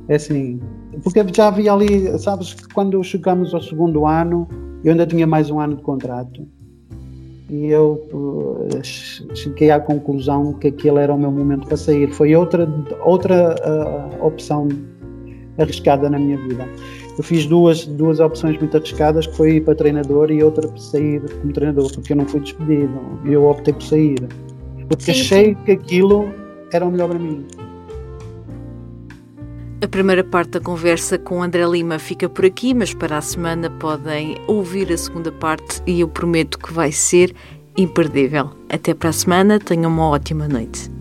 é 0.08 0.16
assim, 0.16 0.60
porque 1.04 1.24
já 1.32 1.48
havia 1.48 1.72
ali, 1.72 2.18
sabes, 2.18 2.56
quando 2.74 3.02
chegamos 3.04 3.54
ao 3.54 3.62
segundo 3.62 4.08
ano, 4.08 4.48
eu 4.84 4.92
ainda 4.92 5.06
tinha 5.06 5.28
mais 5.28 5.52
um 5.52 5.60
ano 5.60 5.76
de 5.76 5.84
contrato, 5.84 6.48
e 7.48 7.68
eu 7.68 8.02
uh, 8.12 8.84
cheguei 9.36 9.70
à 9.70 9.80
conclusão 9.80 10.54
que 10.54 10.68
aquele 10.68 11.00
era 11.00 11.14
o 11.14 11.20
meu 11.20 11.30
momento 11.30 11.68
para 11.68 11.76
sair. 11.76 12.10
Foi 12.14 12.34
outra, 12.34 12.66
outra 13.04 13.56
uh, 13.60 14.26
opção 14.26 14.70
arriscada 15.58 16.10
na 16.10 16.18
minha 16.18 16.38
vida 16.38 16.66
eu 17.22 17.24
fiz 17.24 17.46
duas, 17.46 17.86
duas 17.86 18.20
opções 18.20 18.58
muito 18.58 18.76
arriscadas, 18.76 19.28
que 19.28 19.38
foi 19.38 19.58
ir 19.58 19.62
para 19.62 19.76
treinador 19.76 20.32
e 20.32 20.44
outra 20.44 20.68
para 20.68 20.82
sair 20.82 21.22
como 21.40 21.54
treinador, 21.54 21.94
porque 21.94 22.14
eu 22.14 22.18
não 22.18 22.26
fui 22.26 22.40
despedido, 22.40 23.00
eu 23.26 23.46
optei 23.46 23.76
por 23.76 23.84
sair, 23.84 24.28
porque 24.88 25.04
sim, 25.04 25.12
achei 25.12 25.46
sim. 25.46 25.58
que 25.64 25.72
aquilo 25.72 26.34
era 26.74 26.84
o 26.84 26.90
melhor 26.90 27.10
para 27.10 27.20
mim. 27.20 27.46
A 29.84 29.88
primeira 29.88 30.24
parte 30.24 30.52
da 30.52 30.60
conversa 30.60 31.20
com 31.20 31.44
André 31.44 31.64
Lima 31.66 32.00
fica 32.00 32.28
por 32.28 32.44
aqui, 32.44 32.74
mas 32.74 32.92
para 32.92 33.20
a 33.20 33.22
semana 33.22 33.70
podem 33.70 34.38
ouvir 34.48 34.92
a 34.92 34.98
segunda 34.98 35.32
parte 35.32 35.82
e 35.86 36.02
eu 36.02 36.08
prometo 36.08 36.58
que 36.58 36.74
vai 36.74 36.92
ser 36.92 37.36
imperdível. 37.78 38.50
Até 38.68 38.96
para 38.96 39.10
a 39.10 39.14
semana, 39.14 39.60
tenham 39.60 39.92
uma 39.92 40.08
ótima 40.08 40.48
noite. 40.48 41.01